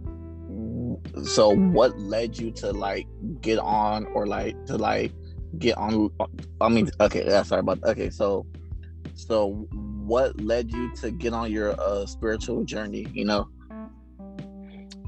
so 1.22 1.54
what 1.54 1.98
led 1.98 2.38
you 2.38 2.50
to 2.52 2.72
like 2.72 3.06
get 3.40 3.58
on 3.58 4.06
or 4.06 4.26
like 4.26 4.56
to 4.66 4.76
like 4.76 5.12
get 5.58 5.76
on 5.76 6.10
I 6.60 6.68
mean 6.68 6.90
okay, 7.00 7.24
yeah, 7.26 7.42
sorry 7.42 7.60
about 7.60 7.82
okay, 7.84 8.10
so 8.10 8.46
so 9.14 9.68
what 10.04 10.40
led 10.40 10.72
you 10.72 10.94
to 10.96 11.10
get 11.10 11.32
on 11.32 11.52
your 11.52 11.78
uh, 11.80 12.06
spiritual 12.06 12.64
journey? 12.64 13.06
You 13.12 13.24
know. 13.24 13.48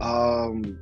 Um, 0.00 0.78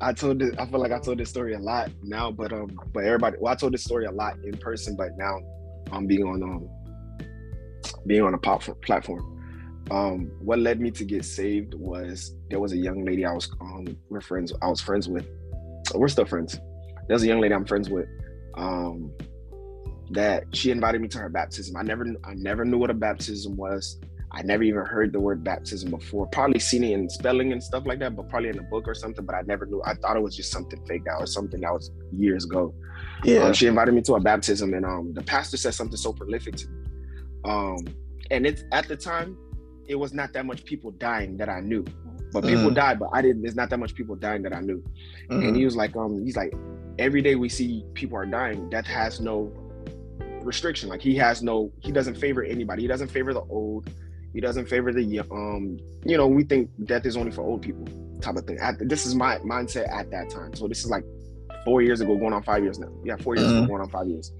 I 0.00 0.12
told 0.12 0.38
this, 0.38 0.54
I 0.58 0.66
feel 0.66 0.80
like 0.80 0.92
I 0.92 0.98
told 0.98 1.18
this 1.18 1.28
story 1.28 1.54
a 1.54 1.58
lot 1.58 1.90
now, 2.02 2.30
but 2.30 2.52
um, 2.52 2.78
but 2.92 3.04
everybody, 3.04 3.36
well, 3.40 3.52
I 3.52 3.56
told 3.56 3.74
this 3.74 3.84
story 3.84 4.06
a 4.06 4.10
lot 4.10 4.36
in 4.44 4.56
person, 4.56 4.96
but 4.96 5.16
now 5.16 5.40
I'm 5.92 6.06
being 6.06 6.24
on 6.24 6.42
um, 6.42 6.68
being 8.06 8.22
on 8.22 8.34
a 8.34 8.38
pop 8.38 8.62
platform. 8.82 9.36
Um, 9.90 10.30
what 10.40 10.58
led 10.58 10.80
me 10.80 10.90
to 10.92 11.04
get 11.04 11.24
saved 11.24 11.74
was 11.74 12.34
there 12.48 12.60
was 12.60 12.72
a 12.72 12.76
young 12.76 13.04
lady 13.04 13.24
I 13.24 13.32
was 13.32 13.50
um, 13.60 13.96
we're 14.08 14.20
friends, 14.20 14.52
I 14.62 14.68
was 14.68 14.80
friends 14.80 15.08
with. 15.08 15.26
We're 15.94 16.08
still 16.08 16.24
friends. 16.24 16.58
There's 17.08 17.24
a 17.24 17.26
young 17.26 17.40
lady 17.40 17.54
I'm 17.54 17.66
friends 17.66 17.90
with. 17.90 18.08
Um, 18.56 19.12
that 20.12 20.44
she 20.52 20.70
invited 20.70 21.00
me 21.00 21.08
to 21.08 21.18
her 21.18 21.28
baptism. 21.28 21.76
I 21.76 21.82
never 21.82 22.06
I 22.24 22.34
never 22.34 22.64
knew 22.64 22.78
what 22.78 22.90
a 22.90 22.94
baptism 22.94 23.56
was. 23.56 24.00
I 24.32 24.42
never 24.42 24.62
even 24.62 24.84
heard 24.84 25.12
the 25.12 25.20
word 25.20 25.42
baptism 25.42 25.90
before. 25.90 26.26
Probably 26.28 26.60
seen 26.60 26.84
it 26.84 26.92
in 26.92 27.10
spelling 27.10 27.52
and 27.52 27.62
stuff 27.62 27.84
like 27.84 27.98
that, 27.98 28.14
but 28.14 28.28
probably 28.28 28.50
in 28.50 28.58
a 28.58 28.62
book 28.62 28.86
or 28.86 28.94
something. 28.94 29.24
But 29.24 29.34
I 29.34 29.42
never 29.42 29.66
knew. 29.66 29.82
I 29.84 29.94
thought 29.94 30.16
it 30.16 30.22
was 30.22 30.36
just 30.36 30.52
something 30.52 30.80
fake 30.86 31.06
out 31.10 31.20
or 31.20 31.26
something 31.26 31.60
that 31.60 31.72
was 31.72 31.90
years 32.16 32.44
ago. 32.44 32.72
Yeah. 33.24 33.40
Um, 33.40 33.52
she 33.52 33.66
invited 33.66 33.92
me 33.92 34.02
to 34.02 34.14
a 34.14 34.20
baptism, 34.20 34.74
and 34.74 34.86
um, 34.86 35.12
the 35.14 35.22
pastor 35.22 35.56
said 35.56 35.74
something 35.74 35.96
so 35.96 36.12
prolific 36.12 36.56
to 36.56 36.68
me. 36.68 36.74
Um, 37.44 37.78
and 38.30 38.46
it's 38.46 38.62
at 38.72 38.86
the 38.86 38.96
time, 38.96 39.36
it 39.88 39.96
was 39.96 40.14
not 40.14 40.32
that 40.34 40.46
much 40.46 40.64
people 40.64 40.92
dying 40.92 41.36
that 41.38 41.48
I 41.48 41.60
knew, 41.60 41.84
but 42.32 42.44
people 42.44 42.66
mm-hmm. 42.66 42.74
died. 42.74 43.00
But 43.00 43.10
I 43.12 43.22
didn't. 43.22 43.42
There's 43.42 43.56
not 43.56 43.70
that 43.70 43.78
much 43.78 43.94
people 43.94 44.14
dying 44.14 44.42
that 44.42 44.54
I 44.54 44.60
knew. 44.60 44.82
Mm-hmm. 45.28 45.48
And 45.48 45.56
he 45.56 45.64
was 45.64 45.74
like, 45.74 45.96
um, 45.96 46.24
he's 46.24 46.36
like, 46.36 46.54
every 46.98 47.22
day 47.22 47.34
we 47.34 47.48
see 47.48 47.84
people 47.94 48.16
are 48.16 48.26
dying. 48.26 48.70
Death 48.70 48.86
has 48.86 49.20
no 49.20 49.52
restriction. 50.42 50.88
Like 50.88 51.02
he 51.02 51.16
has 51.16 51.42
no, 51.42 51.72
he 51.80 51.90
doesn't 51.90 52.14
favor 52.14 52.44
anybody. 52.44 52.82
He 52.82 52.88
doesn't 52.88 53.08
favor 53.08 53.34
the 53.34 53.42
old. 53.42 53.90
He 54.32 54.40
doesn't 54.40 54.66
favor 54.66 54.92
the 54.92 55.20
um. 55.30 55.78
You 56.04 56.16
know, 56.16 56.26
we 56.26 56.44
think 56.44 56.70
death 56.84 57.04
is 57.06 57.16
only 57.16 57.32
for 57.32 57.42
old 57.42 57.62
people, 57.62 57.86
type 58.20 58.36
of 58.36 58.44
thing. 58.46 58.58
At, 58.58 58.88
this 58.88 59.06
is 59.06 59.14
my 59.14 59.38
mindset 59.38 59.90
at 59.90 60.10
that 60.10 60.30
time. 60.30 60.54
So 60.54 60.68
this 60.68 60.84
is 60.84 60.90
like 60.90 61.04
four 61.64 61.82
years 61.82 62.00
ago, 62.00 62.16
going 62.16 62.32
on 62.32 62.42
five 62.42 62.62
years 62.62 62.78
now. 62.78 62.88
Yeah, 63.04 63.16
4 63.16 63.36
years 63.36 63.46
mm-hmm. 63.48 63.58
ago, 63.58 63.66
going 63.66 63.82
on 63.82 63.90
five 63.90 64.06
years. 64.06 64.32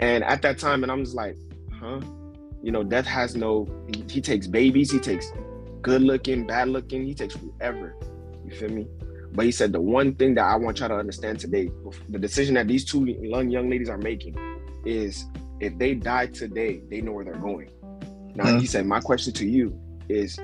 And 0.00 0.24
at 0.24 0.42
that 0.42 0.58
time, 0.58 0.82
and 0.82 0.90
I'm 0.90 1.04
just 1.04 1.14
like, 1.14 1.36
huh? 1.72 2.00
You 2.62 2.72
know, 2.72 2.82
death 2.82 3.06
has 3.06 3.36
no. 3.36 3.68
He, 3.88 4.04
he 4.08 4.20
takes 4.20 4.46
babies. 4.46 4.90
He 4.90 4.98
takes 4.98 5.30
good 5.82 6.02
looking, 6.02 6.46
bad 6.46 6.68
looking. 6.68 7.04
He 7.04 7.14
takes 7.14 7.34
whoever. 7.34 7.96
You 8.44 8.52
feel 8.52 8.70
me? 8.70 8.86
But 9.34 9.46
he 9.46 9.52
said 9.52 9.72
the 9.72 9.80
one 9.80 10.14
thing 10.14 10.34
that 10.34 10.44
I 10.44 10.56
want 10.56 10.80
y'all 10.80 10.90
to 10.90 10.96
understand 10.96 11.40
today, 11.40 11.70
the 12.08 12.18
decision 12.18 12.54
that 12.54 12.68
these 12.68 12.84
two 12.84 13.04
young 13.06 13.50
young 13.50 13.68
ladies 13.70 13.88
are 13.88 13.98
making, 13.98 14.36
is 14.84 15.24
if 15.60 15.76
they 15.78 15.94
die 15.94 16.26
today, 16.26 16.82
they 16.90 17.00
know 17.00 17.12
where 17.12 17.24
they're 17.24 17.34
going. 17.34 17.70
Now 18.34 18.44
mm-hmm. 18.44 18.58
he 18.58 18.66
said, 18.66 18.86
my 18.86 19.00
question 19.00 19.32
to 19.34 19.48
you 19.48 19.78
is 20.08 20.38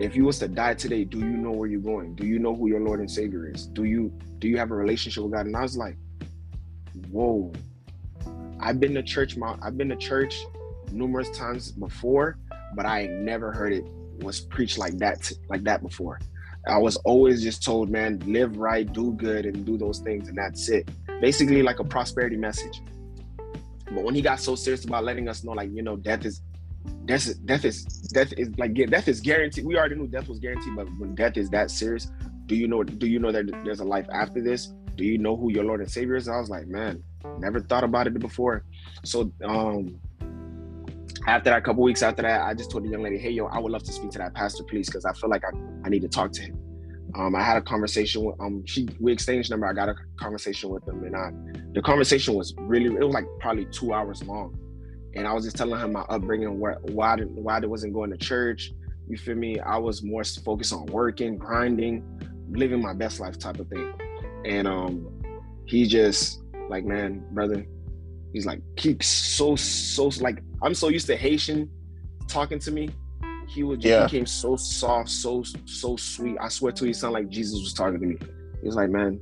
if 0.00 0.14
you 0.14 0.24
was 0.24 0.38
to 0.38 0.48
die 0.48 0.74
today, 0.74 1.04
do 1.04 1.18
you 1.18 1.24
know 1.24 1.50
where 1.50 1.68
you're 1.68 1.80
going? 1.80 2.14
Do 2.14 2.26
you 2.26 2.38
know 2.38 2.54
who 2.54 2.68
your 2.68 2.80
Lord 2.80 3.00
and 3.00 3.10
Savior 3.10 3.50
is? 3.50 3.66
Do 3.66 3.84
you 3.84 4.12
do 4.38 4.48
you 4.48 4.56
have 4.56 4.70
a 4.70 4.74
relationship 4.74 5.24
with 5.24 5.32
God? 5.32 5.46
And 5.46 5.56
I 5.56 5.62
was 5.62 5.76
like, 5.76 5.96
whoa. 7.10 7.52
I've 8.60 8.80
been 8.80 8.94
to 8.94 9.02
church, 9.02 9.36
I've 9.62 9.76
been 9.76 9.88
to 9.88 9.96
church 9.96 10.36
numerous 10.92 11.30
times 11.30 11.72
before, 11.72 12.38
but 12.74 12.86
I 12.86 13.06
never 13.06 13.52
heard 13.52 13.72
it 13.72 13.84
was 14.18 14.40
preached 14.40 14.78
like 14.78 14.98
that 14.98 15.30
like 15.48 15.62
that 15.64 15.82
before. 15.82 16.20
I 16.66 16.76
was 16.78 16.96
always 16.98 17.42
just 17.42 17.62
told, 17.62 17.88
man, 17.88 18.20
live 18.26 18.56
right, 18.56 18.90
do 18.92 19.12
good, 19.12 19.46
and 19.46 19.64
do 19.64 19.78
those 19.78 20.00
things, 20.00 20.28
and 20.28 20.36
that's 20.36 20.68
it. 20.68 20.88
Basically, 21.20 21.62
like 21.62 21.78
a 21.78 21.84
prosperity 21.84 22.36
message. 22.36 22.82
But 23.90 24.04
when 24.04 24.14
he 24.14 24.20
got 24.20 24.38
so 24.40 24.54
serious 24.54 24.84
about 24.84 25.04
letting 25.04 25.28
us 25.28 25.44
know, 25.44 25.52
like, 25.52 25.70
you 25.72 25.82
know, 25.82 25.96
death 25.96 26.26
is 26.26 26.42
death 27.04 27.26
is 27.26 27.34
death 27.38 27.64
is 27.64 27.84
death 27.84 28.32
is 28.36 28.50
like 28.58 28.74
death 28.74 29.08
is 29.08 29.20
guaranteed. 29.20 29.64
We 29.64 29.76
already 29.76 29.96
knew 29.96 30.06
death 30.06 30.28
was 30.28 30.38
guaranteed, 30.38 30.76
but 30.76 30.86
when 30.98 31.14
death 31.14 31.36
is 31.36 31.50
that 31.50 31.70
serious, 31.70 32.10
do 32.46 32.54
you 32.54 32.68
know 32.68 32.82
do 32.82 33.06
you 33.06 33.18
know 33.18 33.32
that 33.32 33.46
there's 33.64 33.80
a 33.80 33.84
life 33.84 34.06
after 34.12 34.42
this? 34.42 34.72
Do 34.96 35.04
you 35.04 35.18
know 35.18 35.36
who 35.36 35.50
your 35.50 35.64
Lord 35.64 35.80
and 35.80 35.90
Savior 35.90 36.16
is? 36.16 36.28
I 36.28 36.38
was 36.38 36.50
like, 36.50 36.66
man, 36.66 37.02
never 37.38 37.60
thought 37.60 37.84
about 37.84 38.06
it 38.06 38.18
before. 38.18 38.64
So 39.04 39.32
um 39.44 40.00
after 41.26 41.50
that, 41.50 41.64
couple 41.64 41.82
weeks 41.82 42.02
after 42.02 42.22
that, 42.22 42.42
I 42.42 42.54
just 42.54 42.70
told 42.70 42.84
the 42.84 42.88
young 42.88 43.02
lady, 43.02 43.18
hey 43.18 43.30
yo, 43.30 43.46
I 43.46 43.58
would 43.58 43.72
love 43.72 43.82
to 43.82 43.92
speak 43.92 44.10
to 44.12 44.18
that 44.18 44.34
pastor, 44.34 44.64
please, 44.64 44.88
because 44.88 45.04
I 45.04 45.12
feel 45.12 45.28
like 45.28 45.44
I, 45.44 45.50
I 45.84 45.88
need 45.88 46.02
to 46.02 46.08
talk 46.08 46.32
to 46.32 46.42
him. 46.42 46.58
Um, 47.16 47.34
I 47.34 47.42
had 47.42 47.56
a 47.56 47.62
conversation 47.62 48.22
with 48.24 48.40
um 48.40 48.64
she 48.66 48.88
we 49.00 49.12
exchanged 49.12 49.50
number. 49.50 49.66
I 49.66 49.72
got 49.72 49.88
a 49.88 49.94
conversation 50.16 50.70
with 50.70 50.84
them, 50.84 51.04
and 51.04 51.16
I 51.16 51.30
the 51.72 51.82
conversation 51.82 52.34
was 52.34 52.54
really 52.58 52.86
it 52.94 53.04
was 53.04 53.14
like 53.14 53.26
probably 53.40 53.66
two 53.66 53.92
hours 53.92 54.22
long, 54.24 54.58
and 55.18 55.26
I 55.26 55.32
was 55.32 55.44
just 55.44 55.56
telling 55.56 55.78
her 55.78 55.88
my 55.88 56.02
upbringing, 56.02 56.58
where 56.58 56.78
why 56.82 57.16
why 57.16 57.58
I 57.58 57.66
wasn't 57.66 57.92
going 57.92 58.10
to 58.10 58.16
church. 58.16 58.72
You 59.08 59.16
feel 59.16 59.36
me? 59.36 59.58
I 59.60 59.76
was 59.76 60.02
more 60.02 60.22
focused 60.24 60.72
on 60.72 60.86
working, 60.86 61.36
grinding, 61.36 62.04
living 62.50 62.80
my 62.80 62.94
best 62.94 63.20
life 63.20 63.38
type 63.38 63.58
of 63.58 63.68
thing, 63.68 63.92
and 64.44 64.66
um 64.68 65.08
he 65.66 65.86
just 65.86 66.42
like 66.68 66.84
man, 66.84 67.24
brother, 67.32 67.66
he's 68.32 68.46
like 68.46 68.62
keeps 68.76 69.06
so 69.06 69.56
so 69.56 70.10
like 70.20 70.42
I'm 70.62 70.74
so 70.74 70.88
used 70.88 71.06
to 71.06 71.16
Haitian 71.16 71.70
talking 72.28 72.58
to 72.60 72.70
me 72.70 72.90
he 73.48 73.62
would 73.62 73.82
yeah. 73.82 74.04
became 74.04 74.26
so 74.26 74.56
soft, 74.56 75.08
so 75.08 75.42
so 75.64 75.96
sweet. 75.96 76.36
I 76.40 76.48
swear 76.48 76.70
to 76.72 76.84
you, 76.84 76.88
he 76.88 76.92
sounded 76.92 77.20
like 77.20 77.28
Jesus 77.30 77.60
was 77.60 77.72
talking 77.72 77.98
to 77.98 78.06
me. 78.06 78.16
He 78.60 78.66
was 78.66 78.76
like, 78.76 78.90
man, 78.90 79.18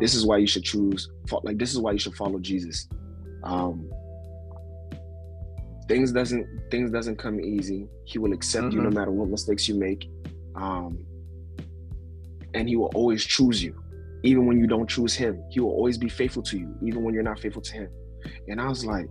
this 0.00 0.14
is 0.14 0.24
why 0.26 0.38
you 0.38 0.46
should 0.46 0.64
choose. 0.64 1.10
Like 1.42 1.58
this 1.58 1.70
is 1.70 1.78
why 1.78 1.92
you 1.92 1.98
should 1.98 2.14
follow 2.14 2.38
Jesus. 2.38 2.88
Um, 3.44 3.90
things 5.88 6.12
doesn't 6.12 6.46
things 6.70 6.90
doesn't 6.90 7.16
come 7.16 7.40
easy. 7.40 7.88
He 8.04 8.18
will 8.18 8.32
accept 8.32 8.66
mm-hmm. 8.66 8.76
you 8.76 8.82
no 8.82 8.88
mm-hmm. 8.88 8.98
matter 8.98 9.10
what 9.10 9.28
mistakes 9.28 9.68
you 9.68 9.74
make, 9.74 10.08
um, 10.54 11.04
and 12.54 12.68
he 12.68 12.76
will 12.76 12.90
always 12.94 13.24
choose 13.24 13.62
you, 13.62 13.80
even 14.22 14.46
when 14.46 14.58
you 14.58 14.66
don't 14.66 14.88
choose 14.88 15.14
him. 15.14 15.42
He 15.50 15.60
will 15.60 15.70
always 15.70 15.98
be 15.98 16.08
faithful 16.08 16.42
to 16.44 16.58
you, 16.58 16.74
even 16.82 17.02
when 17.02 17.14
you're 17.14 17.22
not 17.22 17.40
faithful 17.40 17.62
to 17.62 17.72
him. 17.72 17.88
And 18.48 18.60
I 18.60 18.68
was 18.68 18.84
like, 18.84 19.08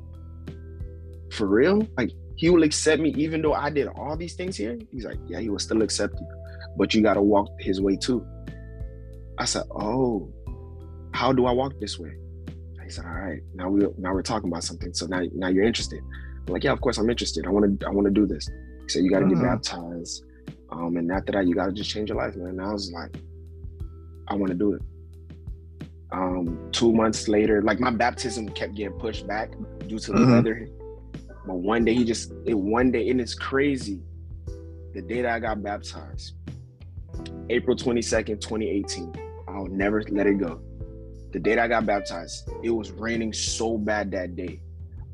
for 1.32 1.48
real? 1.48 1.88
Like 1.98 2.12
he 2.36 2.50
will 2.50 2.64
accept 2.64 3.02
me 3.02 3.14
even 3.18 3.42
though 3.42 3.54
I 3.54 3.70
did 3.70 3.88
all 3.88 4.16
these 4.18 4.36
things 4.36 4.56
here. 4.56 4.80
He's 4.92 5.06
like, 5.06 5.20
yeah, 5.28 5.40
he 5.40 5.50
will 5.50 5.60
still 5.60 5.82
accept 5.82 6.20
you, 6.20 6.28
but 6.78 6.94
you 6.94 7.02
got 7.02 7.16
to 7.16 7.22
walk 7.22 7.50
his 7.60 7.82
way 7.82 7.96
too. 7.96 8.26
I 9.38 9.46
said, 9.46 9.64
oh, 9.72 10.32
how 11.14 11.34
do 11.34 11.46
I 11.46 11.52
walk 11.52 11.74
this 11.80 12.00
way? 12.00 12.14
He 12.84 12.90
said, 12.90 13.06
all 13.06 13.12
right, 13.12 13.42
now 13.54 13.70
we 13.70 13.82
now 13.98 14.14
we're 14.14 14.22
talking 14.22 14.50
about 14.50 14.64
something. 14.64 14.94
So 14.94 15.06
now 15.06 15.22
now 15.34 15.48
you're 15.48 15.64
interested. 15.64 16.02
I'm 16.48 16.54
like, 16.54 16.64
yeah, 16.64 16.72
of 16.72 16.82
course 16.82 16.98
I'm 16.98 17.10
interested. 17.10 17.46
I 17.46 17.50
want 17.50 17.80
to 17.80 17.88
I 17.88 17.90
want 17.90 18.06
to 18.06 18.14
do 18.14 18.26
this. 18.26 18.50
He 18.84 18.90
said, 18.90 19.04
you 19.04 19.10
got 19.10 19.20
to 19.20 19.26
mm-hmm. 19.26 19.42
get 19.42 19.44
baptized, 19.44 20.26
um, 20.72 20.98
and 20.98 21.12
after 21.12 21.32
that, 21.34 21.48
you 21.48 21.56
got 21.56 21.68
to 21.68 21.72
just 21.72 21.90
change 21.90 22.10
your 22.10 22.18
life, 22.18 22.36
man. 22.36 22.50
And 22.50 22.62
I 22.62 22.72
was 22.72 22.92
like, 22.92 23.16
I 24.28 24.36
want 24.36 24.50
to 24.50 24.58
do 24.58 24.74
it. 24.74 24.82
Um, 26.12 26.70
two 26.72 26.92
months 26.92 27.28
later, 27.28 27.62
like 27.62 27.80
my 27.80 27.92
baptism 27.92 28.50
kept 28.50 28.76
getting 28.76 28.98
pushed 29.00 29.26
back 29.28 29.52
due 29.88 30.00
to 30.00 30.12
the 30.12 30.18
mm-hmm. 30.18 30.32
weather 30.32 30.68
but 31.46 31.56
one 31.56 31.84
day 31.84 31.94
he 31.94 32.04
just 32.04 32.32
it 32.46 32.54
one 32.54 32.92
day 32.92 33.10
and 33.10 33.20
it's 33.20 33.34
crazy. 33.34 34.02
The 34.94 35.02
day 35.02 35.22
that 35.22 35.32
I 35.32 35.40
got 35.40 35.64
baptized, 35.64 36.36
April 37.50 37.76
22nd, 37.76 38.42
2018. 38.42 39.14
I'll 39.48 39.66
never 39.68 40.04
let 40.10 40.28
it 40.28 40.38
go. 40.38 40.62
The 41.32 41.40
day 41.40 41.56
that 41.56 41.64
I 41.64 41.68
got 41.68 41.86
baptized, 41.86 42.50
it 42.62 42.70
was 42.70 42.92
raining 42.92 43.34
so 43.34 43.78
bad 43.78 44.12
that 44.12 44.36
day. 44.36 44.62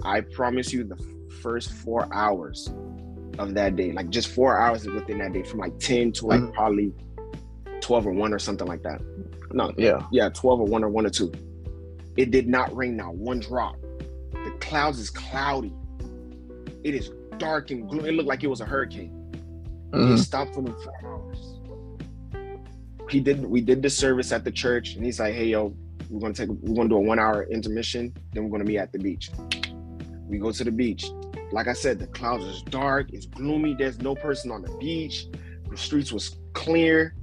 I 0.04 0.22
promise 0.22 0.74
you 0.74 0.84
the 0.84 0.96
first 1.42 1.72
four 1.72 2.08
hours 2.14 2.70
of 3.40 3.54
that 3.54 3.76
day, 3.76 3.92
like 3.92 4.10
just 4.10 4.30
four 4.30 4.60
hours 4.60 4.86
within 4.86 5.20
that 5.20 5.34
day, 5.34 5.44
from 5.44 5.60
like 5.60 5.78
10 5.80 6.12
to 6.14 6.26
like 6.26 6.42
mm-hmm. 6.42 6.54
probably 6.54 6.94
12 7.82 8.08
or 8.08 8.12
1 8.12 8.34
or 8.34 8.40
something 8.40 8.68
like 8.68 8.84
that. 8.84 9.02
No, 9.52 9.74
yeah. 9.78 10.06
Yeah, 10.12 10.30
12 10.30 10.62
or 10.62 10.66
1 10.66 10.84
or 10.84 10.90
1 10.90 11.06
or 11.06 11.10
2. 11.10 11.32
It 12.18 12.32
did 12.32 12.48
not 12.48 12.76
rain 12.76 12.98
now, 12.98 13.12
one 13.12 13.40
drop. 13.40 13.76
The 14.32 14.52
clouds 14.60 15.00
is 15.00 15.10
cloudy. 15.10 15.74
It 16.84 16.96
is 16.96 17.12
dark 17.38 17.70
and 17.72 17.88
gloomy. 17.88 18.10
It 18.10 18.12
looked 18.14 18.28
like 18.28 18.44
it 18.44 18.48
was 18.48 18.62
a 18.62 18.66
hurricane. 18.66 19.12
Mm-hmm. 19.92 20.12
He 20.12 20.18
stopped 20.18 20.56
for 20.56 20.64
the 20.64 20.74
four 20.74 20.94
hours. 21.06 21.54
He 23.10 23.20
did. 23.20 23.46
We 23.46 23.62
did 23.62 23.82
the 23.82 23.90
service 23.90 24.32
at 24.32 24.44
the 24.44 24.52
church, 24.52 24.96
and 24.96 25.06
he's 25.06 25.20
like, 25.20 25.34
"Hey, 25.34 25.46
yo, 25.48 25.74
we're 26.10 26.20
gonna 26.20 26.34
take. 26.34 26.50
We're 26.50 26.76
gonna 26.76 26.90
do 26.90 26.96
a 26.96 27.00
one-hour 27.00 27.44
intermission. 27.50 28.14
Then 28.34 28.44
we're 28.44 28.52
gonna 28.52 28.66
meet 28.66 28.80
at 28.80 28.92
the 28.92 29.00
beach." 29.00 29.32
We 30.28 30.38
go 30.38 30.52
to 30.52 30.64
the 30.64 30.72
beach. 30.72 31.10
Like 31.52 31.68
I 31.68 31.74
said, 31.74 32.00
the 32.00 32.08
clouds 32.08 32.44
is 32.44 32.62
dark. 32.64 33.14
It's 33.14 33.26
gloomy. 33.26 33.74
There's 33.74 34.00
no 34.00 34.16
person 34.16 34.52
on 34.52 34.62
the 34.62 34.72
beach. 34.78 35.28
The 35.70 35.78
streets 35.78 36.12
was 36.12 36.38
clear. 36.54 37.16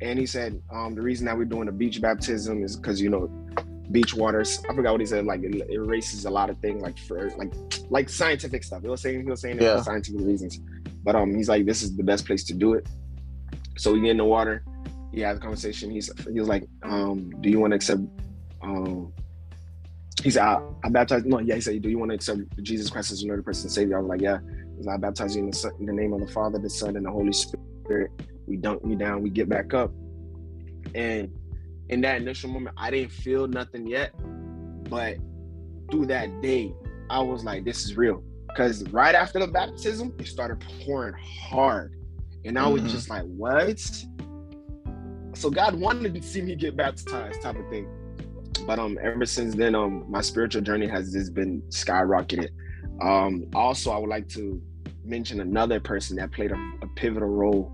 And 0.00 0.18
he 0.18 0.26
said, 0.26 0.62
um, 0.70 0.94
the 0.94 1.02
reason 1.02 1.26
that 1.26 1.36
we're 1.36 1.46
doing 1.46 1.68
a 1.68 1.72
beach 1.72 2.00
baptism 2.00 2.62
is 2.62 2.76
because 2.76 3.00
you 3.00 3.08
know 3.08 3.28
beach 3.90 4.14
waters. 4.14 4.62
I 4.68 4.74
forgot 4.74 4.92
what 4.92 5.00
he 5.00 5.06
said. 5.06 5.24
Like 5.24 5.42
it 5.42 5.70
erases 5.70 6.24
a 6.24 6.30
lot 6.30 6.50
of 6.50 6.58
things, 6.58 6.82
like 6.82 6.98
for 6.98 7.30
like 7.36 7.52
like 7.90 8.08
scientific 8.08 8.64
stuff. 8.64 8.82
He 8.82 8.88
was 8.88 9.00
saying 9.00 9.22
he 9.22 9.30
was 9.30 9.40
saying 9.40 9.56
it 9.56 9.76
for 9.76 9.82
scientific 9.82 10.20
reasons. 10.20 10.60
But 11.02 11.14
um, 11.14 11.34
he's 11.34 11.48
like, 11.48 11.66
this 11.66 11.82
is 11.82 11.96
the 11.96 12.02
best 12.02 12.26
place 12.26 12.44
to 12.44 12.54
do 12.54 12.74
it. 12.74 12.86
So 13.76 13.92
we 13.92 14.00
get 14.00 14.10
in 14.10 14.16
the 14.16 14.24
water. 14.24 14.64
He 15.12 15.20
had 15.20 15.36
a 15.36 15.38
conversation. 15.38 15.90
He's 15.90 16.10
he 16.24 16.38
was 16.38 16.48
like, 16.48 16.66
um, 16.82 17.30
do 17.40 17.48
you 17.48 17.60
want 17.60 17.72
to 17.72 17.76
accept? 17.76 18.02
Um, 18.62 19.12
he 20.22 20.30
said, 20.30 20.42
I, 20.42 20.60
I 20.84 20.88
baptize. 20.88 21.24
No, 21.24 21.38
yeah. 21.40 21.56
He 21.56 21.60
said, 21.60 21.80
do 21.82 21.88
you 21.88 21.98
want 21.98 22.10
to 22.10 22.14
accept 22.14 22.40
Jesus 22.62 22.90
Christ 22.90 23.12
as 23.12 23.22
your 23.22 23.36
Lord, 23.36 23.44
person, 23.44 23.68
Savior? 23.70 23.98
I 23.98 24.00
was 24.00 24.08
like, 24.08 24.20
yeah. 24.20 24.38
Like, 24.78 24.94
I 24.94 24.98
baptize 24.98 25.36
you 25.36 25.42
in 25.42 25.50
the, 25.50 25.72
in 25.80 25.86
the 25.86 25.92
name 25.92 26.12
of 26.12 26.20
the 26.20 26.32
Father, 26.32 26.58
the 26.58 26.70
Son, 26.70 26.96
and 26.96 27.06
the 27.06 27.10
Holy 27.10 27.32
Spirit. 27.32 28.10
We 28.46 28.56
dunk 28.56 28.84
me 28.84 28.94
down. 28.94 29.22
We 29.22 29.30
get 29.30 29.48
back 29.48 29.74
up, 29.74 29.92
and 30.94 31.30
in 31.88 32.00
that 32.02 32.20
initial 32.20 32.50
moment, 32.50 32.76
I 32.78 32.90
didn't 32.90 33.12
feel 33.12 33.46
nothing 33.46 33.86
yet. 33.86 34.12
But 34.88 35.16
through 35.90 36.06
that 36.06 36.42
day, 36.42 36.74
I 37.10 37.20
was 37.20 37.44
like, 37.44 37.64
this 37.64 37.84
is 37.84 37.96
real. 37.96 38.22
Because 38.48 38.84
right 38.90 39.14
after 39.14 39.38
the 39.38 39.48
baptism, 39.48 40.14
it 40.18 40.26
started 40.26 40.64
pouring 40.84 41.14
hard. 41.14 41.94
And 42.44 42.58
I 42.58 42.68
was 42.68 42.82
mm-hmm. 42.82 42.90
just 42.90 43.10
like, 43.10 43.24
what? 43.24 43.78
So 45.34 45.50
God 45.50 45.74
wanted 45.74 46.14
to 46.14 46.22
see 46.22 46.40
me 46.40 46.54
get 46.54 46.76
baptized, 46.76 47.42
type 47.42 47.56
of 47.56 47.68
thing. 47.68 47.88
But 48.66 48.78
um, 48.78 48.98
ever 49.00 49.24
since 49.26 49.54
then, 49.54 49.74
um, 49.74 50.04
my 50.10 50.20
spiritual 50.20 50.62
journey 50.62 50.88
has 50.88 51.12
just 51.12 51.34
been 51.34 51.62
skyrocketed. 51.68 52.48
Um, 53.00 53.46
also, 53.54 53.92
I 53.92 53.98
would 53.98 54.10
like 54.10 54.28
to 54.30 54.60
mention 55.04 55.40
another 55.40 55.78
person 55.78 56.16
that 56.16 56.32
played 56.32 56.50
a, 56.50 56.70
a 56.82 56.88
pivotal 56.96 57.28
role, 57.28 57.72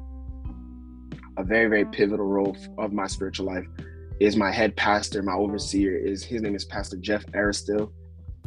a 1.38 1.44
very, 1.44 1.68
very 1.68 1.86
pivotal 1.86 2.26
role 2.26 2.56
of 2.78 2.92
my 2.92 3.06
spiritual 3.06 3.46
life 3.46 3.66
is 4.20 4.36
my 4.36 4.52
head 4.52 4.76
pastor, 4.76 5.22
my 5.22 5.32
overseer 5.32 5.96
is 5.96 6.22
his 6.22 6.42
name 6.42 6.54
is 6.54 6.64
Pastor 6.64 6.96
Jeff 6.96 7.24
Aristil 7.34 7.92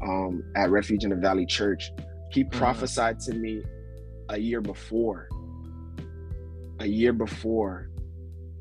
um, 0.04 0.44
at 0.56 0.70
Refuge 0.70 1.04
in 1.04 1.10
the 1.10 1.16
Valley 1.16 1.46
Church. 1.46 1.92
He 2.32 2.44
mm-hmm. 2.44 2.58
prophesied 2.58 3.20
to 3.22 3.34
me 3.34 3.62
a 4.30 4.38
year 4.38 4.62
before, 4.62 5.28
a 6.80 6.86
year 6.86 7.12
before, 7.12 7.90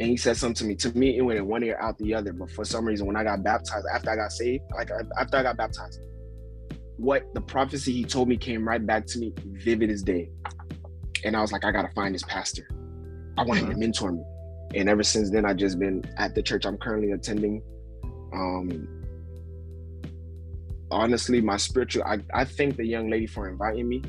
and 0.01 0.09
he 0.09 0.17
said 0.17 0.37
something 0.37 0.55
to 0.57 0.65
me. 0.65 0.75
To 0.77 0.99
me, 0.99 1.17
it 1.17 1.23
went 1.23 1.39
in 1.39 1.47
one 1.47 1.63
ear 1.63 1.79
out 1.81 1.97
the 1.99 2.15
other. 2.15 2.33
But 2.33 2.51
for 2.51 2.65
some 2.65 2.85
reason, 2.85 3.07
when 3.07 3.17
I 3.17 3.25
got 3.25 3.43
baptized, 3.45 3.87
after 3.93 4.11
I 4.11 4.17
got 4.17 4.33
saved, 4.33 4.65
like 4.75 4.91
after 5.19 5.37
I 5.37 5.43
got 5.43 5.57
baptized, 5.57 6.01
what 6.97 7.33
the 7.35 7.41
prophecy 7.41 7.93
he 7.93 8.05
told 8.05 8.29
me 8.29 8.37
came 8.37 8.67
right 8.67 8.85
back 8.85 9.07
to 9.07 9.19
me, 9.19 9.33
vivid 9.45 9.91
as 9.91 10.03
day. 10.03 10.31
And 11.25 11.37
I 11.37 11.41
was 11.41 11.53
like, 11.53 11.65
I 11.65 11.73
gotta 11.73 11.93
find 11.95 12.15
this 12.15 12.25
pastor. 12.25 12.69
I 13.39 13.45
want 13.45 13.61
him 13.61 13.67
to 13.67 13.73
mm-hmm. 13.73 13.81
mentor 13.81 14.13
me 14.13 14.23
and 14.75 14.89
ever 14.89 15.03
since 15.03 15.31
then 15.31 15.45
i've 15.45 15.57
just 15.57 15.79
been 15.79 16.05
at 16.17 16.35
the 16.35 16.43
church 16.43 16.67
i'm 16.67 16.77
currently 16.77 17.13
attending 17.13 17.63
um 18.33 18.89
honestly 20.91 21.41
my 21.41 21.57
spiritual 21.57 22.05
i, 22.05 22.19
I 22.33 22.45
thank 22.45 22.77
the 22.77 22.85
young 22.85 23.09
lady 23.09 23.27
for 23.27 23.49
inviting 23.49 23.89
me 23.89 24.03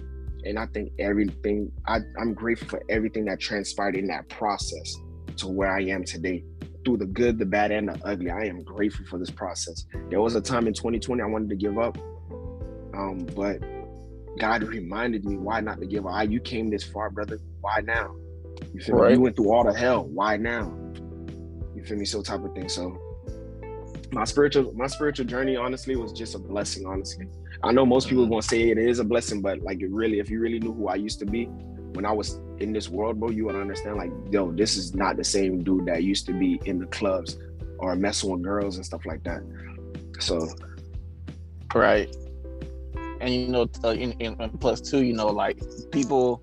and 0.43 0.59
i 0.59 0.65
think 0.67 0.91
everything 0.99 1.71
I, 1.87 1.99
i'm 2.19 2.33
grateful 2.33 2.67
for 2.67 2.83
everything 2.89 3.25
that 3.25 3.39
transpired 3.39 3.95
in 3.95 4.07
that 4.07 4.27
process 4.29 4.95
to 5.37 5.47
where 5.47 5.71
i 5.71 5.81
am 5.81 6.03
today 6.03 6.43
through 6.83 6.97
the 6.97 7.05
good 7.05 7.37
the 7.37 7.45
bad 7.45 7.71
and 7.71 7.89
the 7.89 7.99
ugly 8.05 8.29
i 8.29 8.43
am 8.43 8.63
grateful 8.63 9.05
for 9.05 9.17
this 9.17 9.31
process 9.31 9.85
there 10.09 10.21
was 10.21 10.35
a 10.35 10.41
time 10.41 10.67
in 10.67 10.73
2020 10.73 11.21
i 11.21 11.25
wanted 11.25 11.49
to 11.49 11.55
give 11.55 11.77
up 11.77 11.97
um 12.95 13.25
but 13.35 13.59
god 14.39 14.63
reminded 14.63 15.25
me 15.25 15.37
why 15.37 15.59
not 15.59 15.79
to 15.79 15.85
give 15.85 16.05
up 16.05 16.29
you 16.29 16.39
came 16.39 16.69
this 16.69 16.83
far 16.83 17.09
brother 17.09 17.39
why 17.61 17.81
now 17.83 18.13
you 18.73 18.81
feel 18.81 18.95
right. 18.95 19.09
me? 19.09 19.15
You 19.15 19.21
went 19.21 19.35
through 19.35 19.51
all 19.51 19.63
the 19.63 19.73
hell. 19.73 20.05
Why 20.05 20.37
now? 20.37 20.73
You 21.75 21.83
feel 21.83 21.97
me? 21.97 22.05
So 22.05 22.21
type 22.21 22.43
of 22.43 22.53
thing. 22.53 22.69
So 22.69 22.97
my 24.11 24.23
spiritual 24.23 24.73
my 24.75 24.87
spiritual 24.87 25.25
journey 25.25 25.55
honestly 25.55 25.95
was 25.95 26.11
just 26.11 26.35
a 26.35 26.39
blessing. 26.39 26.85
Honestly, 26.85 27.27
I 27.63 27.71
know 27.71 27.85
most 27.85 28.07
people 28.07 28.23
are 28.23 28.25
mm-hmm. 28.25 28.33
gonna 28.33 28.41
say 28.43 28.69
it 28.69 28.77
is 28.77 28.99
a 28.99 29.03
blessing, 29.03 29.41
but 29.41 29.59
like 29.59 29.81
it 29.81 29.91
really, 29.91 30.19
if 30.19 30.29
you 30.29 30.39
really 30.39 30.59
knew 30.59 30.73
who 30.73 30.87
I 30.87 30.95
used 30.95 31.19
to 31.19 31.25
be 31.25 31.49
when 31.95 32.05
I 32.05 32.11
was 32.11 32.39
in 32.59 32.73
this 32.73 32.89
world, 32.89 33.19
bro, 33.19 33.29
you 33.29 33.45
would 33.45 33.55
understand. 33.55 33.97
Like, 33.97 34.11
yo, 34.29 34.51
this 34.51 34.75
is 34.77 34.93
not 34.93 35.17
the 35.17 35.23
same 35.23 35.63
dude 35.63 35.85
that 35.85 36.03
used 36.03 36.25
to 36.27 36.33
be 36.33 36.59
in 36.65 36.79
the 36.79 36.85
clubs 36.87 37.37
or 37.79 37.95
messing 37.95 38.31
with 38.31 38.41
girls 38.43 38.75
and 38.75 38.85
stuff 38.85 39.05
like 39.05 39.23
that. 39.23 39.41
So, 40.19 40.47
right. 41.73 42.13
And 43.21 43.33
you 43.33 43.47
know, 43.47 43.67
uh, 43.83 44.47
plus 44.59 44.81
two, 44.81 45.03
you 45.03 45.13
know, 45.13 45.27
like 45.27 45.59
people 45.91 46.41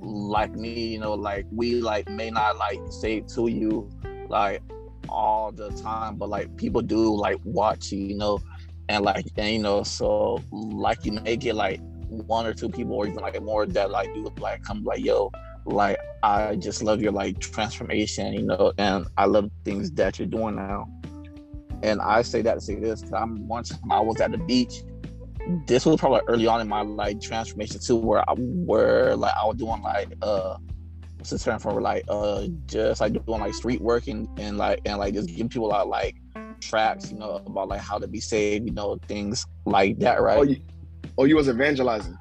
like 0.00 0.52
me, 0.52 0.88
you 0.88 0.98
know, 0.98 1.14
like 1.14 1.46
we 1.50 1.80
like 1.80 2.08
may 2.08 2.30
not 2.30 2.56
like 2.58 2.80
say 2.90 3.20
to 3.20 3.48
you 3.48 3.90
like 4.28 4.62
all 5.08 5.52
the 5.52 5.70
time, 5.70 6.16
but 6.16 6.28
like 6.28 6.56
people 6.56 6.80
do 6.80 7.14
like 7.14 7.38
watch 7.44 7.92
you, 7.92 7.98
you 7.98 8.16
know, 8.16 8.40
and 8.88 9.04
like 9.04 9.26
and 9.36 9.52
you 9.52 9.58
know, 9.58 9.82
so 9.82 10.42
like 10.50 11.04
you 11.04 11.12
may 11.12 11.36
get 11.36 11.54
like 11.54 11.80
one 12.22 12.46
or 12.46 12.54
two 12.54 12.68
people 12.68 12.94
or 12.94 13.06
even 13.06 13.20
like 13.20 13.40
more 13.42 13.66
that 13.66 13.90
like 13.90 14.12
do 14.14 14.30
like 14.38 14.62
come 14.62 14.84
like 14.84 15.04
yo, 15.04 15.30
like 15.66 15.98
I 16.22 16.56
just 16.56 16.82
love 16.82 17.00
your 17.00 17.12
like 17.12 17.38
transformation, 17.40 18.32
you 18.32 18.42
know, 18.42 18.72
and 18.78 19.06
I 19.16 19.26
love 19.26 19.50
things 19.64 19.90
that 19.92 20.18
you're 20.18 20.28
doing 20.28 20.56
now. 20.56 20.88
And 21.82 22.00
I 22.00 22.22
say 22.22 22.42
that 22.42 22.54
to 22.54 22.60
say 22.60 22.76
this 22.76 23.00
because 23.00 23.14
I'm 23.14 23.46
once 23.46 23.72
I 23.90 24.00
was 24.00 24.20
at 24.20 24.30
the 24.32 24.38
beach. 24.38 24.82
This 25.66 25.84
was 25.84 25.96
probably 26.00 26.22
early 26.26 26.46
on 26.46 26.62
in 26.62 26.68
my 26.68 26.80
like 26.80 27.20
transformation 27.20 27.78
too, 27.78 27.96
where 27.96 28.28
I 28.28 28.34
where 28.34 29.14
like 29.16 29.34
I 29.40 29.46
was 29.46 29.56
doing 29.56 29.82
like 29.82 30.08
uh 30.22 30.56
what's 31.18 31.30
the 31.30 31.38
term 31.38 31.58
for 31.58 31.80
like 31.80 32.04
uh 32.08 32.46
just 32.66 33.00
like 33.00 33.12
doing 33.12 33.40
like 33.40 33.54
street 33.54 33.80
working 33.80 34.28
and 34.38 34.56
like 34.56 34.80
and 34.86 34.98
like 34.98 35.14
just 35.14 35.28
giving 35.28 35.48
people 35.48 35.72
out 35.72 35.88
like 35.88 36.16
tracks, 36.60 37.10
you 37.10 37.18
know, 37.18 37.42
about 37.46 37.68
like 37.68 37.80
how 37.80 37.98
to 37.98 38.08
be 38.08 38.20
saved, 38.20 38.66
you 38.66 38.72
know, 38.72 38.98
things 39.06 39.46
like 39.66 39.98
that, 39.98 40.22
right? 40.22 40.38
Oh, 40.38 40.42
you, 40.42 40.56
oh, 41.18 41.24
you 41.24 41.36
was 41.36 41.48
evangelizing. 41.48 42.16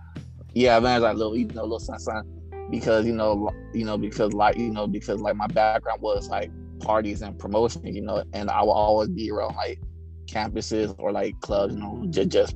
Yeah, 0.54 0.78
evangelizing, 0.78 1.17
little, 1.17 1.38
you 1.38 1.46
know, 1.48 1.63
little 1.63 1.80
son, 1.80 2.00
son, 2.00 2.24
because 2.69 3.06
you 3.06 3.13
know, 3.13 3.50
you 3.74 3.86
know, 3.86 3.98
because 3.98 4.34
like 4.34 4.58
you 4.58 4.69
know, 4.69 4.88
because 4.88 5.19
like 5.19 5.36
my 5.36 5.48
background 5.48 6.02
was 6.02 6.30
like 6.30 6.52
parties 6.80 7.22
and 7.22 7.38
promotion, 7.38 7.86
you 7.93 8.02
know, 8.02 8.24
and 8.34 8.50
I 8.50 8.62
will 8.62 8.72
always 8.72 9.10
be 9.10 9.32
around 9.32 9.56
like 9.56 9.80
campuses 10.28 10.96
or 10.98 11.12
like 11.12 11.39
clubs, 11.41 11.74
you 11.74 11.80
know, 11.80 12.06
just 12.10 12.30
just 12.30 12.56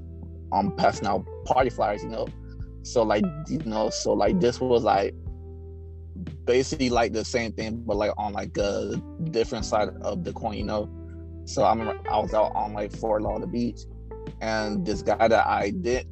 um 0.51 0.75
passing 0.75 1.07
out 1.07 1.25
party 1.45 1.69
flyers, 1.69 2.03
you 2.03 2.09
know. 2.09 2.27
So 2.83 3.03
like 3.03 3.23
you 3.47 3.59
know, 3.65 3.89
so 3.89 4.13
like 4.13 4.39
this 4.39 4.61
was 4.61 4.83
like 4.83 5.13
basically 6.45 6.89
like 6.89 7.13
the 7.13 7.25
same 7.25 7.51
thing, 7.51 7.83
but 7.85 7.97
like 7.97 8.11
on 8.17 8.33
like 8.33 8.57
a 8.57 9.01
different 9.31 9.65
side 9.65 9.89
of 10.01 10.23
the 10.23 10.33
coin, 10.33 10.57
you 10.57 10.63
know. 10.63 10.89
So 11.45 11.63
I 11.63 11.71
remember 11.71 11.99
I 12.09 12.19
was 12.19 12.33
out 12.33 12.53
on 12.55 12.73
like 12.73 12.91
Fort 12.91 13.21
Lauderdale 13.21 13.47
Beach, 13.47 13.81
and 14.41 14.85
this 14.85 15.01
guy 15.01 15.27
that 15.27 15.47
I 15.47 15.71
did, 15.71 16.07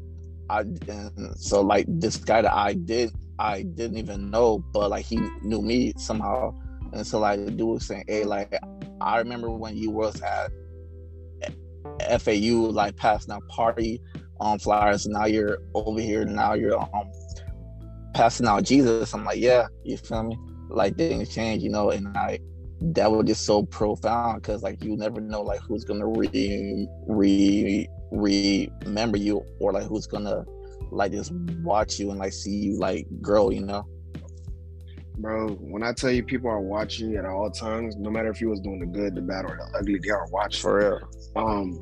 I 0.49 0.61
and 0.61 1.35
so 1.37 1.61
like 1.61 1.85
this 1.87 2.17
guy 2.17 2.41
that 2.41 2.53
I 2.53 2.73
did, 2.73 3.11
I 3.39 3.63
didn't 3.63 3.97
even 3.97 4.29
know, 4.29 4.63
but 4.73 4.89
like 4.89 5.05
he 5.05 5.17
knew 5.41 5.61
me 5.61 5.93
somehow, 5.97 6.53
and 6.93 7.05
so 7.05 7.19
like 7.19 7.43
the 7.43 7.51
dude 7.51 7.67
was 7.67 7.87
saying, 7.87 8.05
"Hey, 8.07 8.23
like 8.23 8.57
I 9.01 9.17
remember 9.17 9.49
when 9.49 9.75
you 9.75 9.91
was 9.91 10.21
at 10.21 10.51
FAU, 12.21 12.69
like 12.71 12.95
passing 12.95 13.33
out 13.33 13.47
party 13.47 14.01
on 14.39 14.59
flyers, 14.59 15.05
and 15.05 15.13
now 15.13 15.25
you're 15.25 15.59
over 15.73 15.99
here, 15.99 16.25
now 16.25 16.53
you're 16.53 16.79
um 16.79 17.11
passing 18.13 18.47
out 18.47 18.63
Jesus." 18.63 19.13
I'm 19.13 19.25
like, 19.25 19.39
"Yeah, 19.39 19.67
you 19.83 19.97
feel 19.97 20.23
me? 20.23 20.37
Like 20.69 20.95
things 20.95 21.33
change, 21.33 21.63
you 21.63 21.69
know," 21.69 21.89
and 21.91 22.07
I 22.17 22.39
that 22.81 23.11
was 23.11 23.25
just 23.25 23.45
so 23.45 23.63
profound 23.63 24.41
because 24.41 24.61
like 24.61 24.83
you 24.83 24.95
never 24.97 25.21
know 25.21 25.41
like 25.41 25.61
who's 25.61 25.83
gonna 25.83 26.05
re 26.05 26.87
re 27.07 27.87
remember 28.11 29.17
you 29.17 29.43
or 29.59 29.71
like 29.73 29.83
who's 29.83 30.07
gonna 30.07 30.45
like 30.91 31.11
just 31.11 31.31
watch 31.63 31.99
you 31.99 32.11
and 32.11 32.19
like 32.19 32.33
see 32.33 32.51
you 32.51 32.79
like 32.79 33.07
grow 33.21 33.49
you 33.49 33.61
know 33.61 33.85
bro 35.17 35.49
when 35.55 35.83
i 35.83 35.91
tell 35.91 36.11
you 36.11 36.23
people 36.23 36.49
are 36.49 36.61
watching 36.61 37.09
you 37.09 37.17
at 37.17 37.25
all 37.25 37.49
times 37.49 37.95
no 37.97 38.09
matter 38.09 38.29
if 38.29 38.39
you 38.41 38.49
was 38.49 38.59
doing 38.59 38.79
the 38.79 38.85
good 38.85 39.15
the 39.15 39.21
bad 39.21 39.45
or 39.45 39.57
the 39.57 39.77
ugly 39.77 39.99
they 40.03 40.09
are 40.09 40.27
watching 40.29 40.61
for 40.61 40.77
real 40.77 40.99
um 41.35 41.81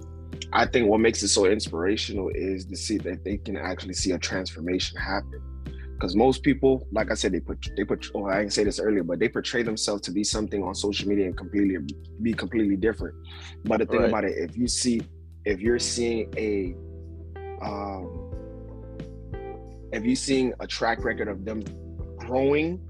i 0.54 0.66
think 0.66 0.88
what 0.88 1.00
makes 1.00 1.22
it 1.24 1.30
so 1.30 1.46
inspirational 1.46 2.30
is 2.34 2.66
to 2.66 2.76
see 2.76 2.98
that 2.98 3.24
they 3.24 3.38
can 3.38 3.58
actually 3.58 3.94
see 3.94 4.12
a 4.12 4.18
transformation 4.18 4.98
happen 4.98 5.42
because 6.04 6.18
most 6.18 6.44
people, 6.44 6.86
like 6.92 7.12
I 7.12 7.14
said, 7.14 7.32
they 7.32 7.40
put 7.40 7.66
they 7.78 7.86
put. 7.86 8.06
Oh, 8.14 8.26
I 8.26 8.40
didn't 8.40 8.52
say 8.52 8.66
this 8.66 8.78
earlier, 8.78 9.04
but 9.04 9.20
they 9.20 9.30
portray 9.30 9.64
themselves 9.64 10.02
to 10.02 10.12
be 10.12 10.22
something 10.22 10.62
on 10.62 10.76
social 10.76 11.08
media 11.08 11.28
and 11.28 11.38
completely 11.38 11.78
be 12.22 12.34
completely 12.34 12.76
different. 12.76 13.16
But 13.64 13.80
the 13.80 13.86
thing 13.86 14.02
right. 14.02 14.10
about 14.10 14.26
it, 14.26 14.34
if 14.38 14.58
you 14.58 14.68
see, 14.68 15.02
if 15.46 15.60
you're 15.60 15.80
seeing 15.80 16.34
a, 16.38 16.76
um, 17.64 18.32
if 19.92 20.04
you're 20.04 20.16
seeing 20.16 20.54
a 20.60 20.68
track 20.68 21.04
record 21.04 21.28
of 21.28 21.46
them 21.46 21.64
growing 22.18 22.82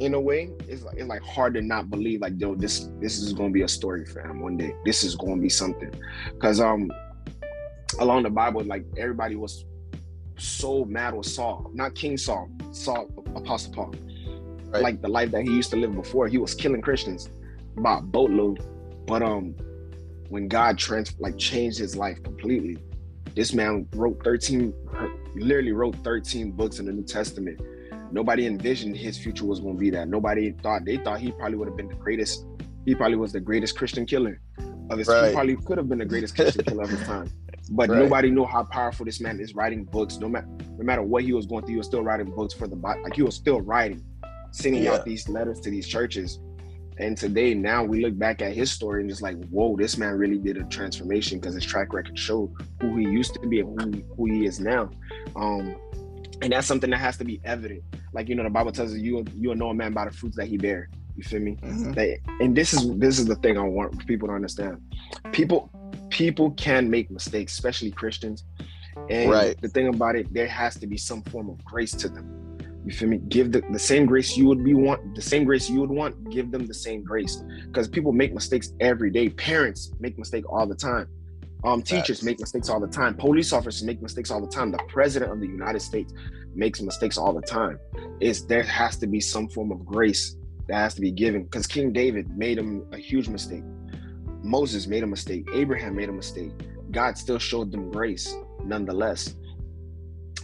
in 0.00 0.14
a 0.14 0.20
way, 0.20 0.50
it's 0.68 0.82
like 0.82 0.96
it's 0.96 1.08
like 1.08 1.22
hard 1.22 1.54
to 1.54 1.62
not 1.62 1.90
believe 1.90 2.20
like 2.20 2.34
yo, 2.38 2.54
this 2.54 2.88
this 3.00 3.18
is 3.18 3.32
gonna 3.32 3.50
be 3.50 3.62
a 3.62 3.68
story 3.68 4.04
for 4.04 4.20
him 4.20 4.40
one 4.40 4.56
day. 4.56 4.74
This 4.84 5.04
is 5.04 5.14
gonna 5.14 5.40
be 5.40 5.48
something, 5.48 5.92
because 6.32 6.60
um, 6.60 6.90
along 7.98 8.22
the 8.24 8.30
Bible, 8.30 8.62
like 8.64 8.84
everybody 8.96 9.36
was 9.36 9.64
so 10.36 10.84
mad 10.84 11.14
with 11.14 11.26
Saul, 11.26 11.70
not 11.74 11.94
King 11.94 12.16
Saul, 12.16 12.48
Saul 12.72 13.08
Apostle 13.34 13.72
Paul. 13.72 13.94
Right. 14.70 14.82
Like 14.82 15.02
the 15.02 15.08
life 15.08 15.32
that 15.32 15.42
he 15.42 15.50
used 15.50 15.70
to 15.70 15.76
live 15.76 15.94
before, 15.94 16.28
he 16.28 16.38
was 16.38 16.54
killing 16.54 16.80
Christians 16.80 17.28
by 17.76 18.00
boatload. 18.00 18.64
But 19.06 19.22
um, 19.22 19.54
when 20.30 20.46
God 20.48 20.78
trans 20.78 21.12
like 21.18 21.36
changed 21.36 21.78
his 21.78 21.96
life 21.96 22.22
completely, 22.22 22.78
this 23.34 23.52
man 23.52 23.86
wrote 23.94 24.22
13, 24.24 24.72
literally 25.34 25.72
wrote 25.72 25.96
13 25.96 26.52
books 26.52 26.78
in 26.78 26.86
the 26.86 26.92
New 26.92 27.04
Testament. 27.04 27.60
Nobody 28.12 28.46
envisioned 28.46 28.96
his 28.96 29.18
future 29.18 29.44
was 29.44 29.60
going 29.60 29.74
to 29.74 29.80
be 29.80 29.90
that. 29.90 30.08
Nobody 30.08 30.52
thought 30.52 30.84
they 30.84 30.96
thought 30.96 31.20
he 31.20 31.32
probably 31.32 31.56
would 31.56 31.68
have 31.68 31.76
been 31.76 31.88
the 31.88 31.94
greatest. 31.94 32.46
He 32.86 32.94
probably 32.94 33.16
was 33.16 33.32
the 33.32 33.40
greatest 33.40 33.76
Christian 33.76 34.06
killer 34.06 34.40
of 34.88 34.98
his. 34.98 35.08
Right. 35.08 35.28
He 35.28 35.34
probably 35.34 35.56
could 35.56 35.78
have 35.78 35.88
been 35.88 35.98
the 35.98 36.06
greatest 36.06 36.34
Christian 36.34 36.64
killer 36.64 36.84
of 36.84 36.90
his 36.90 37.02
time. 37.02 37.30
But 37.72 37.88
right. 37.88 38.00
nobody 38.00 38.30
knew 38.32 38.44
how 38.46 38.64
powerful 38.64 39.06
this 39.06 39.20
man 39.20 39.38
is 39.38 39.54
writing 39.54 39.84
books. 39.84 40.16
No 40.16 40.28
matter 40.28 40.48
no 40.76 40.84
matter 40.84 41.02
what 41.02 41.22
he 41.22 41.32
was 41.32 41.46
going 41.46 41.62
through, 41.62 41.74
he 41.74 41.76
was 41.76 41.86
still 41.86 42.02
writing 42.02 42.26
books 42.34 42.52
for 42.52 42.66
the 42.66 42.74
like 42.74 43.14
he 43.14 43.22
was 43.22 43.36
still 43.36 43.60
writing, 43.60 44.04
sending 44.50 44.82
yeah. 44.82 44.94
out 44.94 45.04
these 45.04 45.28
letters 45.28 45.60
to 45.60 45.70
these 45.70 45.86
churches. 45.86 46.40
And 47.00 47.16
today, 47.16 47.54
now 47.54 47.82
we 47.82 48.04
look 48.04 48.18
back 48.18 48.42
at 48.42 48.52
his 48.52 48.70
story 48.70 49.00
and 49.00 49.08
just 49.08 49.22
like, 49.22 49.42
whoa, 49.46 49.74
this 49.74 49.96
man 49.96 50.18
really 50.18 50.36
did 50.36 50.58
a 50.58 50.64
transformation 50.64 51.40
because 51.40 51.54
his 51.54 51.64
track 51.64 51.94
record 51.94 52.18
showed 52.18 52.52
who 52.82 52.94
he 52.98 53.04
used 53.04 53.32
to 53.34 53.40
be 53.48 53.60
and 53.60 53.94
who, 53.94 54.02
who 54.16 54.26
he 54.26 54.44
is 54.44 54.60
now. 54.60 54.90
Um, 55.34 55.76
and 56.42 56.52
that's 56.52 56.66
something 56.66 56.90
that 56.90 56.98
has 56.98 57.16
to 57.16 57.24
be 57.24 57.40
evident. 57.42 57.82
Like 58.12 58.28
you 58.28 58.34
know, 58.34 58.42
the 58.42 58.50
Bible 58.50 58.70
tells 58.70 58.92
us 58.92 58.98
you 58.98 59.24
you'll 59.34 59.54
know 59.54 59.70
a 59.70 59.74
man 59.74 59.94
by 59.94 60.04
the 60.04 60.10
fruits 60.10 60.36
that 60.36 60.46
he 60.46 60.58
bear. 60.58 60.90
You 61.16 61.22
feel 61.22 61.40
me? 61.40 61.56
Mm-hmm. 61.62 61.92
They, 61.92 62.20
and 62.40 62.54
this 62.54 62.74
is 62.74 62.94
this 62.98 63.18
is 63.18 63.24
the 63.24 63.36
thing 63.36 63.56
I 63.56 63.62
want 63.62 64.06
people 64.06 64.28
to 64.28 64.34
understand. 64.34 64.82
People 65.32 65.70
people 66.10 66.50
can 66.52 66.90
make 66.90 67.10
mistakes, 67.10 67.54
especially 67.54 67.92
Christians. 67.92 68.44
And 69.08 69.30
right. 69.30 69.60
the 69.60 69.68
thing 69.68 69.88
about 69.88 70.16
it, 70.16 70.32
there 70.32 70.48
has 70.48 70.76
to 70.76 70.86
be 70.86 70.98
some 70.98 71.22
form 71.22 71.48
of 71.48 71.64
grace 71.64 71.92
to 71.92 72.08
them. 72.08 72.49
You 72.84 72.92
feel 72.92 73.08
me? 73.08 73.18
Give 73.28 73.52
the, 73.52 73.62
the 73.70 73.78
same 73.78 74.06
grace 74.06 74.36
you 74.36 74.46
would 74.46 74.64
be 74.64 74.74
want, 74.74 75.14
the 75.14 75.22
same 75.22 75.44
grace 75.44 75.68
you 75.68 75.80
would 75.80 75.90
want, 75.90 76.30
give 76.30 76.50
them 76.50 76.66
the 76.66 76.74
same 76.74 77.04
grace. 77.04 77.42
Because 77.66 77.88
people 77.88 78.12
make 78.12 78.32
mistakes 78.32 78.72
every 78.80 79.10
day. 79.10 79.28
Parents 79.28 79.92
make 80.00 80.18
mistakes 80.18 80.46
all 80.48 80.66
the 80.66 80.74
time. 80.74 81.06
Um, 81.62 81.82
teachers 81.82 82.22
make 82.22 82.40
mistakes 82.40 82.70
all 82.70 82.80
the 82.80 82.88
time. 82.88 83.14
Police 83.14 83.52
officers 83.52 83.82
make 83.82 84.00
mistakes 84.00 84.30
all 84.30 84.40
the 84.40 84.50
time. 84.50 84.70
The 84.70 84.82
president 84.88 85.30
of 85.30 85.40
the 85.40 85.46
United 85.46 85.80
States 85.80 86.12
makes 86.54 86.80
mistakes 86.80 87.18
all 87.18 87.34
the 87.34 87.42
time. 87.42 87.78
Is 88.20 88.46
there 88.46 88.62
has 88.62 88.96
to 88.98 89.06
be 89.06 89.20
some 89.20 89.46
form 89.48 89.70
of 89.70 89.84
grace 89.84 90.36
that 90.70 90.76
has 90.76 90.94
to 90.94 91.00
be 91.00 91.10
given. 91.10 91.42
Because 91.42 91.66
King 91.66 91.92
David 91.92 92.36
made 92.36 92.56
him 92.56 92.86
a 92.92 92.96
huge 92.96 93.28
mistake. 93.28 93.64
Moses 94.42 94.86
made 94.86 95.02
a 95.02 95.06
mistake. 95.06 95.48
Abraham 95.52 95.96
made 95.96 96.08
a 96.08 96.12
mistake. 96.12 96.52
God 96.92 97.18
still 97.18 97.38
showed 97.38 97.72
them 97.72 97.90
grace 97.90 98.32
nonetheless. 98.64 99.34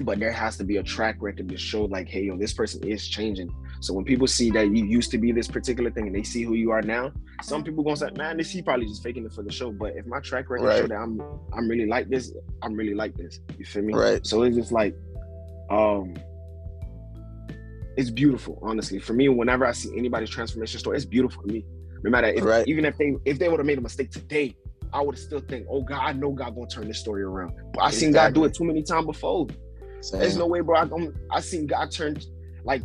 But 0.05 0.19
there 0.21 0.33
has 0.33 0.57
to 0.59 0.65
be 0.65 0.77
a 0.77 0.83
track 0.83 1.17
record 1.21 1.49
to 1.49 1.57
show, 1.57 1.85
like, 1.85 2.09
hey, 2.09 2.25
yo, 2.25 2.37
this 2.37 2.53
person 2.53 2.87
is 2.87 3.07
changing. 3.07 3.55
So 3.81 3.93
when 3.95 4.05
people 4.05 4.27
see 4.27 4.51
that 4.51 4.69
you 4.69 4.85
used 4.85 5.11
to 5.13 5.19
be 5.19 5.33
this 5.33 5.49
particular 5.49 5.91
thing 5.91 6.07
and 6.07 6.15
they 6.15 6.23
see 6.23 6.43
who 6.43 6.55
you 6.55 6.71
are 6.71 6.83
now, 6.83 7.13
some 7.43 7.63
people 7.63 7.85
gonna 7.85 7.97
say, 7.97 8.11
man, 8.17 8.37
this 8.37 8.51
he 8.51 8.63
probably 8.63 8.87
just 8.87 9.03
faking 9.03 9.25
it 9.25 9.33
for 9.33 9.43
the 9.43 9.53
show. 9.53 9.71
But 9.71 9.97
if 9.97 10.07
my 10.07 10.21
track 10.21 10.49
record 10.51 10.67
right. 10.67 10.81
show 10.81 10.87
that 10.89 10.97
I'm 10.97 11.21
I'm 11.53 11.69
really 11.69 11.87
like 11.87 12.09
this, 12.09 12.33
I'm 12.63 12.75
really 12.75 12.95
like 12.95 13.17
this. 13.17 13.41
You 13.59 13.65
feel 13.65 13.83
me? 13.83 13.95
Right. 13.95 14.27
So 14.27 14.43
it's 14.43 14.57
just 14.57 14.73
like, 14.73 14.95
um, 15.71 16.15
it's 17.97 18.11
beautiful, 18.11 18.59
honestly. 18.63 18.99
For 18.99 19.13
me, 19.13 19.29
whenever 19.29 19.67
I 19.67 19.73
see 19.73 19.97
anybody's 19.97 20.31
transformation 20.31 20.79
story, 20.81 20.97
it's 20.97 21.07
beautiful 21.07 21.43
to 21.43 21.53
me. 21.53 21.65
No 22.03 22.11
matter 22.11 22.29
if 22.29 22.45
right. 22.45 22.67
even 22.69 22.85
if 22.85 22.97
they 22.99 23.17
if 23.25 23.39
they 23.39 23.49
would 23.49 23.59
have 23.59 23.67
made 23.67 23.79
a 23.79 23.83
mistake 23.83 24.11
today, 24.11 24.57
I 24.93 25.01
would 25.01 25.19
still 25.19 25.41
think, 25.41 25.67
oh 25.69 25.83
God, 25.83 26.01
I 26.03 26.13
know 26.13 26.31
God 26.33 26.55
gonna 26.55 26.69
turn 26.69 26.89
this 26.89 26.99
story 26.99 27.23
around. 27.23 27.55
But 27.73 27.83
I 27.83 27.91
seen 27.91 28.13
God 28.13 28.35
do 28.35 28.45
it 28.45 28.55
too 28.55 28.65
many 28.65 28.83
times 28.83 29.07
before. 29.07 29.47
Same. 30.01 30.21
There's 30.21 30.37
no 30.37 30.47
way, 30.47 30.61
bro. 30.61 30.77
I, 30.77 30.83
I'm, 30.83 31.15
I 31.31 31.41
seen 31.41 31.67
God 31.67 31.91
turn 31.91 32.19
like 32.65 32.83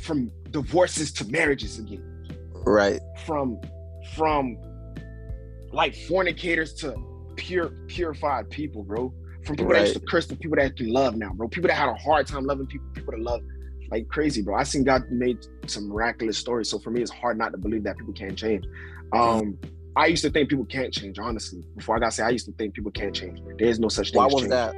from 0.00 0.30
divorces 0.50 1.12
to 1.12 1.30
marriages 1.30 1.78
again. 1.78 2.04
Right. 2.52 3.00
From 3.24 3.60
from 4.14 4.58
like 5.72 5.94
fornicators 5.94 6.74
to 6.74 6.94
pure 7.36 7.68
purified 7.86 8.50
people, 8.50 8.82
bro. 8.82 9.12
From 9.44 9.56
people 9.56 9.72
right. 9.72 9.80
that 9.80 9.88
used 9.88 10.00
to 10.00 10.06
curse 10.06 10.26
to 10.26 10.36
people 10.36 10.56
that 10.56 10.76
can 10.76 10.92
love 10.92 11.16
now, 11.16 11.32
bro. 11.32 11.48
People 11.48 11.68
that 11.68 11.76
had 11.76 11.88
a 11.88 11.94
hard 11.94 12.26
time 12.26 12.44
loving 12.44 12.66
people, 12.66 12.86
people 12.94 13.12
that 13.12 13.20
love 13.20 13.40
like 13.90 14.08
crazy, 14.08 14.42
bro. 14.42 14.54
I 14.56 14.62
seen 14.62 14.84
God 14.84 15.10
made 15.10 15.38
some 15.66 15.88
miraculous 15.88 16.38
stories. 16.38 16.70
So 16.70 16.78
for 16.78 16.90
me, 16.90 17.02
it's 17.02 17.10
hard 17.10 17.38
not 17.38 17.52
to 17.52 17.58
believe 17.58 17.82
that 17.84 17.96
people 17.96 18.12
can't 18.12 18.36
change. 18.36 18.64
Um, 19.12 19.58
I 19.96 20.06
used 20.06 20.22
to 20.22 20.30
think 20.30 20.48
people 20.48 20.66
can't 20.66 20.92
change, 20.92 21.18
honestly. 21.18 21.64
Before 21.76 21.96
I 21.96 21.98
got 21.98 22.14
say, 22.14 22.22
I 22.22 22.28
used 22.30 22.46
to 22.46 22.52
think 22.52 22.74
people 22.74 22.92
can't 22.92 23.14
change. 23.14 23.40
There 23.58 23.68
is 23.68 23.80
no 23.80 23.88
such 23.88 24.12
thing. 24.12 24.18
Why 24.18 24.26
was 24.26 24.42
change. 24.42 24.50
that? 24.50 24.76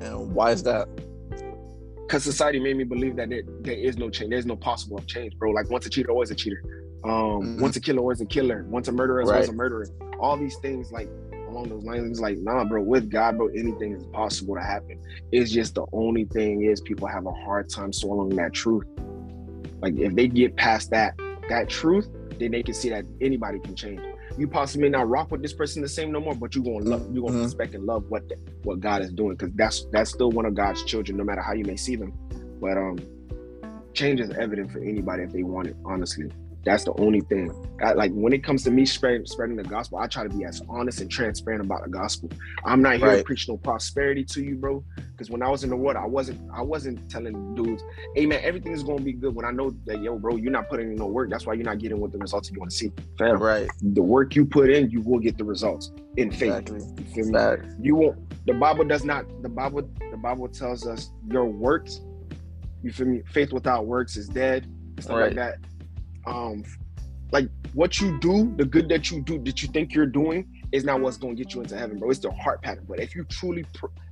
And 0.00 0.34
why 0.34 0.52
is 0.52 0.62
that? 0.64 0.88
Because 2.06 2.24
society 2.24 2.58
made 2.58 2.76
me 2.76 2.84
believe 2.84 3.16
that 3.16 3.28
there, 3.28 3.42
there 3.60 3.76
is 3.76 3.98
no 3.98 4.08
change. 4.08 4.30
There's 4.30 4.46
no 4.46 4.56
possible 4.56 4.96
of 4.96 5.06
change, 5.06 5.36
bro. 5.38 5.50
Like 5.50 5.68
once 5.70 5.86
a 5.86 5.90
cheater, 5.90 6.10
always 6.10 6.30
a 6.30 6.34
cheater. 6.34 6.62
Um, 7.04 7.10
mm-hmm. 7.10 7.60
once 7.60 7.76
a 7.76 7.80
killer, 7.80 8.00
always 8.00 8.20
a 8.20 8.26
killer. 8.26 8.64
Once 8.68 8.88
a 8.88 8.92
murderer, 8.92 9.24
right. 9.24 9.34
always 9.34 9.48
a 9.48 9.52
murderer. 9.52 9.86
All 10.18 10.36
these 10.36 10.56
things, 10.56 10.90
like 10.90 11.08
along 11.48 11.68
those 11.68 11.84
lines. 11.84 12.10
It's 12.10 12.20
like, 12.20 12.38
nah, 12.38 12.64
bro, 12.64 12.82
with 12.82 13.10
God, 13.10 13.38
bro, 13.38 13.48
anything 13.48 13.92
is 13.92 14.04
possible 14.06 14.54
to 14.54 14.62
happen. 14.62 15.00
It's 15.32 15.50
just 15.50 15.74
the 15.74 15.86
only 15.92 16.24
thing 16.24 16.62
is 16.62 16.80
people 16.80 17.08
have 17.08 17.26
a 17.26 17.32
hard 17.32 17.68
time 17.68 17.92
swallowing 17.92 18.36
that 18.36 18.52
truth. 18.52 18.86
Like 19.80 19.96
if 19.96 20.14
they 20.14 20.28
get 20.28 20.56
past 20.56 20.90
that 20.90 21.18
that 21.48 21.68
truth, 21.68 22.08
then 22.38 22.52
they 22.52 22.62
can 22.62 22.74
see 22.74 22.90
that 22.90 23.04
anybody 23.20 23.58
can 23.60 23.74
change. 23.74 24.00
You 24.38 24.46
possibly 24.46 24.88
may 24.88 24.96
not 24.96 25.08
rock 25.08 25.32
with 25.32 25.42
this 25.42 25.52
person 25.52 25.82
the 25.82 25.88
same 25.88 26.12
no 26.12 26.20
more, 26.20 26.34
but 26.34 26.54
you 26.54 26.62
gonna 26.62 26.84
love, 26.84 27.12
you 27.12 27.22
gonna 27.22 27.34
mm-hmm. 27.34 27.42
respect 27.42 27.74
and 27.74 27.84
love 27.84 28.08
what 28.08 28.28
the, 28.28 28.36
what 28.62 28.78
God 28.78 29.02
is 29.02 29.12
doing 29.12 29.36
because 29.36 29.52
that's 29.56 29.86
that's 29.90 30.10
still 30.10 30.30
one 30.30 30.46
of 30.46 30.54
God's 30.54 30.84
children, 30.84 31.18
no 31.18 31.24
matter 31.24 31.42
how 31.42 31.54
you 31.54 31.64
may 31.64 31.76
see 31.76 31.96
them. 31.96 32.12
But 32.60 32.78
um, 32.78 32.98
change 33.94 34.20
is 34.20 34.30
evident 34.30 34.70
for 34.70 34.78
anybody 34.78 35.24
if 35.24 35.32
they 35.32 35.42
want 35.42 35.66
it. 35.66 35.76
Honestly, 35.84 36.30
that's 36.68 36.84
the 36.84 36.92
only 37.00 37.20
thing. 37.22 37.50
I, 37.82 37.92
like 37.92 38.12
when 38.12 38.32
it 38.32 38.44
comes 38.44 38.62
to 38.64 38.70
me 38.70 38.84
spreading 38.84 39.24
spreading 39.24 39.56
the 39.56 39.62
gospel, 39.62 39.98
I 39.98 40.06
try 40.06 40.24
to 40.24 40.28
be 40.28 40.44
as 40.44 40.60
honest 40.68 41.00
and 41.00 41.10
transparent 41.10 41.64
about 41.64 41.82
the 41.82 41.88
gospel. 41.88 42.30
I'm 42.64 42.82
not 42.82 42.96
here 42.96 43.06
right. 43.06 43.18
to 43.18 43.24
preach 43.24 43.48
no 43.48 43.56
prosperity 43.56 44.22
to 44.24 44.42
you, 44.42 44.56
bro. 44.56 44.84
Because 45.12 45.30
when 45.30 45.42
I 45.42 45.48
was 45.48 45.64
in 45.64 45.70
the 45.70 45.76
world, 45.76 45.96
I 45.96 46.04
wasn't 46.04 46.38
I 46.52 46.60
wasn't 46.60 47.10
telling 47.10 47.54
dudes, 47.54 47.82
"Hey 48.14 48.26
man, 48.26 48.40
everything 48.42 48.72
is 48.72 48.82
gonna 48.82 49.00
be 49.00 49.14
good." 49.14 49.34
When 49.34 49.46
I 49.46 49.50
know 49.50 49.70
that, 49.86 50.02
yo, 50.02 50.18
bro, 50.18 50.36
you're 50.36 50.52
not 50.52 50.68
putting 50.68 50.90
in 50.90 50.96
no 50.96 51.06
work. 51.06 51.30
That's 51.30 51.46
why 51.46 51.54
you're 51.54 51.64
not 51.64 51.78
getting 51.78 52.00
what 52.00 52.12
the 52.12 52.18
results 52.18 52.50
you 52.50 52.58
want 52.58 52.70
to 52.70 52.76
see. 52.76 52.92
Fam, 53.18 53.42
right. 53.42 53.70
The 53.80 54.02
work 54.02 54.36
you 54.36 54.44
put 54.44 54.68
in, 54.68 54.90
you 54.90 55.00
will 55.00 55.20
get 55.20 55.38
the 55.38 55.44
results 55.44 55.92
in 56.18 56.30
faith. 56.30 56.68
Exactly. 56.68 56.80
You 57.14 57.24
feel 57.24 57.56
me? 57.56 57.74
You 57.80 57.96
won't. 57.96 58.46
The 58.46 58.52
Bible 58.54 58.84
does 58.84 59.04
not. 59.04 59.24
The 59.42 59.48
Bible. 59.48 59.88
The 60.10 60.18
Bible 60.18 60.48
tells 60.48 60.86
us 60.86 61.10
your 61.30 61.46
works. 61.46 62.00
You 62.82 62.92
feel 62.92 63.06
me? 63.06 63.22
Faith 63.32 63.52
without 63.54 63.86
works 63.86 64.16
is 64.16 64.28
dead. 64.28 64.70
Stuff 65.00 65.16
right. 65.16 65.26
like 65.26 65.36
that 65.36 65.67
um 66.28 66.64
like 67.30 67.48
what 67.74 68.00
you 68.00 68.18
do, 68.20 68.54
the 68.56 68.64
good 68.64 68.88
that 68.88 69.10
you 69.10 69.20
do 69.20 69.38
that 69.44 69.62
you 69.62 69.68
think 69.68 69.94
you're 69.94 70.06
doing 70.06 70.48
is 70.72 70.84
not 70.84 71.00
what's 71.00 71.16
going 71.16 71.36
to 71.36 71.42
get 71.42 71.54
you 71.54 71.60
into 71.60 71.76
heaven, 71.76 71.98
bro. 71.98 72.10
It's 72.10 72.20
the 72.20 72.30
heart 72.30 72.62
pattern. 72.62 72.84
But 72.88 73.00
if 73.00 73.14
you 73.14 73.24
truly, 73.24 73.64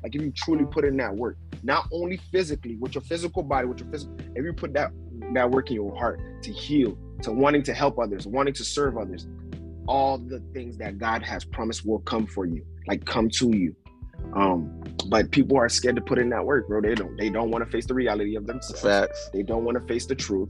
like, 0.02 0.14
if 0.14 0.22
you 0.22 0.32
truly 0.32 0.64
put 0.64 0.84
in 0.84 0.96
that 0.98 1.14
work, 1.14 1.36
not 1.62 1.88
only 1.92 2.18
physically 2.30 2.76
with 2.76 2.94
your 2.94 3.02
physical 3.02 3.42
body, 3.42 3.66
with 3.66 3.80
your 3.80 3.90
physical, 3.90 4.16
if 4.34 4.44
you 4.44 4.52
put 4.52 4.72
that 4.74 4.92
that 5.32 5.50
work 5.50 5.70
in 5.70 5.76
your 5.76 5.94
heart 5.96 6.20
to 6.42 6.52
heal, 6.52 6.96
to 7.22 7.32
wanting 7.32 7.62
to 7.64 7.74
help 7.74 7.98
others, 7.98 8.26
wanting 8.26 8.54
to 8.54 8.64
serve 8.64 8.96
others, 8.98 9.26
all 9.86 10.18
the 10.18 10.40
things 10.52 10.76
that 10.78 10.98
God 10.98 11.22
has 11.22 11.44
promised 11.44 11.86
will 11.86 12.00
come 12.00 12.26
for 12.26 12.44
you, 12.44 12.64
like 12.86 13.04
come 13.06 13.30
to 13.30 13.56
you. 13.56 13.74
Um, 14.34 14.82
but 15.08 15.30
people 15.30 15.56
are 15.56 15.68
scared 15.68 15.96
to 15.96 16.02
put 16.02 16.18
in 16.18 16.30
that 16.30 16.44
work, 16.44 16.68
bro. 16.68 16.80
They 16.80 16.94
don't. 16.94 17.16
They 17.16 17.30
don't 17.30 17.50
want 17.50 17.64
to 17.64 17.70
face 17.70 17.86
the 17.86 17.94
reality 17.94 18.34
of 18.36 18.46
themselves. 18.46 18.82
Facts. 18.82 19.30
They 19.32 19.42
don't 19.42 19.64
want 19.64 19.80
to 19.80 19.86
face 19.86 20.06
the 20.06 20.14
truth. 20.14 20.48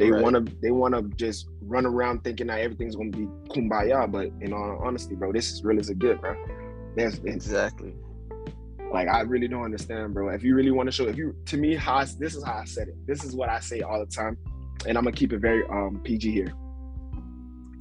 They 0.00 0.10
right. 0.10 0.22
want 0.22 0.34
to 0.34 0.56
they 0.62 0.70
want 0.70 0.94
to 0.94 1.02
just 1.16 1.46
run 1.60 1.84
around 1.84 2.24
thinking 2.24 2.46
that 2.46 2.60
everything's 2.60 2.96
gonna 2.96 3.10
be 3.10 3.28
kumbaya. 3.50 4.10
But 4.10 4.30
in 4.40 4.54
all 4.54 4.80
honesty, 4.82 5.14
bro, 5.14 5.30
this 5.30 5.52
is 5.52 5.62
real 5.62 5.78
as 5.78 5.90
a 5.90 5.94
good, 5.94 6.22
bro. 6.22 6.34
That's 6.96 7.18
exactly. 7.18 7.94
Like 8.90 9.08
I 9.08 9.20
really 9.20 9.46
don't 9.46 9.62
understand, 9.62 10.14
bro. 10.14 10.30
If 10.30 10.42
you 10.42 10.54
really 10.54 10.70
want 10.70 10.86
to 10.86 10.92
show, 10.92 11.06
if 11.06 11.18
you 11.18 11.36
to 11.44 11.58
me, 11.58 11.74
how 11.74 11.96
I, 11.96 12.06
this 12.18 12.34
is 12.34 12.42
how 12.42 12.54
I 12.54 12.64
said 12.64 12.88
it. 12.88 12.94
This 13.06 13.24
is 13.24 13.36
what 13.36 13.50
I 13.50 13.60
say 13.60 13.82
all 13.82 14.00
the 14.00 14.10
time, 14.10 14.38
and 14.88 14.96
I'm 14.96 15.04
gonna 15.04 15.14
keep 15.14 15.34
it 15.34 15.38
very 15.40 15.66
um 15.68 16.00
PG 16.02 16.32
here. 16.32 16.54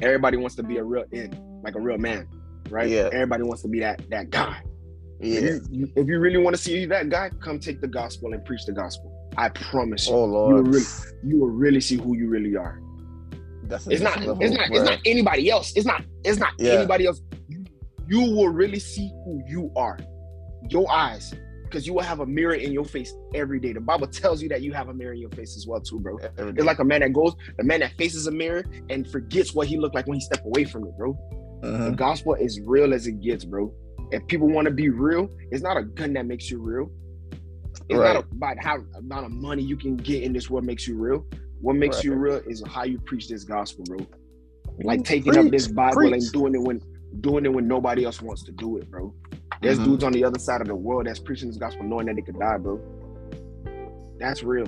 Everybody 0.02 0.36
wants 0.36 0.56
to 0.58 0.64
be 0.64 0.76
a 0.76 0.84
real 0.84 1.06
in, 1.14 1.62
like 1.64 1.76
a 1.76 1.80
real 1.80 1.98
man, 1.98 2.28
right? 2.70 2.90
Yeah. 2.90 3.10
Everybody 3.14 3.44
wants 3.44 3.62
to 3.62 3.70
be 3.70 3.80
that 3.80 4.02
that 4.10 4.30
guy. 4.30 4.62
Yeah. 5.22 5.40
If 5.40 5.62
you, 5.72 5.90
if 5.96 6.08
you 6.08 6.20
really 6.20 6.38
want 6.38 6.58
to 6.58 6.62
see 6.62 6.86
that 6.86 7.08
guy, 7.08 7.30
come 7.42 7.60
take 7.60 7.80
the 7.80 7.88
gospel 7.88 8.34
and 8.34 8.44
preach 8.44 8.66
the 8.66 8.74
gospel. 8.74 9.16
I 9.40 9.50
promise 9.50 10.08
you. 10.08 10.16
Oh 10.16 10.26
Lord. 10.26 10.58
You 10.58 10.64
will 10.64 10.72
really, 10.72 10.86
you 11.24 11.40
will 11.40 11.50
really 11.50 11.82
see 11.82 11.96
who 11.96 12.18
you 12.18 12.28
really 12.28 12.56
are. 12.58 12.82
That's 13.64 13.88
it's 13.88 14.02
not. 14.02 14.18
It's 14.18 14.54
not. 14.54 14.70
It's 14.72 14.84
not 14.84 15.00
anybody 15.06 15.50
else. 15.50 15.72
It's 15.76 15.86
not. 15.86 16.04
It's 16.26 16.40
not 16.40 16.54
yeah. 16.58 16.74
anybody 16.74 17.06
else. 17.06 17.22
You, 17.48 17.64
you 18.10 18.20
will 18.36 18.50
really 18.50 18.80
see 18.80 19.10
who 19.24 19.42
you 19.48 19.72
are. 19.76 19.98
Your 20.70 20.92
eyes, 20.92 21.34
because 21.64 21.88
you 21.88 21.94
will 21.94 22.04
have 22.04 22.20
a 22.20 22.26
mirror 22.26 22.56
in 22.56 22.74
your 22.74 22.84
face 22.84 23.14
every 23.34 23.60
day. 23.60 23.72
The 23.72 23.80
Bible 23.80 24.08
tells 24.08 24.42
you 24.42 24.50
that 24.50 24.62
you 24.62 24.74
have 24.74 24.90
a 24.90 24.94
mirror 24.94 25.14
in 25.14 25.20
your 25.20 25.30
face 25.30 25.56
as 25.56 25.66
well, 25.66 25.80
too, 25.80 26.00
bro. 26.00 26.18
It's 26.38 26.66
like 26.66 26.80
a 26.80 26.84
man 26.84 27.00
that 27.02 27.14
goes, 27.14 27.34
the 27.58 27.64
man 27.64 27.80
that 27.80 27.94
faces 27.94 28.28
a 28.28 28.32
mirror 28.32 28.66
and 28.90 29.10
forgets 29.10 29.54
what 29.54 29.68
he 29.68 29.78
looked 29.78 29.96
like 29.96 30.08
when 30.08 30.16
he 30.16 30.22
stepped 30.22 30.46
away 30.46 30.66
from 30.66 30.84
it, 30.86 30.98
bro. 30.98 31.12
Uh-huh. 31.64 31.86
The 31.86 31.96
gospel 31.96 32.34
is 32.34 32.60
real 32.66 32.94
as 32.94 33.08
it 33.08 33.22
gets, 33.22 33.46
bro. 33.46 33.74
If 34.12 34.26
people 34.28 34.50
want 34.50 34.66
to 34.66 34.74
be 34.74 34.90
real, 34.90 35.30
it's 35.52 35.64
not 35.64 35.78
a 35.78 35.84
gun 35.84 36.14
that 36.14 36.26
makes 36.26 36.50
you 36.52 36.60
real. 36.60 36.92
It's 37.90 37.98
right. 37.98 38.14
not 38.14 38.26
about 38.32 38.64
how 38.64 38.78
amount 38.96 39.26
of 39.26 39.32
money 39.32 39.64
you 39.64 39.76
can 39.76 39.98
get 39.98 40.24
in 40.24 40.32
this 40.32 40.50
world 40.50 40.64
makes 40.64 40.88
you 40.88 40.96
real. 40.96 41.26
What 41.60 41.76
makes 41.76 41.98
right. 41.98 42.06
you 42.06 42.14
real 42.14 42.42
is 42.48 42.64
how 42.68 42.84
you 42.84 43.00
preach 43.00 43.28
this 43.28 43.44
gospel, 43.44 43.84
bro. 43.86 44.06
Like 44.84 45.04
taking 45.04 45.34
preach, 45.34 45.46
up 45.46 45.52
this 45.52 45.68
Bible 45.68 45.96
preach. 45.96 46.14
and 46.14 46.32
doing 46.32 46.56
it 46.56 46.62
when 46.62 46.82
doing 47.22 47.46
it 47.46 47.50
when 47.50 47.68
nobody 47.68 48.06
else 48.06 48.22
wants 48.22 48.44
to 48.44 48.52
do 48.52 48.78
it, 48.78 48.90
bro. 48.90 49.14
There's 49.62 49.78
mm-hmm. 49.78 49.90
dudes 49.90 50.04
on 50.04 50.12
the 50.14 50.24
other 50.24 50.40
side 50.40 50.62
of 50.62 50.68
the 50.68 50.76
world 50.76 51.08
that's 51.08 51.20
preaching 51.20 51.50
this 51.50 51.58
gospel 51.58 51.84
knowing 51.84 52.06
that 52.06 52.16
they 52.16 52.22
could 52.22 52.40
die, 52.40 52.58
bro. 52.58 52.80
That's 54.20 54.44
real. 54.44 54.68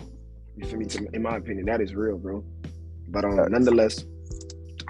You 0.58 0.66
feel 0.66 0.80
me? 0.80 0.88
In 1.14 1.22
my 1.22 1.38
opinion, 1.38 1.66
that 1.68 1.80
is 1.80 1.94
real, 1.94 2.18
bro. 2.18 2.44
But 3.08 3.24
um, 3.24 3.52
nonetheless, 3.52 4.04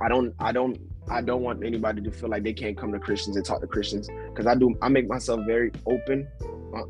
I 0.02 0.08
don't, 0.08 0.34
I 0.40 0.52
don't, 0.52 0.80
I 1.10 1.22
don't 1.22 1.42
want 1.42 1.64
anybody 1.64 2.02
to 2.02 2.12
feel 2.12 2.30
like 2.30 2.44
they 2.44 2.54
can't 2.54 2.78
come 2.78 2.92
to 2.94 3.00
Christians 3.00 3.36
and 3.36 3.46
talk 3.46 3.62
to 3.62 3.68
Christians 3.68 4.08
because 4.30 4.48
I 4.48 4.56
do. 4.56 4.76
I 4.82 4.90
make 4.90 5.08
myself 5.08 5.42
very 5.46 5.72
open 5.86 6.28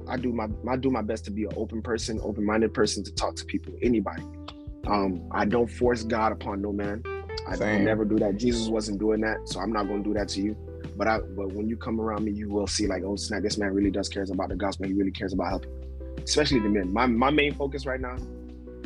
I 0.08 0.18
do 0.18 0.32
my 0.32 0.48
I 0.70 0.76
do 0.76 0.90
my 0.90 1.02
best 1.02 1.26
to 1.26 1.32
be 1.32 1.44
an 1.44 1.52
open 1.56 1.82
person, 1.82 2.20
open 2.24 2.46
minded 2.46 2.74
person 2.74 3.04
to 3.04 3.12
talk 3.14 3.36
to 3.36 3.46
people, 3.46 3.74
anybody. 3.82 4.24
Um, 4.88 5.28
I 5.32 5.46
don't 5.46 5.70
force 5.70 6.04
God 6.04 6.32
upon 6.32 6.62
no 6.62 6.72
man. 6.72 7.04
I 7.48 7.56
Same. 7.56 7.86
never 7.86 8.06
do 8.06 8.18
that. 8.20 8.38
Jesus 8.38 8.68
wasn't 8.68 9.00
doing 9.00 9.22
that, 9.22 9.48
so 9.48 9.60
I'm 9.60 9.72
not 9.72 9.88
going 9.88 10.04
to 10.04 10.10
do 10.10 10.14
that 10.14 10.28
to 10.30 10.42
you. 10.42 10.56
But 10.96 11.08
I 11.08 11.20
but 11.20 11.54
when 11.54 11.68
you 11.68 11.78
come 11.78 12.00
around 12.00 12.26
me, 12.26 12.32
you 12.32 12.50
will 12.50 12.68
see 12.68 12.88
like, 12.88 13.04
oh 13.04 13.16
snap, 13.16 13.44
this 13.44 13.58
man 13.58 13.74
really 13.74 13.92
does 13.92 14.10
cares 14.10 14.30
about 14.30 14.50
the 14.50 14.56
gospel. 14.56 14.88
He 14.88 14.94
really 14.94 15.12
cares 15.12 15.34
about 15.34 15.50
helping, 15.50 15.72
especially 16.24 16.60
the 16.60 16.70
men. 16.70 16.92
My 16.92 17.06
my 17.06 17.30
main 17.30 17.54
focus 17.54 17.86
right 17.86 18.02
now. 18.02 18.18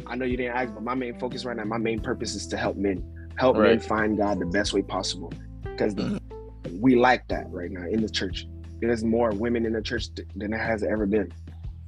I 0.07 0.15
know 0.15 0.25
you 0.25 0.37
didn't 0.37 0.55
ask, 0.55 0.73
but 0.73 0.83
my 0.83 0.93
main 0.93 1.19
focus 1.19 1.45
right 1.45 1.57
now, 1.57 1.63
my 1.63 1.79
main 1.79 1.99
purpose 1.99 2.35
is 2.35 2.45
to 2.47 2.57
help 2.57 2.77
men, 2.77 3.03
help 3.37 3.57
right. 3.57 3.69
men 3.69 3.79
find 3.79 4.17
God 4.17 4.39
the 4.39 4.45
best 4.45 4.71
way 4.71 4.83
possible, 4.83 5.33
because 5.63 5.95
mm-hmm. 5.95 6.79
we 6.79 6.95
like 6.95 7.27
that 7.29 7.49
right 7.49 7.71
now 7.71 7.87
in 7.89 8.01
the 8.01 8.09
church 8.09 8.47
there's 8.87 9.03
more 9.03 9.31
women 9.31 9.65
in 9.65 9.73
the 9.73 9.81
church 9.81 10.07
than 10.35 10.51
there 10.51 10.59
has 10.59 10.83
ever 10.83 11.05
been. 11.05 11.31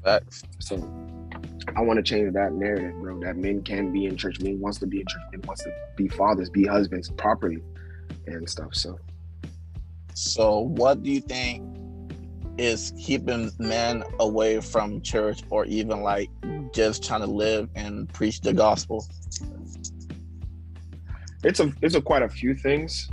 Facts. 0.04 0.44
So 0.60 0.76
I 1.76 1.82
want 1.82 1.98
to 1.98 2.04
change 2.04 2.34
that 2.34 2.54
narrative, 2.54 2.96
bro. 3.00 3.20
That 3.20 3.38
men 3.38 3.62
can 3.62 3.92
be 3.92 4.06
in 4.06 4.16
church. 4.18 4.40
Men 4.40 4.60
wants 4.60 4.80
to 4.80 4.88
be 4.88 5.02
in 5.02 5.06
church. 5.08 5.22
Men 5.32 5.42
wants 5.46 5.64
to 5.64 5.72
be 5.96 6.08
fathers, 6.08 6.50
be 6.50 6.66
husbands 6.66 7.10
properly, 7.12 7.62
and 8.26 8.50
stuff. 8.50 8.74
So. 8.74 8.98
So 10.14 10.60
what 10.60 11.04
do 11.04 11.12
you 11.12 11.22
think 11.22 11.64
is 12.58 12.92
keeping 13.00 13.52
men 13.60 14.04
away 14.20 14.60
from 14.62 15.02
church, 15.02 15.44
or 15.50 15.66
even 15.66 16.02
like 16.02 16.30
just 16.74 17.04
trying 17.04 17.22
to 17.22 17.28
live 17.28 17.70
and 17.76 18.12
preach 18.14 18.42
the 18.42 18.54
gospel? 18.54 19.06
It's 21.44 21.60
a 21.60 21.72
it's 21.82 21.96
a 21.96 22.02
quite 22.02 22.24
a 22.24 22.30
few 22.30 22.56
things. 22.56 23.08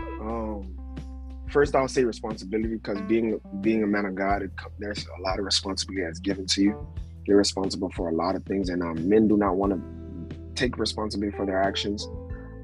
First 1.55 1.77
I'll 1.77 1.87
say 1.87 2.03
responsibility 2.03 2.67
because 2.67 3.01
being 3.03 3.41
being 3.61 3.85
a 3.85 3.87
man 3.87 4.07
of 4.07 4.17
God, 4.17 4.43
it, 4.43 4.51
there's 4.81 5.07
a 5.07 5.23
lot 5.23 5.39
of 5.39 5.45
responsibility 5.45 6.03
that's 6.05 6.19
given 6.19 6.47
to 6.47 6.61
you. 6.61 6.87
You're 7.29 7.39
responsible 7.39 7.91
for 7.91 8.09
a 8.09 8.13
lot 8.13 8.35
of 8.35 8.45
things, 8.45 8.71
and 8.71 8.83
um, 8.83 9.09
men 9.09 9.29
do 9.29 9.37
not 9.37 9.55
want 9.55 9.73
to 9.73 10.37
take 10.57 10.79
responsibility 10.79 11.37
for 11.37 11.47
their 11.47 11.63
actions, 11.63 12.09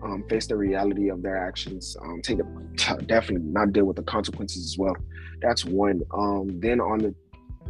um, 0.03 0.24
face 0.29 0.48
the 0.48 0.57
reality 0.57 1.09
of 1.09 1.22
their 1.22 1.37
actions, 1.37 1.96
um, 2.03 2.20
take 2.20 2.40
it, 2.40 3.07
definitely 3.07 3.46
not 3.46 3.72
deal 3.72 3.85
with 3.85 3.94
the 3.94 4.03
consequences 4.03 4.64
as 4.64 4.76
well. 4.76 4.96
That's 5.40 5.64
one. 5.64 6.03
Um, 6.12 6.59
then 6.59 6.81
on 6.81 6.98
the 6.98 7.14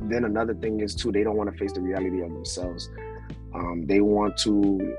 then 0.05 0.25
another 0.25 0.55
thing 0.55 0.81
is 0.81 0.95
too 0.95 1.13
they 1.13 1.23
don't 1.23 1.37
want 1.37 1.53
to 1.53 1.59
face 1.59 1.73
the 1.75 1.83
reality 1.83 2.23
of 2.23 2.31
themselves. 2.31 2.89
Um, 3.55 3.85
they 3.85 4.01
want 4.01 4.39
to 4.39 4.97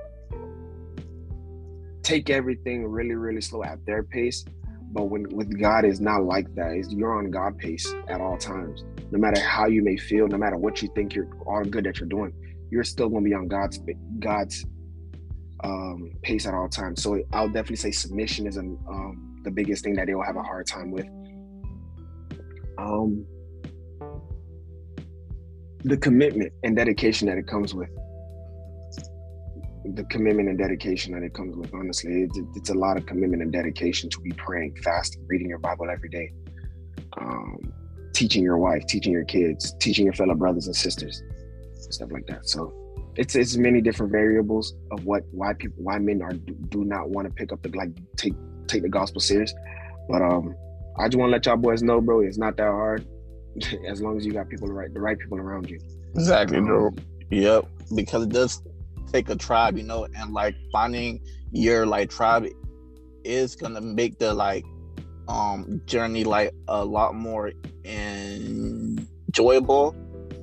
take 2.04 2.30
everything 2.30 2.86
really 2.86 3.16
really 3.16 3.42
slow 3.42 3.64
at 3.64 3.84
their 3.88 4.04
pace 4.04 4.46
but 4.94 5.06
when 5.06 5.28
with 5.30 5.60
God 5.60 5.86
is 5.86 6.02
not 6.02 6.24
like 6.24 6.54
that. 6.56 6.72
It's, 6.72 6.92
you're 6.92 7.18
on 7.18 7.32
God 7.32 7.58
pace 7.58 7.94
at 8.08 8.20
all 8.20 8.38
times. 8.38 8.84
No 9.12 9.20
matter 9.20 9.40
how 9.40 9.68
you 9.68 9.84
may 9.84 9.98
feel, 9.98 10.28
no 10.28 10.38
matter 10.38 10.58
what 10.58 10.82
you 10.82 10.90
think 10.96 11.16
you're 11.16 11.30
all 11.46 11.64
good 11.64 11.86
that 11.86 12.00
you're 12.00 12.10
doing, 12.10 12.34
you're 12.70 12.84
still 12.84 13.10
gonna 13.10 13.24
be 13.24 13.34
on 13.34 13.48
God's 13.48 13.80
God's 14.20 14.66
um, 15.64 16.12
pace 16.24 16.46
at 16.46 16.54
all 16.54 16.68
times. 16.68 17.02
So 17.02 17.22
I'll 17.32 17.48
definitely 17.48 17.78
say 17.78 17.92
submission 17.92 18.48
is 18.48 18.58
um, 18.58 19.40
the 19.44 19.52
biggest 19.52 19.84
thing 19.84 19.96
that 19.96 20.08
they 20.08 20.16
will 20.16 20.24
have 20.24 20.36
a 20.36 20.44
hard 20.44 20.68
time 20.68 20.92
with. 20.92 21.08
Um, 22.78 23.26
the 25.84 25.98
commitment 25.98 26.54
and 26.64 26.76
dedication 26.76 27.28
that 27.28 27.38
it 27.38 27.48
comes 27.48 27.74
with 27.74 27.90
the 29.84 30.04
commitment 30.06 30.50
and 30.50 30.58
dedication 30.58 31.14
that 31.14 31.24
it 31.24 31.34
comes 31.34 31.56
with. 31.56 31.74
Honestly, 31.74 32.24
it, 32.24 32.32
it's 32.56 32.70
a 32.70 32.74
lot 32.74 32.98
of 32.98 33.06
commitment 33.06 33.42
and 33.42 33.52
dedication 33.52 34.10
to 34.10 34.20
be 34.22 34.32
praying, 34.32 34.76
fasting, 34.84 35.26
reading 35.28 35.50
your 35.50 35.60
Bible 35.60 35.90
every 35.90 36.10
day, 36.10 36.32
um, 37.18 37.74
teaching 38.14 38.44
your 38.44 38.58
wife, 38.58 38.86
teaching 38.88 39.12
your 39.12 39.26
kids, 39.26 39.74
teaching 39.80 40.06
your 40.06 40.14
fellow 40.14 40.36
brothers 40.36 40.68
and 40.68 40.76
sisters, 40.76 41.24
stuff 41.90 42.12
like 42.12 42.28
that. 42.28 42.48
So 42.48 42.74
it's 43.16 43.36
it's 43.36 43.58
many 43.58 43.82
different 43.82 44.12
variables 44.12 44.76
of 44.92 45.06
what 45.06 45.24
why 45.32 45.54
people 45.54 45.84
why 45.84 45.98
men 45.98 46.22
are 46.22 46.34
do, 46.34 46.86
not 46.86 47.10
want 47.10 47.28
to 47.28 47.34
pick 47.34 47.52
up 47.52 47.62
the 47.62 47.70
like 47.70 47.90
take 48.18 48.34
take 48.68 48.84
the 48.84 48.90
gospel 48.90 49.20
serious. 49.20 49.54
But 50.08 50.22
um, 50.22 50.56
I 50.98 51.08
just 51.08 51.18
want 51.18 51.30
to 51.30 51.32
let 51.32 51.46
y'all 51.46 51.58
boys 51.58 51.84
know, 51.84 52.02
bro, 52.02 52.22
it's 52.22 52.38
not 52.38 52.56
that 52.58 52.68
hard 52.68 53.06
as 53.88 54.02
long 54.02 54.18
as 54.18 54.26
you 54.26 54.34
got 54.34 54.50
people 54.50 54.68
the 54.68 54.74
right 54.74 54.94
the 54.94 55.02
right 55.02 55.18
people 55.18 55.40
around 55.40 55.70
you. 55.70 55.80
Exactly, 56.16 56.62
bro. 56.62 56.92
Yep, 57.32 57.66
because 57.96 58.24
it 58.24 58.30
does 58.30 58.62
take 59.12 59.30
a 59.30 59.36
tribe, 59.36 59.78
you 59.78 59.84
know, 59.84 60.08
and 60.16 60.34
like 60.34 60.56
finding 60.72 61.20
your 61.52 61.86
like 61.86 62.10
tribe 62.10 62.48
is 63.24 63.56
gonna 63.56 63.82
make 63.82 64.18
the 64.18 64.34
like 64.34 64.66
um 65.28 65.82
journey 65.86 66.24
like 66.24 66.52
a 66.68 66.84
lot 66.84 67.14
more 67.14 67.52
enjoyable 67.86 68.98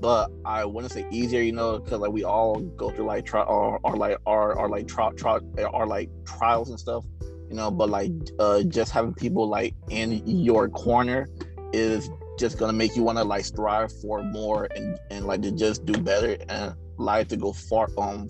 but 0.00 0.30
I 0.44 0.64
wouldn't 0.64 0.92
say 0.92 1.04
easier, 1.10 1.42
you 1.42 1.52
know, 1.52 1.78
because 1.78 1.98
like 2.00 2.12
we 2.12 2.24
all 2.24 2.60
go 2.60 2.90
through 2.90 3.06
like 3.06 3.24
try 3.24 3.42
or, 3.42 3.80
or 3.82 3.96
like 3.96 4.18
our 4.26 4.58
our 4.58 4.68
like 4.68 4.86
trial 4.86 5.12
tri- 5.12 5.40
our 5.72 5.86
like 5.86 6.10
trials 6.24 6.70
and 6.70 6.78
stuff, 6.78 7.04
you 7.22 7.56
know. 7.56 7.70
But 7.70 7.90
like 7.90 8.12
uh, 8.38 8.62
just 8.64 8.92
having 8.92 9.14
people 9.14 9.48
like 9.48 9.74
in 9.90 10.22
your 10.26 10.68
corner 10.68 11.28
is 11.72 12.08
just 12.38 12.58
gonna 12.58 12.72
make 12.72 12.94
you 12.96 13.02
want 13.02 13.18
to 13.18 13.24
like 13.24 13.44
strive 13.44 13.90
for 14.00 14.22
more 14.22 14.68
and 14.76 14.98
and 15.10 15.26
like 15.26 15.42
to 15.42 15.50
just 15.52 15.84
do 15.84 16.00
better 16.00 16.36
and 16.48 16.74
like 16.98 17.28
to 17.28 17.36
go 17.36 17.52
far 17.52 17.88
um 17.98 18.28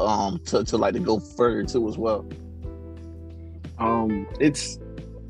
um 0.00 0.38
to, 0.46 0.64
to 0.64 0.76
like 0.76 0.94
to 0.94 1.00
go 1.00 1.18
further 1.18 1.64
too 1.64 1.88
as 1.88 1.98
well. 1.98 2.26
Um, 3.78 4.26
it's 4.40 4.78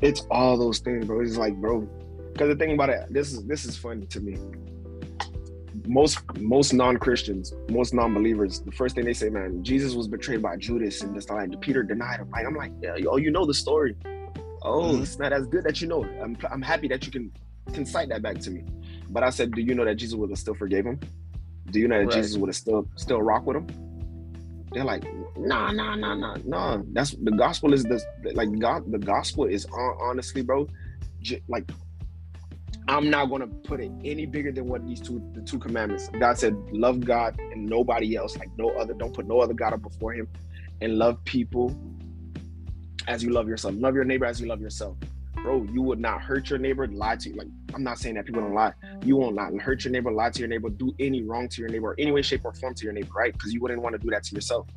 it's 0.01 0.21
all 0.31 0.57
those 0.57 0.79
things, 0.79 1.05
bro. 1.05 1.21
It's 1.21 1.37
like, 1.37 1.55
bro, 1.55 1.81
because 2.33 2.49
the 2.49 2.55
thing 2.55 2.73
about 2.73 2.89
it, 2.89 3.05
this 3.11 3.31
is 3.31 3.43
this 3.45 3.65
is 3.65 3.77
funny 3.77 4.05
to 4.07 4.19
me 4.19 4.37
most 5.89 6.19
most 6.39 6.73
non-Christians, 6.73 7.53
most 7.69 7.93
non-believers, 7.93 8.61
the 8.61 8.71
first 8.71 8.95
thing 8.95 9.05
they 9.05 9.13
say, 9.13 9.29
man, 9.29 9.63
Jesus 9.63 9.95
was 9.95 10.07
betrayed 10.07 10.41
by 10.41 10.55
Judas 10.55 11.01
and 11.01 11.15
this 11.15 11.29
like 11.29 11.59
Peter 11.61 11.83
denied 11.83 12.19
him. 12.19 12.29
Like, 12.29 12.45
I'm 12.45 12.55
like, 12.55 12.71
yeah, 12.81 12.95
oh, 13.07 13.17
you 13.17 13.31
know 13.31 13.45
the 13.45 13.53
story. 13.53 13.95
Oh, 14.61 14.81
mm-hmm. 14.81 15.03
it's 15.03 15.17
not 15.17 15.33
as 15.33 15.47
good 15.47 15.63
that 15.63 15.81
you 15.81 15.87
know. 15.87 16.03
I'm 16.21 16.37
I'm 16.51 16.61
happy 16.61 16.87
that 16.89 17.05
you 17.05 17.11
can 17.11 17.31
can 17.73 17.85
cite 17.85 18.09
that 18.09 18.21
back 18.21 18.39
to 18.39 18.51
me. 18.51 18.63
But 19.09 19.23
I 19.23 19.31
said, 19.31 19.51
do 19.51 19.61
you 19.61 19.73
know 19.73 19.85
that 19.85 19.95
Jesus 19.95 20.15
would 20.15 20.29
have 20.29 20.39
still 20.39 20.53
forgave 20.53 20.85
him? 20.85 20.99
Do 21.71 21.79
you 21.79 21.87
know 21.87 21.97
that 21.99 22.05
right. 22.05 22.13
Jesus 22.13 22.37
would 22.37 22.49
have 22.49 22.55
still 22.55 22.87
still 22.95 23.21
rock 23.21 23.45
with 23.45 23.57
him? 23.57 23.67
They're 24.71 24.83
like, 24.83 25.03
nah, 25.37 25.71
nah, 25.71 25.95
nah, 25.95 26.13
nah, 26.13 26.35
nah. 26.45 26.83
That's 26.93 27.11
the 27.11 27.31
gospel 27.31 27.73
is 27.73 27.83
the 27.83 28.03
like 28.33 28.57
God. 28.59 28.91
The 28.91 28.99
gospel 28.99 29.45
is 29.45 29.65
honestly, 29.73 30.41
bro. 30.41 30.67
J- 31.21 31.41
like 31.47 31.69
I'm 32.87 33.09
not 33.09 33.29
to 33.29 33.47
put 33.47 33.79
it 33.79 33.91
any 34.03 34.25
bigger 34.25 34.51
than 34.51 34.67
what 34.67 34.85
these 34.85 34.99
two 34.99 35.21
the 35.33 35.41
two 35.41 35.59
commandments. 35.59 36.09
God 36.19 36.37
said, 36.37 36.55
"Love 36.71 36.99
God 37.01 37.39
and 37.39 37.65
nobody 37.65 38.15
else, 38.15 38.37
like 38.37 38.49
no 38.57 38.69
other. 38.69 38.93
Don't 38.93 39.13
put 39.13 39.27
no 39.27 39.39
other 39.39 39.53
god 39.53 39.73
up 39.73 39.81
before 39.81 40.13
Him, 40.13 40.27
and 40.81 40.97
love 40.97 41.23
people 41.23 41.75
as 43.07 43.23
you 43.23 43.31
love 43.31 43.47
yourself. 43.47 43.75
Love 43.77 43.95
your 43.95 44.05
neighbor 44.05 44.25
as 44.25 44.39
you 44.39 44.47
love 44.47 44.61
yourself." 44.61 44.97
Bro, 45.43 45.67
you 45.71 45.81
would 45.81 45.99
not 45.99 46.21
hurt 46.21 46.49
your 46.49 46.59
neighbor, 46.59 46.87
lie 46.87 47.15
to 47.15 47.29
you. 47.29 47.35
Like 47.35 47.47
I'm 47.73 47.83
not 47.83 47.97
saying 47.97 48.15
that 48.15 48.25
people 48.25 48.41
don't 48.41 48.53
lie. 48.53 48.73
You 49.03 49.15
won't 49.15 49.35
not 49.35 49.53
hurt 49.61 49.85
your 49.85 49.91
neighbor, 49.91 50.11
lie 50.11 50.29
to 50.31 50.39
your 50.39 50.49
neighbor, 50.49 50.69
do 50.69 50.93
any 50.99 51.23
wrong 51.23 51.47
to 51.49 51.61
your 51.61 51.69
neighbor, 51.69 51.91
or 51.91 51.95
any 51.97 52.11
way, 52.11 52.21
shape, 52.21 52.41
or 52.43 52.53
form 52.53 52.73
to 52.75 52.83
your 52.83 52.93
neighbor, 52.93 53.13
right? 53.15 53.31
Because 53.31 53.53
you 53.53 53.61
wouldn't 53.61 53.81
want 53.81 53.93
to 53.93 53.99
do 53.99 54.09
that 54.09 54.23
to 54.23 54.35
yourself. 54.35 54.67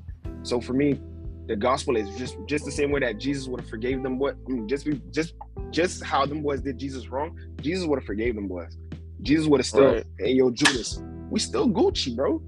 So 0.44 0.60
for 0.60 0.72
me, 0.72 1.00
the 1.48 1.56
gospel 1.56 1.96
is 1.96 2.08
just 2.16 2.36
just 2.46 2.64
the 2.64 2.70
same 2.70 2.90
way 2.90 3.00
that 3.00 3.18
Jesus 3.18 3.48
would 3.48 3.60
have 3.60 3.68
forgave 3.68 4.02
them. 4.02 4.18
What 4.18 4.36
I 4.46 4.52
mean, 4.52 4.68
just 4.68 4.86
just 5.10 5.34
just 5.70 6.04
how 6.04 6.24
them 6.26 6.42
boys 6.42 6.60
did 6.60 6.78
Jesus 6.78 7.08
wrong, 7.08 7.36
Jesus 7.60 7.86
would 7.86 7.98
have 7.98 8.06
forgave 8.06 8.34
them 8.36 8.46
boys. 8.46 8.76
Jesus 9.22 9.46
would 9.46 9.60
have 9.60 9.66
still, 9.66 9.92
right. 9.92 10.04
hey 10.18 10.32
yo, 10.32 10.50
Judas, 10.50 11.02
we 11.30 11.40
still 11.40 11.68
Gucci, 11.68 12.14
bro. 12.14 12.40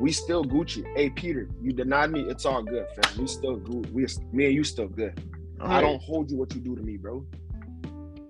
We 0.00 0.10
still 0.10 0.44
Gucci. 0.44 0.84
Hey 0.96 1.10
Peter, 1.10 1.48
you 1.62 1.72
denied 1.72 2.10
me. 2.10 2.22
It's 2.22 2.44
all 2.44 2.62
good, 2.62 2.86
fam. 2.96 3.20
We 3.20 3.28
still 3.28 3.56
good. 3.56 3.94
We 3.94 4.06
me 4.32 4.46
and 4.46 4.54
you 4.54 4.64
still 4.64 4.88
good. 4.88 5.20
I 5.60 5.80
don't 5.80 6.02
hold 6.02 6.30
you 6.30 6.36
what 6.36 6.54
you 6.54 6.60
do 6.60 6.76
to 6.76 6.82
me, 6.82 6.96
bro. 6.96 7.24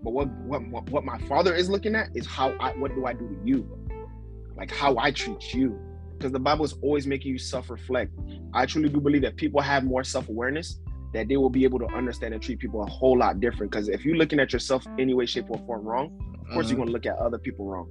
But 0.05 0.13
what, 0.13 0.29
what 0.43 0.91
what 0.91 1.05
my 1.05 1.19
father 1.27 1.55
is 1.55 1.71
looking 1.71 1.95
at 1.95 2.11
is 2.15 2.27
how 2.27 2.51
I 2.61 2.73
what 2.73 2.95
do 2.95 3.07
I 3.07 3.15
do 3.15 3.27
to 3.27 3.37
you? 3.43 3.67
Like 4.57 4.71
how 4.71 4.99
I 4.99 5.11
treat 5.11 5.55
you 5.55 5.81
because 6.17 6.31
the 6.31 6.39
Bible 6.39 6.65
is 6.65 6.75
always 6.83 7.07
making 7.07 7.33
you 7.33 7.39
self-reflect. 7.39 8.13
I 8.53 8.67
truly 8.67 8.91
do 8.91 9.01
believe 9.01 9.23
that 9.23 9.37
people 9.37 9.61
have 9.61 9.85
more 9.85 10.05
self-awareness 10.05 10.81
that 11.15 11.29
they 11.29 11.37
will 11.37 11.51
be 11.51 11.65
able 11.65 11.79
to 11.79 11.87
understand 11.87 12.35
and 12.35 12.43
treat 12.43 12.59
people 12.59 12.83
a 12.83 12.87
whole 12.87 13.17
lot 13.17 13.41
different. 13.41 13.71
Because 13.71 13.89
if 13.89 14.05
you're 14.05 14.17
looking 14.17 14.41
at 14.41 14.53
yourself 14.53 14.85
any 14.99 15.15
way, 15.15 15.27
shape, 15.27 15.47
or 15.49 15.59
form 15.67 15.85
wrong, 15.85 16.07
of 16.41 16.49
course 16.53 16.67
mm-hmm. 16.67 16.77
you're 16.77 16.79
gonna 16.85 16.91
look 16.91 17.07
at 17.07 17.17
other 17.17 17.39
people 17.39 17.67
wrong. 17.67 17.89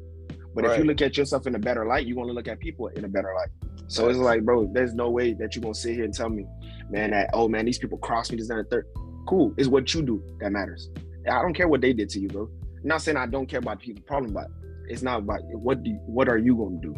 But 0.54 0.66
right. 0.66 0.74
if 0.74 0.78
you 0.78 0.84
look 0.84 1.02
at 1.02 1.18
yourself 1.18 1.48
in 1.48 1.56
a 1.56 1.60
better 1.60 1.86
light, 1.86 2.06
you're 2.06 2.18
gonna 2.18 2.34
look 2.34 2.48
at 2.48 2.60
people 2.60 2.88
in 2.88 3.06
a 3.06 3.08
better 3.08 3.34
light. 3.36 3.50
So 3.88 4.10
it's 4.10 4.20
like, 4.20 4.44
bro, 4.44 4.70
there's 4.72 4.94
no 4.94 5.10
way 5.10 5.34
that 5.34 5.56
you're 5.56 5.64
gonna 5.64 5.74
sit 5.74 5.96
here 5.96 6.04
and 6.04 6.14
tell 6.14 6.30
me, 6.30 6.46
man, 6.92 7.12
that 7.12 7.32
oh 7.34 7.48
man, 7.48 7.66
these 7.66 7.80
people 7.80 7.98
cross 7.98 8.30
me, 8.30 8.38
this 8.38 8.50
and 8.50 8.60
the 8.60 8.70
third. 8.70 8.88
Cool, 9.26 9.54
is 9.58 9.70
what 9.70 9.94
you 9.94 10.02
do 10.02 10.22
that 10.40 10.52
matters. 10.52 10.90
I 11.30 11.42
don't 11.42 11.54
care 11.54 11.68
what 11.68 11.82
they 11.82 11.94
did 11.94 12.10
to 12.10 12.20
you, 12.20 12.28
bro. 12.28 12.44
I'm 12.44 12.88
not 12.88 13.02
saying 13.02 13.18
I 13.18 13.26
don't 13.26 13.48
care 13.48 13.60
about 13.60 13.80
people 13.80 14.04
problem, 14.04 14.34
but 14.34 14.48
it's 14.88 15.02
not 15.02 15.20
about 15.20 15.42
what 15.54 15.84
do 15.84 15.92
you, 15.92 15.96
what 16.06 16.28
are 16.28 16.38
you 16.38 16.56
gonna 16.56 16.80
do? 16.82 16.96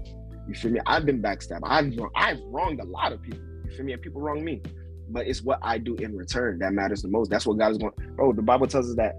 You 0.48 0.56
feel 0.56 0.72
me? 0.72 0.80
I've 0.86 1.06
been 1.06 1.22
backstabbed. 1.22 1.62
I've 1.64 1.94
I've 2.16 2.40
wronged 2.46 2.80
a 2.80 2.86
lot 2.86 3.12
of 3.12 3.22
people. 3.22 3.40
You 3.66 3.76
feel 3.76 3.86
me? 3.86 3.94
And 3.94 4.02
people 4.02 4.22
wrong 4.22 4.44
me. 4.44 4.62
But 5.10 5.28
it's 5.28 5.44
what 5.44 5.60
I 5.62 5.78
do 5.78 5.96
in 5.96 6.16
return 6.16 6.60
that 6.60 6.74
matters 6.74 7.02
the 7.02 7.08
most. 7.08 7.30
That's 7.30 7.46
what 7.46 7.58
God 7.58 7.72
is 7.72 7.78
going. 7.78 7.94
Bro, 8.16 8.34
the 8.34 8.42
Bible 8.42 8.68
tells 8.68 8.90
us 8.90 8.96
that 8.96 9.16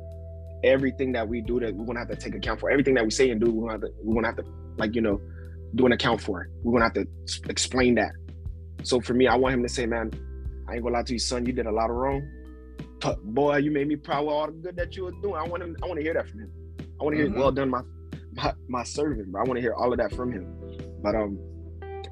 everything 0.65 1.13
that 1.13 1.29
we 1.29 1.41
do 1.41 1.61
that 1.61 1.75
we're 1.75 1.87
gonna 1.87 2.01
have 2.01 2.09
to 2.09 2.17
take 2.17 2.35
account 2.35 2.61
for. 2.61 2.71
Everything 2.71 2.95
that 2.95 3.05
we 3.05 3.11
say 3.11 3.31
and 3.31 3.41
do, 3.41 3.51
we're 3.51 3.69
gonna 3.69 3.73
have 3.73 3.81
to, 3.83 3.89
we're 4.03 4.15
gonna 4.15 4.27
have 4.27 4.37
to 4.37 4.45
like 4.79 4.95
you 4.95 5.01
know 5.01 5.21
do 5.75 5.87
an 5.87 5.93
account 5.93 6.21
for. 6.21 6.49
We're 6.63 6.73
gonna 6.73 6.85
have 6.85 6.95
to 6.95 7.07
explain 7.49 7.95
that. 7.97 8.13
So 8.83 9.01
for 9.01 9.15
me, 9.15 9.27
I 9.27 9.37
want 9.37 9.55
him 9.55 9.63
to 9.63 9.69
say, 9.69 9.87
man, 9.87 10.11
I 10.69 10.75
ain't 10.75 10.83
gonna 10.83 10.95
lie 10.95 11.03
to 11.03 11.13
you, 11.13 11.19
son. 11.19 11.47
You 11.47 11.53
did 11.53 11.67
a 11.67 11.73
lot 11.73 11.91
of 11.91 11.97
wrong. 11.97 12.29
Boy, 13.23 13.57
you 13.59 13.71
made 13.71 13.89
me 13.89 13.97
proud 13.97 14.23
of 14.23 14.29
all 14.29 14.47
the 14.47 14.53
good 14.53 14.77
that 14.77 14.97
you 14.97 15.05
were 15.05 15.13
doing. 15.23 15.35
I 15.35 15.45
want 15.45 15.63
him. 15.63 15.77
I 15.83 15.87
want 15.87 15.99
to 15.99 16.03
hear 16.03 16.15
that 16.15 16.29
from 16.29 16.41
him. 16.41 16.51
I 17.01 17.05
want 17.05 17.15
to 17.15 17.23
hear, 17.23 17.31
mm-hmm. 17.31 17.39
well 17.39 17.53
done, 17.53 17.71
my 17.71 17.83
my, 18.33 18.55
my 18.69 18.85
servant. 18.85 19.33
Bro. 19.33 19.43
I 19.43 19.45
want 19.45 19.57
to 19.59 19.61
hear 19.61 19.75
all 19.75 19.93
of 19.93 19.99
that 19.99 20.13
from 20.13 20.33
him. 20.33 20.47
But 21.03 21.15
um, 21.15 21.39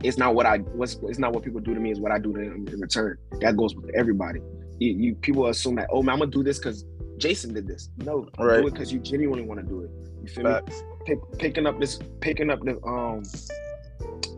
it's 0.02 0.18
not 0.18 0.34
what 0.34 0.46
I 0.46 0.58
what's 0.58 0.94
it's 1.04 1.18
not 1.18 1.32
what 1.32 1.44
people 1.44 1.60
do 1.60 1.74
to 1.74 1.80
me. 1.80 1.90
Is 1.90 2.00
what 2.00 2.12
I 2.12 2.18
do 2.18 2.32
to 2.32 2.38
them 2.38 2.66
in 2.70 2.80
return. 2.80 3.18
That 3.40 3.56
goes 3.56 3.74
with 3.74 3.90
everybody. 3.94 4.40
You, 4.78 4.92
you 4.92 5.14
people 5.14 5.46
assume 5.46 5.76
that 5.76 5.88
oh 5.90 6.02
man, 6.02 6.14
I'm 6.14 6.18
gonna 6.20 6.30
do 6.30 6.42
this 6.42 6.58
because 6.58 6.84
Jason 7.18 7.54
did 7.54 7.66
this. 7.66 7.90
No, 7.98 8.28
right. 8.38 8.60
do 8.60 8.68
it 8.68 8.72
because 8.72 8.92
you 8.92 8.98
genuinely 8.98 9.44
want 9.44 9.60
to 9.60 9.66
do 9.66 9.82
it. 9.82 9.90
You 10.22 10.28
feel 10.28 10.44
Facts. 10.44 10.82
me? 10.82 10.88
Pick, 11.06 11.38
picking 11.38 11.66
up 11.66 11.78
this, 11.80 11.98
picking 12.20 12.50
up 12.50 12.60
the 12.64 12.82
um, 12.84 13.22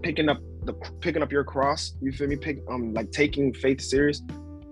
picking 0.02 0.28
up 0.28 0.40
the 0.64 0.74
picking 1.00 1.22
up 1.22 1.32
your 1.32 1.44
cross. 1.44 1.94
You 2.00 2.12
feel 2.12 2.28
me? 2.28 2.36
Pick 2.36 2.58
um, 2.68 2.92
like 2.92 3.10
taking 3.12 3.52
faith 3.54 3.80
serious. 3.80 4.22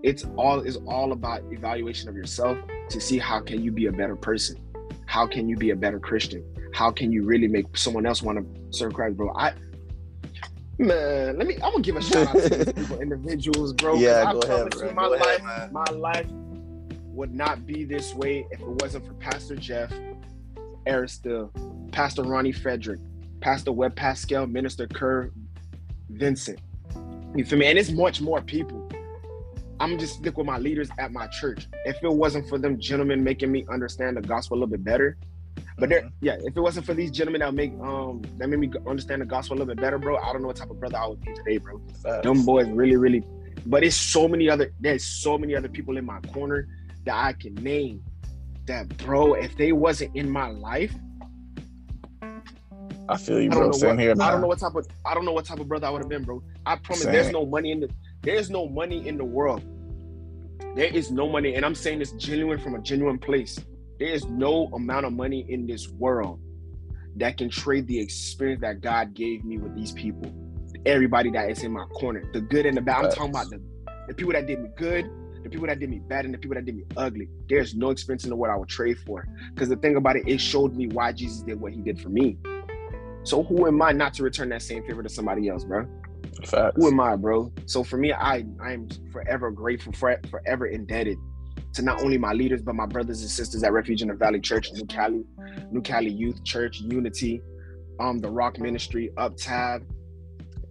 It's 0.05 0.27
all 0.37 0.61
is 0.61 0.77
all 0.87 1.13
about 1.13 1.43
evaluation 1.51 2.11
of 2.11 2.15
yourself 2.15 2.59
to 2.91 3.01
see 3.01 3.17
how 3.17 3.41
can 3.41 3.65
you 3.65 3.73
be 3.73 3.87
a 3.87 3.93
better 3.93 4.15
person. 4.15 4.61
How 5.07 5.27
can 5.27 5.49
you 5.49 5.57
be 5.57 5.71
a 5.71 5.77
better 5.77 5.99
Christian? 5.99 6.45
How 6.75 6.91
can 6.91 7.11
you 7.11 7.25
really 7.25 7.49
make 7.49 7.75
someone 7.75 8.05
else 8.05 8.23
want 8.23 8.39
to 8.39 8.77
serve 8.77 8.93
Christ, 8.93 9.17
bro? 9.17 9.33
I 9.35 9.55
Man, 10.77 11.39
let 11.39 11.47
me. 11.47 11.55
I'm 11.55 11.71
gonna 11.71 11.81
give 11.81 11.97
a 11.97 12.03
shout 12.03 12.27
out 12.27 12.35
to 12.35 12.49
these 12.49 12.73
people, 12.75 13.01
individuals, 13.01 13.73
bro. 13.73 13.95
Yeah, 13.95 14.31
go 14.31 14.41
ahead, 14.41 14.71
bro. 14.71 14.93
My 14.93 15.05
go 15.05 15.11
life, 15.13 15.39
ahead, 15.39 15.73
my 15.73 15.85
life 15.85 16.27
would 17.07 17.33
not 17.33 17.65
be 17.65 17.85
this 17.85 18.13
way 18.13 18.47
if 18.51 18.61
it 18.61 18.69
wasn't 18.83 19.07
for 19.07 19.15
Pastor 19.15 19.57
Jeff, 19.57 19.91
Aristill, 20.87 21.49
Pastor 21.93 22.25
Ronnie 22.25 22.53
Frederick, 22.53 23.01
Pastor 23.41 23.73
Webb 23.73 23.97
Pascal, 23.97 24.47
Minister 24.47 24.87
Kerr, 24.87 25.31
Vincent. 26.11 26.59
You 27.35 27.45
feel 27.47 27.59
me? 27.59 27.67
And 27.67 27.79
it's 27.79 27.91
much 27.91 28.21
more 28.21 28.43
people. 28.43 28.84
I'm 29.81 29.99
just 29.99 30.15
stick 30.15 30.37
with 30.37 30.47
my 30.47 30.59
leaders 30.59 30.89
at 30.99 31.13
my 31.13 31.27
church. 31.29 31.67
If 31.85 32.03
it 32.03 32.13
wasn't 32.13 32.49
for 32.49 32.59
them 32.59 32.79
gentlemen 32.79 33.25
making 33.25 33.51
me 33.51 33.67
understand 33.71 34.17
the 34.17 34.23
gospel 34.23 34.57
a 34.57 34.59
little 34.59 34.71
bit 34.71 34.85
better, 34.85 35.17
but 35.79 35.89
there, 35.89 36.03
mm-hmm. 36.03 36.09
yeah, 36.21 36.37
if 36.41 36.57
it 36.57 36.61
wasn't 36.61 36.87
for 36.87 36.95
these 36.95 37.11
gentlemen 37.11 37.41
that 37.41 37.55
make 37.55 37.73
um 37.81 38.23
that 38.39 38.49
made 38.49 38.61
me 38.61 38.71
understand 38.87 39.23
the 39.23 39.27
gospel 39.27 39.57
a 39.57 39.59
little 39.59 39.75
bit 39.75 39.81
better, 39.81 39.99
bro, 39.99 40.17
I 40.17 40.33
don't 40.33 40.43
know 40.43 40.49
what 40.49 40.57
type 40.57 40.71
of 40.71 40.79
brother 40.79 40.99
I 40.99 41.07
would 41.07 41.21
be 41.21 41.35
today, 41.35 41.59
bro. 41.59 41.81
Them 42.23 42.45
boys 42.45 42.69
really, 42.69 42.97
really. 42.97 43.25
But 43.67 43.83
it's 43.83 43.97
so 43.97 44.29
many 44.29 44.49
other. 44.49 44.73
There's 44.81 45.05
so 45.05 45.39
many 45.39 45.57
other 45.57 45.69
people 45.69 45.97
in 45.97 46.05
my 46.05 46.21
corner 46.33 46.69
that 47.05 47.15
I 47.15 47.33
can 47.33 47.55
name. 47.55 48.03
That 48.67 48.97
bro, 48.99 49.35
if 49.35 49.57
they 49.57 49.73
wasn't 49.73 50.15
in 50.17 50.31
my 50.31 50.49
life, 50.49 50.95
I 53.09 53.17
feel 53.19 53.41
you, 53.41 53.51
bro. 53.51 53.73
Same 53.73 53.91
what, 53.91 53.99
here, 53.99 54.15
man. 54.15 54.29
I 54.29 54.31
don't 54.31 54.41
know 54.41 54.47
what 54.47 54.59
type 54.59 54.75
of 54.75 54.87
I 55.05 55.15
don't 55.15 55.25
know 55.25 55.33
what 55.33 55.45
type 55.45 55.61
of 55.61 55.69
brother 55.69 55.87
I 55.87 55.91
would 55.91 56.03
have 56.03 56.09
been, 56.09 56.25
bro. 56.25 56.43
I 56.65 56.77
promise. 56.77 57.03
Same. 57.03 57.13
There's 57.13 57.31
no 57.31 57.45
money 57.45 57.73
in 57.73 57.81
the. 57.81 57.91
There's 58.25 58.49
no 58.49 58.67
money 58.67 59.07
in 59.07 59.19
the 59.19 59.25
world. 59.25 59.63
There 60.75 60.87
is 60.87 61.11
no 61.11 61.29
money, 61.29 61.57
and 61.57 61.65
I'm 61.65 61.75
saying 61.75 61.99
this 61.99 62.13
genuine 62.13 62.59
from 62.59 62.75
a 62.75 62.81
genuine 62.81 63.19
place. 63.19 63.59
There 63.99 64.09
is 64.09 64.25
no 64.25 64.71
amount 64.73 65.05
of 65.05 65.13
money 65.13 65.45
in 65.49 65.67
this 65.67 65.89
world 65.89 66.41
that 67.17 67.37
can 67.37 67.51
trade 67.51 67.87
the 67.87 67.99
experience 68.01 68.63
that 68.63 68.81
God 68.81 69.13
gave 69.13 69.45
me 69.45 69.59
with 69.59 69.75
these 69.77 69.93
people. 69.93 70.35
Everybody 70.87 71.31
that 71.33 71.51
is 71.51 71.63
in 71.63 71.73
my 71.73 71.85
corner, 71.85 72.25
the 72.33 72.41
good 72.41 72.65
and 72.65 72.75
the 72.75 72.81
bad. 72.81 73.05
I'm 73.05 73.11
talking 73.11 73.31
about 73.31 73.51
the, 73.51 73.61
the 74.09 74.15
people 74.15 74.33
that 74.33 74.47
did 74.47 74.59
me 74.59 74.71
good, 74.75 75.05
the 75.43 75.51
people 75.51 75.67
that 75.67 75.79
did 75.79 75.91
me 75.91 75.99
bad, 75.99 76.25
and 76.25 76.33
the 76.33 76.39
people 76.39 76.55
that 76.55 76.65
did 76.65 76.77
me 76.77 76.85
ugly. 76.97 77.29
There's 77.51 77.75
no 77.75 77.91
experience 77.91 78.25
in 78.25 78.31
the 78.31 78.37
world 78.37 78.55
I 78.55 78.59
would 78.59 78.71
trade 78.71 78.99
for. 79.01 79.29
Because 79.53 79.69
the 79.69 79.77
thing 79.77 79.97
about 79.97 80.17
it, 80.17 80.27
it 80.27 80.41
showed 80.41 80.75
me 80.75 80.87
why 80.89 81.13
Jesus 81.13 81.43
did 81.43 81.61
what 81.61 81.75
he 81.75 81.83
did 81.83 82.01
for 82.01 82.09
me. 82.09 82.39
So 83.23 83.43
who 83.43 83.67
am 83.67 83.83
I 83.83 83.93
not 83.93 84.15
to 84.15 84.23
return 84.23 84.49
that 84.49 84.63
same 84.63 84.83
favor 84.87 85.03
to 85.03 85.11
somebody 85.11 85.49
else, 85.49 85.65
bro? 85.65 85.87
Facts. 86.45 86.77
Who 86.77 86.89
am 86.89 87.01
I, 87.01 87.17
bro? 87.17 87.53
So 87.67 87.83
for 87.85 87.97
me, 87.97 88.13
I 88.13 88.45
I 88.61 88.73
am 88.73 88.89
forever 89.13 89.51
grateful, 89.51 89.93
for, 89.93 90.19
forever 90.31 90.67
indebted 90.67 91.19
to 91.75 91.83
not 91.83 92.03
only 92.03 92.19
my 92.19 92.33
leaders 92.33 92.63
but 92.63 92.75
my 92.75 92.87
brothers 92.87 93.21
and 93.23 93.31
sisters 93.31 93.63
at 93.65 93.73
Refuge 93.73 94.03
in 94.03 94.09
the 94.09 94.15
Valley 94.15 94.41
Church, 94.41 94.73
New 94.73 94.87
Cali, 94.87 95.25
New 95.71 95.83
Cali 95.83 96.11
Youth 96.11 96.45
Church, 96.45 96.81
Unity, 96.81 97.43
um, 98.01 98.19
the 98.19 98.31
Rock 98.31 98.59
Ministry, 98.59 99.11
UpTab, 99.17 99.85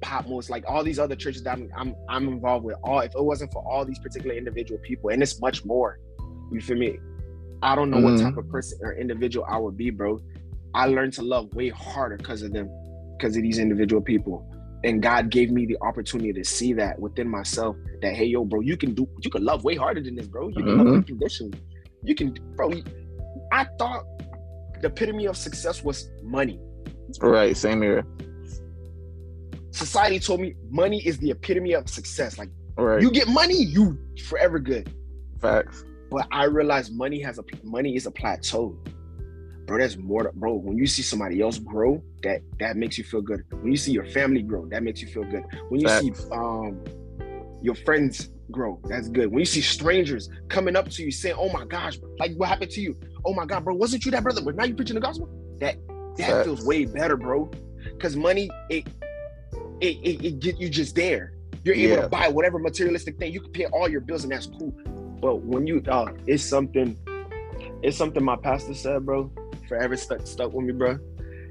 Patmos, 0.02 0.50
like 0.50 0.64
all 0.68 0.84
these 0.84 1.00
other 1.00 1.16
churches 1.16 1.44
that 1.44 1.58
I'm, 1.58 1.70
I'm 1.76 1.96
I'm 2.10 2.28
involved 2.28 2.66
with. 2.66 2.76
All 2.84 3.00
if 3.00 3.14
it 3.16 3.24
wasn't 3.24 3.52
for 3.52 3.64
all 3.70 3.86
these 3.86 4.00
particular 4.00 4.36
individual 4.36 4.80
people, 4.82 5.10
and 5.10 5.22
it's 5.22 5.40
much 5.42 5.66
more. 5.66 6.00
You 6.52 6.62
feel 6.62 6.78
me? 6.78 7.00
I 7.62 7.76
don't 7.76 7.90
know 7.90 7.98
mm-hmm. 7.98 8.16
what 8.16 8.22
type 8.22 8.38
of 8.38 8.50
person 8.50 8.80
or 8.82 8.94
individual 8.94 9.46
I 9.50 9.58
would 9.58 9.78
be, 9.78 9.90
bro. 9.90 10.20
I 10.76 10.88
learned 10.88 11.14
to 11.14 11.22
love 11.22 11.54
way 11.56 11.70
harder 11.70 12.18
because 12.18 12.42
of 12.42 12.52
them, 12.52 12.70
because 13.18 13.38
of 13.38 13.44
these 13.44 13.60
individual 13.60 14.02
people. 14.02 14.53
And 14.84 15.02
God 15.02 15.30
gave 15.30 15.50
me 15.50 15.66
the 15.66 15.78
opportunity 15.82 16.34
to 16.34 16.44
see 16.44 16.74
that 16.74 17.00
within 17.00 17.30
myself 17.30 17.78
that, 18.02 18.14
hey, 18.16 18.26
yo, 18.26 18.44
bro, 18.44 18.60
you 18.60 18.76
can 18.76 18.94
do, 18.94 19.08
you 19.22 19.30
can 19.30 19.44
love 19.44 19.64
way 19.64 19.76
harder 19.76 20.02
than 20.02 20.16
this, 20.16 20.28
bro. 20.28 20.50
You 20.50 20.56
can 20.56 20.66
mm-hmm. 20.66 20.78
love 20.80 20.94
unconditionally. 20.96 21.60
You 22.04 22.16
can, 22.16 22.34
bro. 22.56 22.72
I 23.52 23.66
thought 23.80 24.04
the 24.82 24.88
epitome 24.88 25.26
of 25.26 25.38
success 25.38 25.84
was 25.84 26.10
money. 26.22 26.60
Right. 27.22 27.56
Same 27.56 27.82
here. 27.82 28.06
Society 29.72 30.20
told 30.20 30.42
me 30.42 30.56
money 30.70 31.00
is 31.06 31.18
the 31.18 31.32
epitome 31.32 31.74
of 31.74 31.90
success. 31.90 32.38
Like, 32.38 32.50
right. 32.78 33.02
you 33.02 33.10
get 33.10 33.28
money, 33.30 33.56
you 33.64 33.98
forever 34.28 34.60
good. 34.60 34.94
Facts. 35.40 35.86
But 36.12 36.28
I 36.32 36.44
realized 36.46 36.94
money 36.94 37.22
has 37.22 37.40
a 37.40 37.44
money 37.64 37.96
is 37.96 38.06
a 38.06 38.12
plateau 38.12 38.78
bro, 39.66 39.78
that's 39.78 39.98
more 39.98 40.32
bro. 40.36 40.54
When 40.54 40.78
you 40.78 40.88
see 40.88 41.02
somebody 41.02 41.42
else 41.42 41.58
grow, 41.58 42.04
that 42.24 42.42
that 42.60 42.78
makes 42.78 42.98
you 42.98 43.04
feel 43.04 43.22
good. 43.22 43.44
When 43.52 43.72
you 43.72 43.78
see 43.78 43.92
your 43.92 44.06
family 44.06 44.42
grow, 44.42 44.66
that 44.68 44.84
makes 44.84 45.02
you 45.02 45.08
feel 45.08 45.24
good. 45.24 45.44
When 45.70 45.80
you 45.80 45.88
see 45.88 46.14
um 46.32 46.84
your 47.62 47.76
friends 47.76 48.30
grow, 48.52 48.80
that's 48.86 49.08
good. 49.08 49.28
When 49.28 49.40
you 49.40 49.46
see 49.46 49.62
strangers 49.62 50.30
coming 50.50 50.76
up 50.76 50.90
to 50.90 51.04
you 51.04 51.12
saying, 51.12 51.36
"Oh 51.38 51.50
my 51.50 51.66
gosh, 51.66 51.98
like 52.20 52.36
what 52.36 52.50
happened 52.50 52.72
to 52.72 52.82
you? 52.82 52.98
Oh 53.26 53.34
my 53.34 53.46
god, 53.46 53.64
bro, 53.64 53.76
wasn't 53.76 54.06
you 54.06 54.12
that 54.12 54.24
brother? 54.24 54.42
But 54.42 54.56
now 54.56 54.66
you 54.66 54.76
preaching 54.76 54.96
the 54.96 55.02
gospel." 55.02 55.30
That 55.60 55.78
that 56.18 56.46
feels 56.46 56.66
way 56.66 56.86
better, 56.86 57.18
bro. 57.18 57.50
Because 57.84 58.16
money, 58.16 58.50
it 58.70 58.88
it, 59.82 59.98
it 60.04 60.26
it 60.26 60.40
get 60.40 60.60
you 60.60 60.70
just 60.70 60.96
there. 60.96 61.34
You're 61.64 61.76
able 61.76 61.96
yeah. 61.96 62.02
to 62.02 62.10
buy 62.10 62.28
whatever 62.28 62.60
materialistic 62.60 63.18
thing. 63.18 63.32
You 63.32 63.40
can 63.40 63.52
pay 63.52 63.66
all 63.68 63.88
your 63.88 64.02
bills, 64.02 64.24
and 64.24 64.34
that's 64.34 64.48
cool. 64.48 64.74
But 65.22 65.44
when 65.44 65.66
you 65.66 65.82
uh, 65.88 66.12
it's 66.28 66.44
something, 66.44 66.98
it's 67.82 67.96
something 67.96 68.22
my 68.22 68.36
pastor 68.36 68.74
said, 68.74 69.06
bro 69.06 69.32
forever 69.68 69.96
stuck 69.96 70.26
stuck 70.26 70.54
with 70.54 70.66
me, 70.66 70.74
bro. 70.74 71.00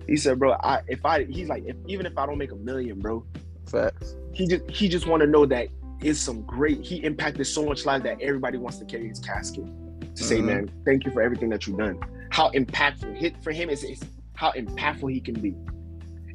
He 0.07 0.17
said, 0.17 0.39
bro, 0.39 0.53
I 0.63 0.81
if 0.89 1.05
I 1.05 1.25
he's 1.25 1.49
like, 1.49 1.65
if, 1.67 1.77
even 1.87 2.07
if 2.07 2.17
I 2.19 2.27
don't 2.27 2.39
make 2.39 2.53
a 2.53 2.57
million, 2.57 2.99
bro, 2.99 3.25
facts. 3.67 4.17
He 4.33 4.47
just 4.47 4.71
he 4.71 4.89
just 4.89 5.07
want 5.07 5.21
to 5.23 5.27
know 5.27 5.47
that 5.47 5.69
is 6.03 6.21
some 6.21 6.43
great. 6.43 6.85
He 6.85 7.03
impacted 7.05 7.47
so 7.47 7.65
much 7.65 7.87
life 7.87 8.03
that 8.03 8.21
everybody 8.21 8.59
wants 8.59 8.79
to 8.79 8.85
carry 8.85 9.09
his 9.09 9.21
casket 9.21 9.65
to 9.65 9.71
mm-hmm. 9.71 10.15
say, 10.15 10.41
man, 10.41 10.71
thank 10.85 11.05
you 11.05 11.13
for 11.13 11.23
everything 11.23 11.49
that 11.51 11.67
you've 11.67 11.79
done. 11.79 12.01
How 12.31 12.51
impactful 12.51 13.17
hit 13.17 13.43
for 13.43 13.53
him 13.53 13.71
is, 13.71 13.85
is 13.85 14.03
how 14.35 14.53
impactful 14.53 15.13
he 15.13 15.21
can 15.21 15.35
be. 15.35 15.55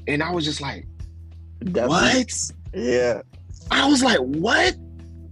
And 0.08 0.24
I 0.24 0.32
was 0.32 0.46
just 0.46 0.62
like, 0.62 0.86
Definitely. 1.64 1.88
what? 1.88 2.52
Yeah. 2.74 3.22
I 3.72 3.90
was 3.90 4.04
like, 4.04 4.20
what? 4.20 4.76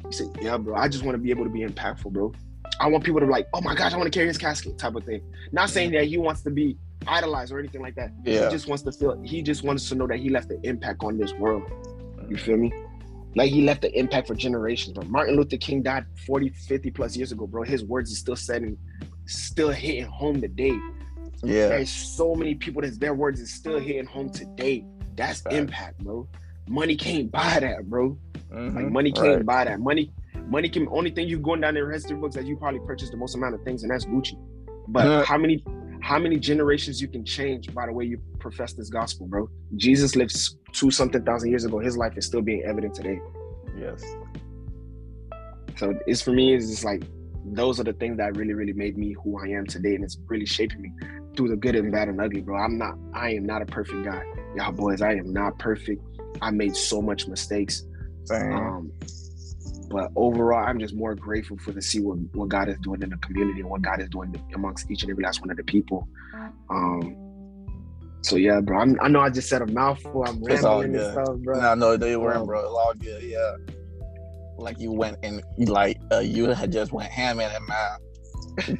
He 0.07 0.11
said, 0.11 0.27
yeah, 0.41 0.57
bro. 0.57 0.75
I 0.75 0.87
just 0.87 1.03
want 1.03 1.15
to 1.15 1.19
be 1.19 1.29
able 1.29 1.45
to 1.45 1.49
be 1.49 1.61
impactful, 1.61 2.11
bro. 2.11 2.33
I 2.79 2.87
want 2.87 3.03
people 3.03 3.19
to 3.19 3.25
be 3.25 3.31
like, 3.31 3.47
oh 3.53 3.61
my 3.61 3.75
gosh, 3.75 3.93
I 3.93 3.97
want 3.97 4.11
to 4.11 4.17
carry 4.17 4.27
his 4.27 4.37
casket 4.37 4.77
type 4.77 4.95
of 4.95 5.03
thing. 5.03 5.21
Not 5.51 5.69
saying 5.69 5.91
that 5.91 6.05
he 6.05 6.17
wants 6.17 6.41
to 6.43 6.49
be 6.49 6.77
idolized 7.07 7.51
or 7.51 7.59
anything 7.59 7.81
like 7.81 7.95
that. 7.95 8.11
Yeah. 8.23 8.45
He 8.45 8.51
just 8.51 8.67
wants 8.67 8.83
to 8.83 8.91
feel, 8.91 9.21
he 9.21 9.41
just 9.41 9.63
wants 9.63 9.87
to 9.89 9.95
know 9.95 10.07
that 10.07 10.17
he 10.17 10.29
left 10.29 10.51
an 10.51 10.59
impact 10.63 11.03
on 11.03 11.17
this 11.17 11.33
world. 11.33 11.63
You 12.29 12.37
feel 12.37 12.57
me? 12.57 12.73
Like 13.35 13.51
he 13.51 13.61
left 13.61 13.83
an 13.83 13.91
impact 13.93 14.27
for 14.27 14.35
generations, 14.35 14.93
bro. 14.93 15.05
Martin 15.07 15.35
Luther 15.35 15.57
King 15.57 15.83
died 15.83 16.05
40, 16.25 16.49
50 16.49 16.91
plus 16.91 17.15
years 17.17 17.31
ago, 17.31 17.45
bro. 17.45 17.63
His 17.63 17.83
words 17.83 18.11
is 18.11 18.19
still 18.19 18.35
setting, 18.35 18.77
still 19.25 19.69
hitting 19.69 20.05
home 20.05 20.41
today. 20.41 20.77
Yeah. 21.43 21.67
There's 21.67 21.89
so 21.89 22.33
many 22.33 22.55
people 22.55 22.81
that 22.81 22.99
their 22.99 23.13
words 23.13 23.39
is 23.39 23.53
still 23.53 23.79
hitting 23.79 24.05
home 24.05 24.29
today. 24.29 24.85
That's 25.15 25.43
impact, 25.51 25.99
bro. 25.99 26.27
Money 26.67 26.95
can't 26.95 27.31
buy 27.31 27.59
that, 27.59 27.89
bro. 27.89 28.17
Mm-hmm. 28.51 28.75
Like 28.75 28.91
money 28.91 29.11
can't 29.11 29.37
right. 29.37 29.45
buy 29.45 29.65
that. 29.65 29.79
Money 29.79 30.11
money 30.47 30.69
can 30.69 30.87
only 30.89 31.11
thing 31.11 31.27
you 31.27 31.39
going 31.39 31.61
down 31.61 31.73
their 31.73 31.91
history 31.91 32.17
books 32.17 32.35
that 32.35 32.45
you 32.45 32.57
probably 32.57 32.79
purchased 32.81 33.11
the 33.11 33.17
most 33.17 33.35
amount 33.35 33.55
of 33.55 33.63
things, 33.63 33.83
and 33.83 33.91
that's 33.91 34.05
Gucci. 34.05 34.37
But 34.87 35.07
uh, 35.07 35.25
how 35.25 35.37
many 35.37 35.63
how 36.01 36.19
many 36.19 36.37
generations 36.37 37.01
you 37.01 37.07
can 37.07 37.25
change 37.25 37.73
by 37.73 37.87
the 37.87 37.93
way 37.93 38.05
you 38.05 38.19
profess 38.39 38.73
this 38.73 38.89
gospel, 38.89 39.27
bro? 39.27 39.49
Jesus 39.75 40.15
lived 40.15 40.35
two 40.71 40.91
something 40.91 41.23
thousand 41.23 41.49
years 41.49 41.65
ago. 41.65 41.79
His 41.79 41.97
life 41.97 42.17
is 42.17 42.25
still 42.25 42.41
being 42.41 42.63
evident 42.63 42.93
today. 42.93 43.19
Yes. 43.77 44.03
So 45.77 45.93
it's 46.05 46.21
for 46.21 46.31
me, 46.31 46.55
it's 46.55 46.69
just 46.69 46.85
like 46.85 47.03
those 47.43 47.79
are 47.79 47.83
the 47.83 47.93
things 47.93 48.17
that 48.17 48.35
really, 48.37 48.53
really 48.53 48.73
made 48.73 48.97
me 48.97 49.15
who 49.23 49.39
I 49.39 49.49
am 49.49 49.65
today, 49.65 49.95
and 49.95 50.03
it's 50.03 50.17
really 50.27 50.45
shaping 50.45 50.81
me 50.81 50.91
through 51.35 51.49
the 51.49 51.55
good 51.55 51.75
and 51.75 51.91
bad 51.91 52.07
and 52.07 52.19
ugly, 52.19 52.41
bro. 52.41 52.57
I'm 52.57 52.77
not, 52.77 52.95
I 53.13 53.33
am 53.33 53.45
not 53.45 53.61
a 53.61 53.65
perfect 53.65 54.03
guy, 54.05 54.23
y'all 54.55 54.71
boys. 54.71 55.01
I 55.01 55.13
am 55.13 55.33
not 55.33 55.59
perfect. 55.59 56.01
I 56.41 56.51
made 56.51 56.75
so 56.75 57.01
much 57.01 57.27
mistakes. 57.27 57.83
Same. 58.23 58.53
Um, 58.53 58.91
but 59.89 60.11
overall, 60.15 60.65
I'm 60.65 60.79
just 60.79 60.95
more 60.95 61.15
grateful 61.15 61.57
for 61.57 61.71
to 61.73 61.81
see 61.81 61.99
what, 61.99 62.17
what 62.33 62.49
God 62.49 62.69
is 62.69 62.77
doing 62.79 63.01
in 63.01 63.09
the 63.09 63.17
community 63.17 63.61
and 63.61 63.69
what 63.69 63.81
God 63.81 64.01
is 64.01 64.09
doing 64.09 64.35
amongst 64.53 64.89
each 64.89 65.03
and 65.03 65.11
every 65.11 65.23
last 65.23 65.41
one 65.41 65.51
of 65.51 65.57
the 65.57 65.63
people. 65.63 66.07
Um, 66.69 67.15
so 68.25 68.37
yeah, 68.37 68.59
bro. 68.59 68.79
I'm, 68.79 68.97
i 69.01 69.07
know 69.07 69.21
I 69.21 69.29
just 69.29 69.47
said 69.49 69.61
a 69.61 69.67
mouthful. 69.67 70.23
I'm 70.23 70.43
rambling 70.43 70.95
and 70.95 71.11
stuff, 71.11 71.37
bro. 71.37 71.59
Nah, 71.59 71.75
no, 71.75 71.95
they 71.95 72.17
weren't, 72.17 72.37
um, 72.37 72.47
bro. 72.47 72.59
It's 72.59 72.69
all 72.69 72.93
good. 72.95 73.23
Yeah. 73.23 73.55
Like 74.57 74.79
you 74.79 74.91
went 74.91 75.17
and 75.21 75.43
like 75.57 75.99
uh, 76.11 76.19
you 76.19 76.49
had 76.49 76.71
just 76.71 76.91
went 76.91 77.11
ham 77.11 77.39
in 77.39 77.49
that 77.51 77.61
mouth. 77.61 78.79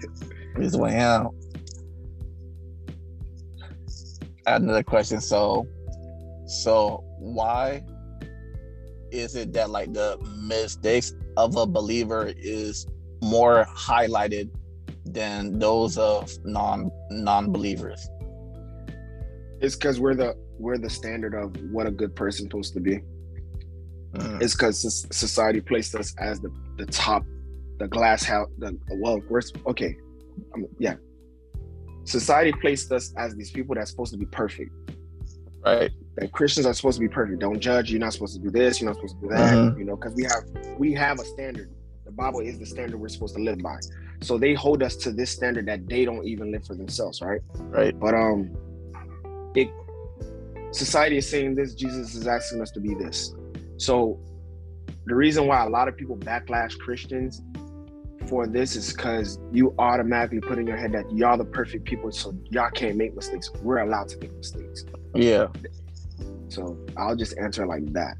just 0.60 0.80
went 0.80 0.96
ham. 0.96 1.30
Another 4.48 4.84
question. 4.84 5.22
So, 5.22 5.68
so 6.48 7.04
why 7.20 7.84
is 9.16 9.36
it 9.36 9.54
that 9.54 9.70
like 9.70 9.94
the 9.94 10.18
mistakes 10.42 11.14
of 11.38 11.56
a 11.56 11.66
believer 11.66 12.34
is 12.38 12.88
more 13.22 13.66
highlighted 13.76 14.50
than 15.06 15.58
those 15.58 15.98
of 15.98 16.32
non 16.44 16.92
non-believers? 17.10 18.08
It's 19.62 19.76
because 19.76 20.00
we're 20.00 20.16
the 20.16 20.36
we're 20.60 20.78
the 20.78 20.90
standard 20.90 21.34
of 21.34 21.56
what 21.72 21.88
a 21.88 21.92
good 21.92 22.16
person's 22.16 22.48
supposed 22.48 22.74
to 22.74 22.80
be. 22.80 23.02
Mm. 24.14 24.42
It's 24.42 24.54
because 24.54 25.08
society 25.12 25.62
placed 25.62 25.96
us 25.96 26.14
as 26.20 26.40
the 26.40 26.52
the 26.78 26.86
top, 26.86 27.24
the 27.80 27.88
glass 27.88 28.24
house. 28.24 28.50
The 28.58 28.78
well, 29.00 29.22
we're 29.30 29.42
okay. 29.68 29.96
Um, 30.54 30.66
yeah, 30.78 30.96
society 32.04 32.54
placed 32.62 32.92
us 32.92 33.14
as 33.18 33.36
these 33.36 33.52
people 33.52 33.76
that's 33.76 33.92
supposed 33.92 34.12
to 34.12 34.18
be 34.18 34.26
perfect. 34.26 34.72
Right 35.66 35.92
that 36.18 36.32
Christians 36.32 36.66
are 36.66 36.74
supposed 36.74 36.98
to 36.98 37.02
be 37.02 37.10
perfect. 37.10 37.40
Don't 37.40 37.60
judge. 37.60 37.92
You're 37.92 38.00
not 38.00 38.14
supposed 38.14 38.36
to 38.36 38.42
do 38.42 38.50
this. 38.50 38.80
You're 38.80 38.90
not 38.90 38.96
supposed 38.96 39.16
to 39.16 39.22
do 39.22 39.34
that. 39.34 39.54
Mm-hmm. 39.54 39.80
You 39.80 39.86
know, 39.86 39.96
because 39.96 40.14
we 40.14 40.24
have 40.24 40.44
we 40.78 40.94
have 40.94 41.20
a 41.20 41.26
standard. 41.26 41.70
The 42.06 42.12
Bible 42.12 42.40
is 42.40 42.60
the 42.60 42.66
standard 42.66 43.00
we're 43.00 43.10
supposed 43.10 43.36
to 43.36 43.42
live 43.42 43.60
by. 43.60 43.78
So 44.22 44.38
they 44.38 44.54
hold 44.54 44.84
us 44.84 44.96
to 44.98 45.12
this 45.12 45.32
standard 45.32 45.66
that 45.68 45.88
they 45.88 46.06
don't 46.06 46.26
even 46.26 46.52
live 46.52 46.66
for 46.66 46.76
themselves, 46.76 47.22
right? 47.22 47.42
Right. 47.56 48.00
But 48.00 48.14
um, 48.14 48.56
it 49.56 49.70
society 50.72 51.18
is 51.18 51.30
saying 51.30 51.56
this. 51.56 51.74
Jesus 51.74 52.16
is 52.16 52.28
asking 52.28 52.62
us 52.62 52.72
to 52.72 52.80
be 52.80 52.94
this. 52.94 53.34
So 53.78 54.20
the 55.06 55.16
reason 55.16 55.48
why 55.48 55.64
a 55.64 55.70
lot 55.70 55.88
of 55.88 55.98
people 55.98 56.18
backlash 56.18 56.78
Christians 56.80 57.42
for 58.28 58.48
this 58.48 58.76
is 58.76 58.92
because 58.92 59.40
you 59.52 59.76
automatically 59.78 60.40
put 60.40 60.58
in 60.58 60.66
your 60.66 60.78
head 60.78 60.92
that 60.94 61.12
y'all 61.16 61.38
the 61.38 61.46
perfect 61.46 61.86
people, 61.86 62.12
so 62.12 62.34
y'all 62.50 62.72
can't 62.72 62.96
make 62.96 63.16
mistakes. 63.16 63.52
We're 63.62 63.80
allowed 63.80 64.08
to 64.10 64.18
make 64.18 64.34
mistakes. 64.36 64.86
Yeah. 65.14 65.48
So 66.50 66.78
I'll 66.98 67.16
just 67.16 67.38
answer 67.38 67.66
like 67.66 67.86
that. 67.94 68.18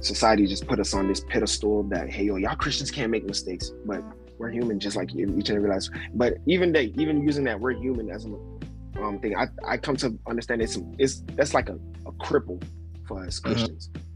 Society 0.00 0.46
just 0.46 0.66
put 0.66 0.80
us 0.80 0.94
on 0.94 1.06
this 1.06 1.20
pedestal 1.20 1.84
that 1.84 2.10
hey 2.10 2.24
yo 2.24 2.36
y'all 2.36 2.56
Christians 2.56 2.90
can't 2.90 3.10
make 3.10 3.24
mistakes, 3.24 3.70
but 3.84 4.02
we're 4.38 4.50
human 4.50 4.80
just 4.80 4.96
like 4.96 5.14
each 5.14 5.48
and 5.48 5.50
every 5.50 5.70
last. 5.70 5.90
But 6.14 6.38
even 6.46 6.72
that, 6.72 6.98
even 7.00 7.22
using 7.22 7.44
that 7.44 7.60
we're 7.60 7.72
human 7.72 8.10
as 8.10 8.26
a 8.26 9.00
um 9.00 9.20
thing, 9.20 9.36
I 9.36 9.46
I 9.66 9.76
come 9.76 9.96
to 9.96 10.18
understand 10.26 10.62
it's 10.62 10.78
it's 10.98 11.22
that's 11.34 11.54
like 11.54 11.68
a, 11.68 11.78
a 12.06 12.12
cripple 12.12 12.62
for 13.06 13.24
us 13.24 13.38
mm-hmm. 13.38 13.52
Christians. 13.52 13.88
Mm-hmm. 13.88 14.08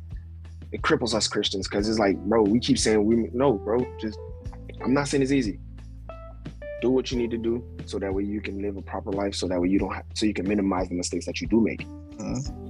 It 0.72 0.82
cripples 0.82 1.14
us 1.14 1.28
Christians 1.28 1.68
because 1.68 1.89
it's 1.89 2.01
like 2.01 2.16
bro 2.24 2.43
we 2.43 2.59
keep 2.59 2.78
saying 2.78 3.05
we 3.05 3.30
no 3.32 3.53
bro 3.53 3.87
just 4.01 4.18
I'm 4.82 4.93
not 4.93 5.09
saying 5.09 5.22
it's 5.22 5.32
easy. 5.32 5.61
Do 6.82 6.91
what 6.91 7.11
you 7.12 7.18
need 7.18 7.30
to 7.30 7.39
do 7.39 7.64
so 7.87 7.99
that 8.01 8.12
way 8.12 8.24
you 8.24 8.41
can 8.41 8.61
live 8.61 8.76
a 8.76 8.82
proper 8.82 9.12
life 9.12 9.34
so 9.34 9.47
that 9.47 9.61
way 9.61 9.68
you 9.68 9.78
don't 9.78 9.95
have 9.95 10.05
so 10.14 10.26
you 10.26 10.34
can 10.34 10.49
minimize 10.49 10.89
the 10.89 10.97
mistakes 10.97 11.26
that 11.26 11.41
you 11.41 11.47
do 11.47 11.61
make. 11.61 11.87
Mm-hmm 12.18 12.66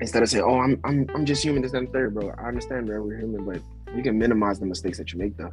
instead 0.00 0.22
of 0.22 0.28
saying, 0.28 0.44
"Oh, 0.44 0.60
I'm 0.60 0.80
I'm 0.84 1.06
I'm 1.14 1.24
just 1.24 1.42
human," 1.42 1.62
this 1.62 1.72
and 1.72 1.92
third, 1.92 2.14
bro. 2.14 2.34
I 2.38 2.48
understand, 2.48 2.86
bro. 2.86 3.02
We're 3.02 3.18
human, 3.18 3.44
but 3.44 3.60
you 3.96 4.02
can 4.02 4.18
minimize 4.18 4.60
the 4.60 4.66
mistakes 4.66 4.98
that 4.98 5.12
you 5.12 5.18
make, 5.18 5.36
though. 5.36 5.52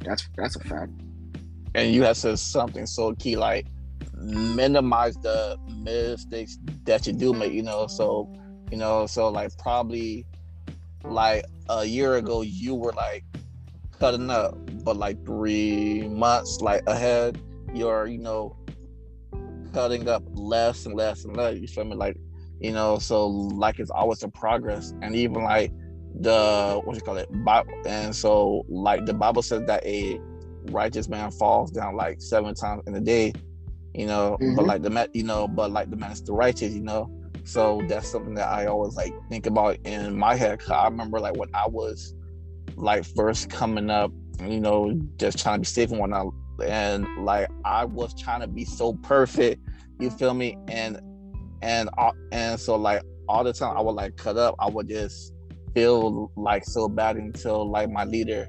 That's 0.00 0.28
that's 0.36 0.56
a 0.56 0.60
fact. 0.60 0.92
And 1.74 1.92
you 1.92 2.02
have 2.02 2.16
said 2.16 2.38
something 2.38 2.86
so 2.86 3.14
key, 3.14 3.36
like 3.36 3.66
minimize 4.16 5.16
the 5.16 5.58
mistakes 5.68 6.58
that 6.84 7.06
you 7.06 7.12
do 7.12 7.32
make. 7.32 7.52
You 7.52 7.62
know, 7.62 7.86
so 7.86 8.32
you 8.70 8.76
know, 8.76 9.06
so 9.06 9.28
like 9.28 9.56
probably 9.58 10.26
like 11.04 11.44
a 11.68 11.84
year 11.84 12.16
ago, 12.16 12.42
you 12.42 12.74
were 12.74 12.92
like 12.92 13.24
cutting 13.98 14.30
up, 14.30 14.56
but 14.84 14.96
like 14.96 15.24
three 15.24 16.08
months 16.08 16.60
like 16.60 16.82
ahead, 16.86 17.40
you're 17.74 18.06
you 18.06 18.18
know 18.18 18.56
cutting 19.72 20.08
up 20.08 20.22
less 20.32 20.86
and 20.86 20.94
less 20.94 21.24
and 21.24 21.36
less. 21.36 21.58
You 21.58 21.68
feel 21.68 21.84
me? 21.84 21.94
Like 21.94 22.16
you 22.60 22.72
know. 22.72 22.98
So 22.98 23.26
like 23.26 23.78
it's 23.78 23.90
always 23.90 24.22
a 24.22 24.28
progress, 24.28 24.94
and 25.02 25.14
even 25.14 25.42
like 25.44 25.72
the 26.20 26.80
what 26.84 26.96
you 26.96 27.02
call 27.02 27.16
it, 27.16 27.28
Bible, 27.44 27.72
and 27.86 28.14
so 28.14 28.64
like 28.68 29.06
the 29.06 29.14
Bible 29.14 29.42
says 29.42 29.62
that 29.66 29.84
a 29.84 30.20
righteous 30.70 31.08
man 31.08 31.30
falls 31.30 31.70
down 31.70 31.96
like 31.96 32.20
seven 32.20 32.54
times 32.54 32.82
in 32.86 32.94
a 32.94 33.00
day, 33.00 33.32
you 33.94 34.06
know. 34.06 34.36
Mm-hmm. 34.40 34.56
But 34.56 34.66
like 34.66 34.82
the 34.82 35.10
you 35.12 35.22
know, 35.22 35.48
but 35.48 35.70
like 35.70 35.90
the 35.90 35.96
man 35.96 36.12
is 36.12 36.22
the 36.22 36.32
righteous, 36.32 36.74
you 36.74 36.82
know. 36.82 37.10
So 37.44 37.82
that's 37.88 38.08
something 38.08 38.34
that 38.34 38.48
I 38.48 38.66
always 38.66 38.94
like 38.94 39.14
think 39.30 39.46
about 39.46 39.78
in 39.84 40.18
my 40.18 40.34
head. 40.34 40.60
I 40.68 40.84
remember 40.84 41.18
like 41.18 41.36
when 41.36 41.48
I 41.54 41.66
was 41.66 42.14
like 42.76 43.04
first 43.04 43.48
coming 43.48 43.90
up, 43.90 44.12
you 44.44 44.60
know, 44.60 44.92
just 45.16 45.38
trying 45.38 45.56
to 45.56 45.60
be 45.60 45.66
safe 45.66 45.90
and 45.90 45.98
whatnot. 45.98 46.32
And 46.66 47.06
like 47.24 47.48
I 47.64 47.84
was 47.84 48.14
trying 48.14 48.40
to 48.40 48.48
be 48.48 48.64
so 48.64 48.92
perfect, 48.92 49.66
you 49.98 50.10
feel 50.10 50.34
me? 50.34 50.58
And 50.68 51.00
and 51.62 51.88
uh, 51.98 52.12
and 52.32 52.58
so 52.58 52.76
like 52.76 53.02
all 53.28 53.44
the 53.44 53.52
time 53.52 53.76
I 53.76 53.80
would 53.80 53.92
like 53.92 54.16
cut 54.16 54.36
up. 54.36 54.54
I 54.58 54.68
would 54.68 54.88
just 54.88 55.34
feel 55.74 56.32
like 56.36 56.64
so 56.64 56.88
bad 56.88 57.16
until 57.16 57.68
like 57.70 57.90
my 57.90 58.04
leader, 58.04 58.48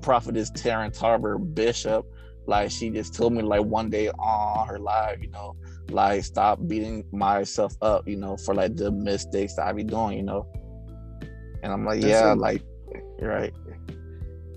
prophetess 0.00 0.50
Terrence 0.50 0.98
Harbor 0.98 1.38
Bishop, 1.38 2.06
like 2.46 2.70
she 2.70 2.90
just 2.90 3.14
told 3.14 3.32
me 3.32 3.42
like 3.42 3.64
one 3.64 3.90
day 3.90 4.08
on 4.10 4.66
her 4.68 4.78
live, 4.78 5.22
you 5.22 5.30
know, 5.30 5.56
like 5.90 6.24
stop 6.24 6.58
beating 6.66 7.04
myself 7.12 7.74
up, 7.82 8.06
you 8.08 8.16
know, 8.16 8.36
for 8.36 8.54
like 8.54 8.76
the 8.76 8.90
mistakes 8.90 9.56
that 9.56 9.66
I 9.66 9.72
be 9.72 9.84
doing, 9.84 10.16
you 10.16 10.24
know. 10.24 10.46
And 11.62 11.72
I'm 11.72 11.84
like, 11.84 12.00
that's 12.00 12.12
yeah, 12.12 12.32
like 12.32 12.62
you're 13.20 13.30
right. 13.30 13.54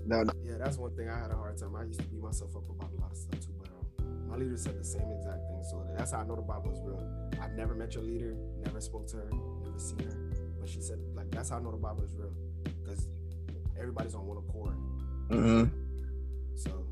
No, 0.06 0.24
yeah, 0.44 0.54
that's 0.58 0.78
one 0.78 0.94
thing 0.96 1.08
I 1.08 1.18
had 1.18 1.30
a 1.30 1.36
hard 1.36 1.56
time. 1.56 1.74
I 1.74 1.84
used 1.84 2.00
to 2.00 2.06
beat 2.06 2.20
myself 2.20 2.54
up 2.56 2.62
about 2.68 2.90
a 2.96 3.00
lot 3.00 3.10
of 3.10 3.16
stuff 3.16 3.40
too, 3.40 3.52
but 3.58 3.68
um, 4.04 4.28
my 4.28 4.36
leader 4.36 4.56
said 4.56 4.78
the 4.78 4.84
same 4.84 5.02
exact 5.18 5.38
thing. 5.48 5.62
So 5.68 5.84
that's 5.96 6.12
how 6.12 6.20
I 6.20 6.24
know 6.24 6.36
the 6.36 6.42
Bible 6.42 6.72
is 6.72 6.80
real. 6.84 7.15
I've 7.46 7.56
never 7.56 7.74
met 7.74 7.94
your 7.94 8.02
leader, 8.02 8.36
never 8.64 8.80
spoke 8.80 9.06
to 9.08 9.18
her, 9.18 9.30
never 9.64 9.78
seen 9.78 10.00
her, 10.00 10.32
but 10.58 10.68
she 10.68 10.80
said 10.80 10.98
like 11.14 11.30
that's 11.30 11.50
how 11.50 11.58
I 11.58 11.60
know 11.60 11.70
the 11.70 11.76
Bible 11.76 12.02
is 12.02 12.14
real 12.16 12.32
because 12.82 13.08
everybody's 13.78 14.16
on 14.16 14.26
one 14.26 14.38
accord. 14.38 14.74
Mm-hmm. 15.28 15.64
So 16.56 16.84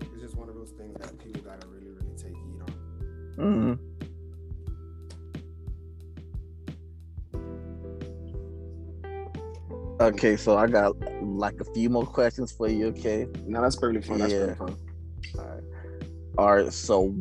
it's 0.00 0.20
just 0.20 0.36
one 0.36 0.50
of 0.50 0.54
those 0.54 0.70
things 0.72 0.98
that 1.00 1.18
people 1.18 1.40
gotta 1.40 1.66
really, 1.68 1.88
really 1.88 2.14
take 2.16 2.36
heed 2.36 2.60
on. 2.60 2.74
Mm-hmm. 3.38 3.74
Okay, 10.00 10.36
so 10.36 10.56
I 10.58 10.66
got 10.66 10.94
like 11.22 11.58
a 11.60 11.64
few 11.72 11.88
more 11.88 12.04
questions 12.04 12.52
for 12.52 12.68
you. 12.68 12.88
Okay. 12.88 13.26
No, 13.46 13.62
that's 13.62 13.76
pretty 13.76 14.00
fun. 14.00 14.18
That's 14.18 14.32
yeah. 14.32 14.54
fun. 14.54 14.76
All 15.38 15.44
right. 15.44 15.62
All 16.36 16.54
right. 16.54 16.72
So, 16.72 17.14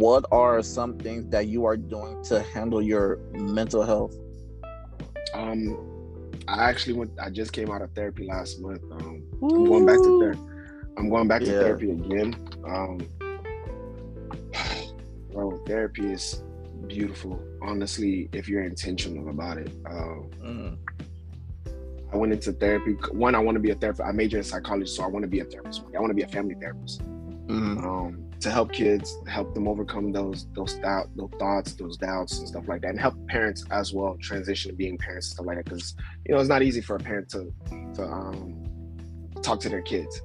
what 0.00 0.24
are 0.32 0.62
some 0.62 0.96
things 0.96 1.28
that 1.28 1.46
you 1.48 1.66
are 1.66 1.76
doing 1.76 2.22
to 2.24 2.40
handle 2.40 2.80
your 2.80 3.18
mental 3.32 3.82
health? 3.82 4.16
Um, 5.34 5.76
I 6.48 6.64
actually 6.70 6.94
went. 6.94 7.12
I 7.20 7.28
just 7.28 7.52
came 7.52 7.70
out 7.70 7.82
of 7.82 7.92
therapy 7.92 8.24
last 8.24 8.60
month. 8.60 8.82
Um, 8.90 9.22
I'm 9.42 9.64
going 9.66 9.84
back 9.84 9.98
to 9.98 10.20
therapy. 10.20 10.40
I'm 10.96 11.10
going 11.10 11.28
back 11.28 11.42
to 11.42 11.46
yeah. 11.46 11.60
therapy 11.60 11.90
again. 11.90 12.34
Um, 12.66 12.98
bro, 15.32 15.62
therapy 15.66 16.10
is 16.10 16.42
beautiful. 16.86 17.38
Honestly, 17.60 18.30
if 18.32 18.48
you're 18.48 18.64
intentional 18.64 19.28
about 19.28 19.58
it. 19.58 19.70
Um, 19.86 20.30
mm 20.42 20.76
I 22.12 22.16
went 22.16 22.32
into 22.32 22.50
therapy. 22.50 22.94
One, 23.12 23.36
I 23.36 23.38
want 23.38 23.54
to 23.54 23.60
be 23.60 23.70
a 23.70 23.76
therapist. 23.76 24.02
I 24.02 24.10
major 24.10 24.38
in 24.38 24.42
psychology, 24.42 24.86
so 24.86 25.04
I 25.04 25.06
want 25.06 25.22
to 25.22 25.28
be 25.28 25.38
a 25.40 25.44
therapist. 25.44 25.82
I 25.96 26.00
want 26.00 26.10
to 26.10 26.14
be 26.14 26.22
a 26.22 26.26
family 26.26 26.56
therapist 26.60 27.02
mm-hmm. 27.46 27.86
um, 27.86 28.30
to 28.40 28.50
help 28.50 28.72
kids, 28.72 29.18
help 29.28 29.54
them 29.54 29.68
overcome 29.68 30.12
those 30.12 30.46
those 30.54 30.74
doubt, 30.74 31.08
those 31.16 31.30
thoughts, 31.38 31.74
those 31.74 31.96
doubts, 31.96 32.38
and 32.38 32.48
stuff 32.48 32.66
like 32.68 32.82
that, 32.82 32.90
and 32.90 33.00
help 33.00 33.14
parents 33.28 33.64
as 33.70 33.92
well 33.92 34.16
transition 34.20 34.70
to 34.70 34.76
being 34.76 34.96
parents 34.96 35.28
and 35.28 35.34
stuff 35.34 35.46
like 35.46 35.56
that. 35.56 35.64
Because 35.64 35.94
you 36.26 36.34
know 36.34 36.40
it's 36.40 36.48
not 36.48 36.62
easy 36.62 36.80
for 36.80 36.96
a 36.96 36.98
parent 36.98 37.28
to 37.30 37.52
to 37.94 38.02
um, 38.02 38.64
talk 39.42 39.60
to 39.60 39.68
their 39.68 39.82
kids 39.82 40.22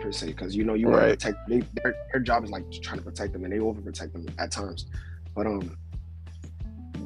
per 0.00 0.10
se. 0.10 0.28
Because 0.28 0.56
you 0.56 0.64
know 0.64 0.74
you 0.74 0.88
right. 0.88 1.08
want 1.08 1.20
to 1.20 1.26
protect. 1.26 1.48
They, 1.48 1.62
their, 1.82 1.94
their 2.12 2.20
job 2.20 2.44
is 2.44 2.50
like 2.50 2.64
trying 2.82 2.98
to 2.98 3.04
protect 3.04 3.32
them, 3.32 3.44
and 3.44 3.52
they 3.52 3.58
overprotect 3.58 4.12
them 4.12 4.26
at 4.38 4.50
times. 4.50 4.86
But 5.34 5.46
um, 5.46 5.76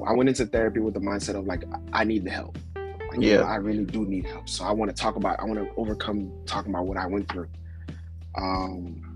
I 0.06 0.12
went 0.12 0.28
into 0.28 0.46
therapy 0.46 0.80
with 0.80 0.94
the 0.94 1.00
mindset 1.00 1.34
of 1.34 1.46
like 1.46 1.64
I 1.92 2.04
need 2.04 2.24
the 2.24 2.30
help. 2.30 2.56
Like, 2.76 3.20
yeah, 3.20 3.38
know, 3.38 3.42
I 3.42 3.56
really 3.56 3.84
do 3.84 4.04
need 4.04 4.26
help. 4.26 4.48
So 4.48 4.64
I 4.64 4.72
want 4.72 4.94
to 4.94 4.96
talk 4.96 5.16
about. 5.16 5.40
I 5.40 5.44
want 5.44 5.58
to 5.58 5.68
overcome 5.76 6.32
talking 6.46 6.72
about 6.72 6.86
what 6.86 6.96
I 6.96 7.06
went 7.06 7.28
through. 7.30 7.48
Um, 8.38 9.11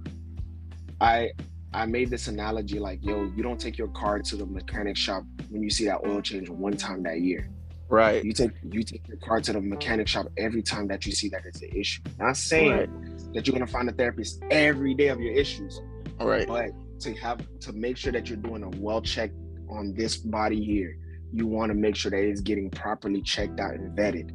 I 1.01 1.30
I 1.72 1.86
made 1.86 2.11
this 2.11 2.28
analogy 2.28 2.78
like, 2.78 3.05
yo, 3.05 3.30
you 3.36 3.42
don't 3.42 3.61
take 3.61 3.76
your 3.76 3.88
car 3.88 4.20
to 4.20 4.36
the 4.36 4.47
mechanic 4.47 4.97
shop 4.97 5.24
when 5.51 5.62
you 5.62 5.70
see 5.70 5.84
that 5.86 6.01
oil 6.07 6.22
change 6.22 6.49
one 6.49 6.76
time 6.76 7.03
that 7.05 7.20
year. 7.20 7.51
Right. 7.88 8.24
You 8.24 8.32
take 8.32 8.53
you 8.62 8.82
take 8.82 9.07
your 9.07 9.18
car 9.18 9.40
to 9.40 9.53
the 9.53 9.61
mechanic 9.61 10.09
shop 10.09 10.26
every 10.36 10.62
time 10.62 10.88
that 10.88 11.07
you 11.07 11.12
see 11.12 11.28
that 11.30 11.42
it's 11.44 11.62
an 11.62 11.70
issue. 11.74 12.03
Not 12.18 12.36
saying 12.36 12.70
right. 12.72 13.34
that 13.34 13.47
you're 13.47 13.53
gonna 13.53 13.66
find 13.66 13.88
a 13.88 13.92
therapist 13.92 14.42
every 14.51 14.94
day 14.94 15.09
of 15.09 15.20
your 15.20 15.34
issues. 15.34 15.80
Right. 16.20 16.49
But 16.49 16.70
to 17.01 17.14
have 17.14 17.40
to 17.61 17.72
make 17.72 17.97
sure 17.97 18.12
that 18.12 18.28
you're 18.28 18.38
doing 18.38 18.62
a 18.64 18.70
well 18.80 19.03
check 19.03 19.30
on 19.68 19.94
this 19.94 20.16
body 20.16 20.64
here 20.64 20.97
you 21.32 21.47
want 21.47 21.70
to 21.70 21.74
make 21.74 21.97
sure 21.97 22.11
that 22.11 22.20
it's 22.20 22.40
getting 22.40 22.70
properly 22.70 23.20
checked 23.20 23.61
out 23.61 23.74
and 23.74 23.97
vetted. 23.97 24.30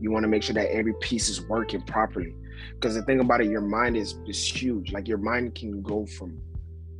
You 0.00 0.10
want 0.10 0.24
to 0.24 0.28
make 0.28 0.42
sure 0.42 0.54
that 0.54 0.70
every 0.70 0.94
piece 1.00 1.28
is 1.28 1.42
working 1.48 1.82
properly. 1.82 2.34
Because 2.74 2.94
the 2.94 3.02
thing 3.02 3.20
about 3.20 3.40
it, 3.40 3.48
your 3.48 3.60
mind 3.60 3.96
is 3.96 4.18
is 4.26 4.44
huge. 4.44 4.92
Like 4.92 5.08
your 5.08 5.18
mind 5.18 5.54
can 5.54 5.82
go 5.82 6.06
from 6.06 6.40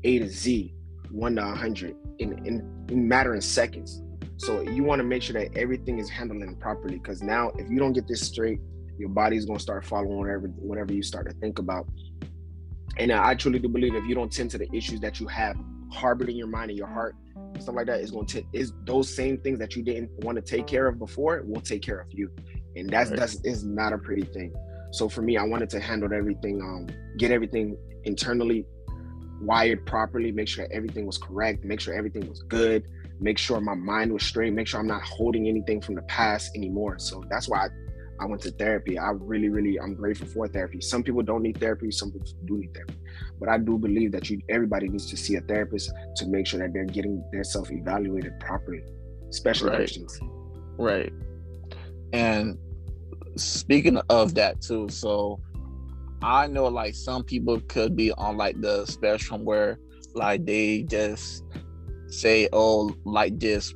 A 0.05 0.19
to 0.19 0.29
Z, 0.29 0.75
one 1.11 1.37
to 1.37 1.43
hundred 1.43 1.97
in, 2.19 2.33
in 2.47 2.87
in 2.89 3.09
matter 3.09 3.35
of 3.35 3.45
seconds. 3.45 4.03
So 4.37 4.61
you 4.63 4.83
want 4.83 5.01
to 5.01 5.05
make 5.05 5.23
sure 5.23 5.41
that 5.41 5.57
everything 5.57 5.99
is 5.99 6.09
handling 6.09 6.57
properly. 6.57 6.99
Because 6.99 7.23
now, 7.23 7.51
if 7.59 7.71
you 7.71 7.79
don't 7.79 7.93
get 7.93 8.09
this 8.09 8.23
straight, 8.23 8.59
your 8.99 9.09
body's 9.09 9.45
gonna 9.45 9.61
start 9.61 9.85
following 9.85 10.19
whatever 10.19 10.49
whatever 10.49 10.93
you 10.93 11.03
start 11.03 11.29
to 11.29 11.35
think 11.37 11.59
about. 11.59 11.87
And 12.99 13.11
I 13.11 13.35
truly 13.35 13.59
do 13.59 13.69
believe 13.69 13.95
if 13.95 14.05
you 14.05 14.15
don't 14.15 14.31
tend 14.31 14.51
to 14.51 14.59
the 14.59 14.69
issues 14.75 15.01
that 15.01 15.19
you 15.19 15.27
have 15.29 15.57
harbored 15.91 16.29
in 16.29 16.37
your 16.37 16.47
mind 16.47 16.71
and 16.71 16.79
your 16.79 16.89
heart, 16.89 17.15
stuff 17.61 17.75
like 17.75 17.87
that 17.87 18.01
is 18.01 18.11
going 18.11 18.27
to 18.27 18.43
is 18.53 18.73
those 18.85 19.15
same 19.15 19.39
things 19.39 19.59
that 19.59 19.77
you 19.77 19.83
didn't 19.83 20.11
want 20.25 20.37
to 20.37 20.43
take 20.43 20.67
care 20.67 20.87
of 20.87 20.99
before 20.99 21.43
will 21.45 21.61
take 21.61 21.83
care 21.83 22.01
of 22.01 22.07
you 22.11 22.31
and 22.77 22.89
that's 22.89 23.11
right. 23.11 23.19
that's 23.19 23.37
is 23.45 23.65
not 23.65 23.93
a 23.93 23.99
pretty 23.99 24.23
thing 24.23 24.53
so 24.93 25.09
for 25.09 25.23
me 25.23 25.37
i 25.37 25.43
wanted 25.43 25.69
to 25.69 25.81
handle 25.81 26.13
everything 26.13 26.61
um 26.63 26.87
get 27.19 27.31
everything 27.31 27.77
internally 28.05 28.65
wired 29.41 29.85
properly 29.87 30.31
make 30.31 30.47
sure 30.47 30.67
everything 30.71 31.05
was 31.05 31.19
correct 31.19 31.65
make 31.65 31.81
sure 31.81 31.95
everything 31.95 32.29
was 32.29 32.43
good 32.45 32.85
make 33.21 33.39
sure 33.39 33.61
my 33.61 33.75
mind 33.75 34.13
was 34.13 34.23
straight 34.23 34.53
make 34.53 34.69
sure 34.69 34.79
i'm 34.79 34.87
not 34.87 35.03
holding 35.03 35.49
anything 35.49 35.81
from 35.81 35.95
the 35.95 36.03
past 36.03 36.55
anymore 36.55 36.99
so 36.99 37.25
that's 37.29 37.49
why 37.49 37.67
I, 37.67 37.69
I 38.23 38.27
went 38.27 38.41
to 38.43 38.53
therapy. 38.53 38.99
I 38.99 39.11
really, 39.11 39.49
really, 39.49 39.81
I'm 39.81 39.95
grateful 39.95 40.29
for 40.29 40.47
therapy. 40.47 40.81
Some 40.81 41.03
people 41.03 41.23
don't 41.23 41.43
need 41.43 41.59
therapy. 41.59 41.91
Some 41.91 42.13
people 42.13 42.29
do 42.45 42.59
need 42.59 42.73
therapy. 42.73 42.95
But 43.41 43.49
I 43.49 43.59
do 43.59 43.77
believe 43.77 44.13
that 44.13 44.31
you, 44.31 44.41
everybody 44.49 44.89
needs 44.89 45.11
to 45.11 45.17
see 45.17 45.35
a 45.35 45.41
therapist 45.41 45.93
to 46.17 46.27
make 46.27 46.47
sure 46.47 46.61
that 46.61 46.73
they're 46.73 46.85
getting 46.85 47.25
their 47.33 47.43
self 47.43 47.73
evaluated 47.73 48.39
properly, 48.39 48.85
especially 49.29 49.71
right. 49.71 49.77
Christians. 49.79 50.21
Right. 50.79 51.13
And 52.13 52.59
speaking 53.37 53.99
of 54.09 54.35
that 54.35 54.61
too, 54.61 54.89
so 54.89 55.41
I 56.23 56.47
know 56.47 56.67
like 56.67 56.95
some 56.95 57.25
people 57.25 57.61
could 57.69 57.97
be 57.97 58.13
on 58.13 58.37
like 58.37 58.61
the 58.61 58.87
spectrum 58.87 59.45
where 59.45 59.79
like 60.15 60.45
they 60.45 60.83
just 60.83 61.45
say, 62.09 62.49
oh, 62.53 62.95
like 63.05 63.39
this 63.39 63.75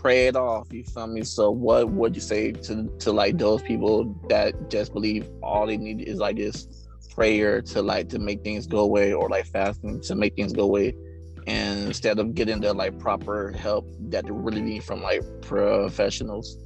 pray 0.00 0.28
it 0.28 0.36
off. 0.36 0.72
You 0.72 0.84
feel 0.84 1.06
me? 1.06 1.22
So 1.24 1.50
what 1.50 1.90
would 1.90 2.14
you 2.14 2.20
say 2.20 2.52
to 2.52 2.88
to 3.00 3.12
like 3.12 3.38
those 3.38 3.62
people 3.62 4.14
that 4.28 4.70
just 4.70 4.92
believe 4.92 5.28
all 5.42 5.66
they 5.66 5.76
need 5.76 6.02
is 6.02 6.18
like 6.18 6.36
this 6.36 6.86
prayer 7.14 7.60
to 7.60 7.82
like 7.82 8.08
to 8.10 8.18
make 8.18 8.42
things 8.44 8.66
go 8.66 8.78
away 8.80 9.12
or 9.12 9.28
like 9.28 9.46
fasting 9.46 10.00
to 10.02 10.14
make 10.14 10.36
things 10.36 10.52
go 10.52 10.62
away 10.62 10.94
and 11.48 11.86
instead 11.86 12.18
of 12.18 12.34
getting 12.34 12.60
the 12.60 12.72
like 12.72 12.98
proper 12.98 13.50
help 13.52 13.88
that 14.10 14.24
they 14.24 14.30
really 14.30 14.60
need 14.60 14.84
from 14.84 15.02
like 15.02 15.22
professionals? 15.42 16.56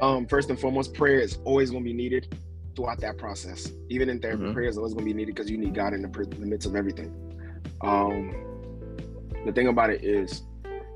Um, 0.00 0.26
first 0.26 0.50
and 0.50 0.58
foremost, 0.58 0.94
prayer 0.94 1.20
is 1.20 1.38
always 1.44 1.70
going 1.70 1.84
to 1.84 1.88
be 1.88 1.94
needed 1.94 2.36
throughout 2.74 3.00
that 3.00 3.18
process. 3.18 3.70
Even 3.88 4.08
in 4.08 4.18
therapy, 4.18 4.44
mm-hmm. 4.44 4.52
prayer 4.52 4.68
is 4.68 4.76
always 4.76 4.94
going 4.94 5.06
to 5.06 5.12
be 5.12 5.16
needed 5.16 5.34
because 5.34 5.50
you 5.50 5.58
need 5.58 5.74
God 5.74 5.94
in 5.94 6.02
the, 6.02 6.08
the 6.08 6.46
midst 6.46 6.66
of 6.66 6.74
everything. 6.74 7.14
Um, 7.82 8.34
the 9.44 9.52
thing 9.52 9.68
about 9.68 9.90
it 9.90 10.04
is, 10.04 10.42